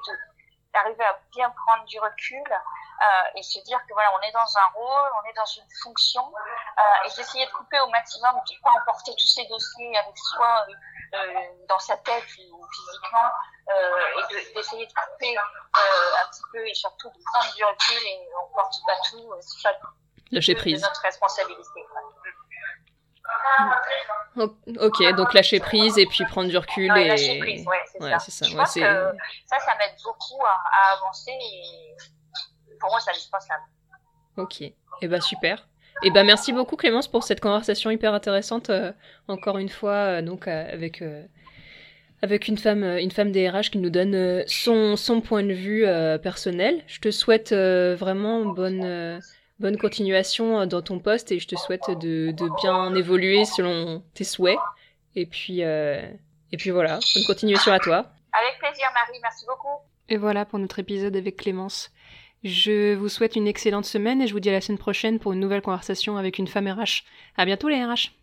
d'arriver 0.74 1.06
à 1.06 1.20
bien 1.32 1.50
prendre 1.52 1.86
du 1.86 2.00
recul 2.00 2.44
euh, 3.02 3.36
et 3.36 3.44
se 3.44 3.60
dire 3.64 3.80
que 3.88 3.94
voilà, 3.94 4.10
on 4.18 4.22
est 4.22 4.32
dans 4.32 4.58
un 4.58 4.68
rôle, 4.74 5.12
on 5.22 5.30
est 5.30 5.34
dans 5.34 5.46
une 5.46 5.68
fonction, 5.84 6.24
euh, 6.24 6.82
et 7.06 7.10
d'essayer 7.16 7.46
de 7.46 7.52
couper 7.52 7.80
au 7.82 7.88
maximum, 7.88 8.36
de 8.48 8.54
ne 8.54 8.62
pas 8.62 8.72
emporter 8.72 9.12
tous 9.20 9.28
ces 9.28 9.46
dossiers 9.48 9.98
avec 9.98 10.18
soi 10.18 10.66
euh, 10.70 10.74
dans 11.68 11.80
sa 11.80 11.97
tête 11.97 12.24
ou 12.51 12.66
physiquement, 12.68 13.30
et 13.70 14.53
d'essayer 14.53 14.86
de, 14.86 14.91
de, 14.91 14.95
couper 14.95 15.36
un 15.38 16.30
petit 16.30 16.41
peu 16.51 16.68
et 16.68 16.74
surtout 16.74 17.09
de 17.09 17.20
prendre 17.34 17.55
du 17.55 17.63
recul 17.63 18.07
et 18.07 18.28
on 18.41 18.53
porte 18.53 18.76
pas 18.86 18.95
tout, 19.09 19.34
c'est 19.41 19.70
lâcher 20.32 20.55
prise. 20.55 20.82
Notre 20.82 21.01
responsabilité. 21.01 21.86
Ok, 24.80 25.16
donc 25.16 25.34
lâcher 25.34 25.59
prise 25.59 25.97
et 25.97 26.05
puis 26.05 26.26
prendre 26.26 26.49
du 26.49 26.57
recul. 26.57 26.91
Ouais, 26.91 27.05
et... 27.05 27.07
Lâcher 27.07 27.39
prise, 27.39 27.66
ouais, 27.66 27.84
c'est 27.91 28.03
ouais, 28.03 28.11
ça. 28.11 28.20
ça. 28.20 28.45
Je 28.45 28.51
ouais, 28.51 28.57
pense 28.57 28.74
que 28.74 29.16
ça, 29.47 29.59
ça 29.59 29.76
m'aide 29.76 29.95
beaucoup 30.03 30.43
à, 30.45 30.61
à 30.72 30.93
avancer 30.93 31.32
et 31.32 31.95
pour 32.80 32.89
moi, 32.89 32.99
ça 32.99 33.11
indispensable. 33.11 33.63
Ok, 34.38 34.61
et 34.61 34.76
eh 35.01 35.07
ben 35.07 35.22
super. 35.22 35.68
Et 36.04 36.08
eh 36.08 36.12
ben 36.12 36.26
merci 36.26 36.52
beaucoup 36.52 36.76
Clémence 36.76 37.08
pour 37.08 37.24
cette 37.24 37.39
conversation 37.39 37.89
hyper 37.89 38.14
intéressante. 38.14 38.70
Euh, 38.70 38.91
encore 39.30 39.58
une 39.58 39.70
fois, 39.70 39.93
euh, 39.93 40.22
donc 40.22 40.48
euh, 40.48 40.72
avec 40.72 41.02
euh, 41.02 41.24
avec 42.22 42.48
une 42.48 42.58
femme, 42.58 42.84
une 42.84 43.12
femme 43.12 43.32
DRH 43.32 43.72
qui 43.72 43.78
nous 43.78 43.89
donne 43.89 44.43
son 44.46 44.98
son 44.98 45.22
point 45.22 45.43
de 45.43 45.54
vue 45.54 45.86
personnel. 46.22 46.82
Je 46.88 47.00
te 47.00 47.12
souhaite 47.12 47.54
vraiment 47.54 48.46
bonne 48.46 49.22
bonne 49.60 49.78
continuation 49.78 50.66
dans 50.66 50.82
ton 50.82 51.00
poste 51.00 51.32
et 51.32 51.39
je 51.39 51.48
te 51.48 51.56
souhaite 51.56 51.88
de, 51.89 52.32
de 52.32 52.62
bien 52.62 52.96
évoluer 52.96 53.46
selon 53.46 54.02
tes 54.16 54.24
souhaits. 54.24 54.58
Et 55.16 55.26
puis 55.26 55.60
et 55.60 56.58
puis 56.58 56.72
voilà, 56.72 57.00
bonne 57.14 57.26
continuation 57.26 57.72
à 57.74 57.80
toi. 57.80 57.98
Avec 58.34 58.60
plaisir 58.60 58.88
Marie, 58.93 59.20
merci 59.22 59.46
beaucoup. 59.46 59.84
Et 60.10 60.18
voilà 60.18 60.46
pour 60.46 60.58
notre 60.58 60.80
épisode 60.80 61.16
avec 61.16 61.38
Clémence. 61.38 61.91
Je 62.44 62.96
vous 62.96 63.10
souhaite 63.10 63.36
une 63.36 63.48
excellente 63.48 63.86
semaine 63.86 64.22
et 64.22 64.28
je 64.28 64.34
vous 64.34 64.40
dis 64.40 64.50
à 64.50 64.54
la 64.54 64.62
semaine 64.62 64.78
prochaine 64.78 65.20
pour 65.20 65.34
une 65.34 65.40
nouvelle 65.40 65.62
conversation 65.62 66.18
avec 66.18 66.38
une 66.40 66.48
femme 66.48 66.68
RH. 66.68 67.04
À 67.38 67.46
bientôt 67.46 67.68
les 67.68 67.84
RH! 67.84 68.16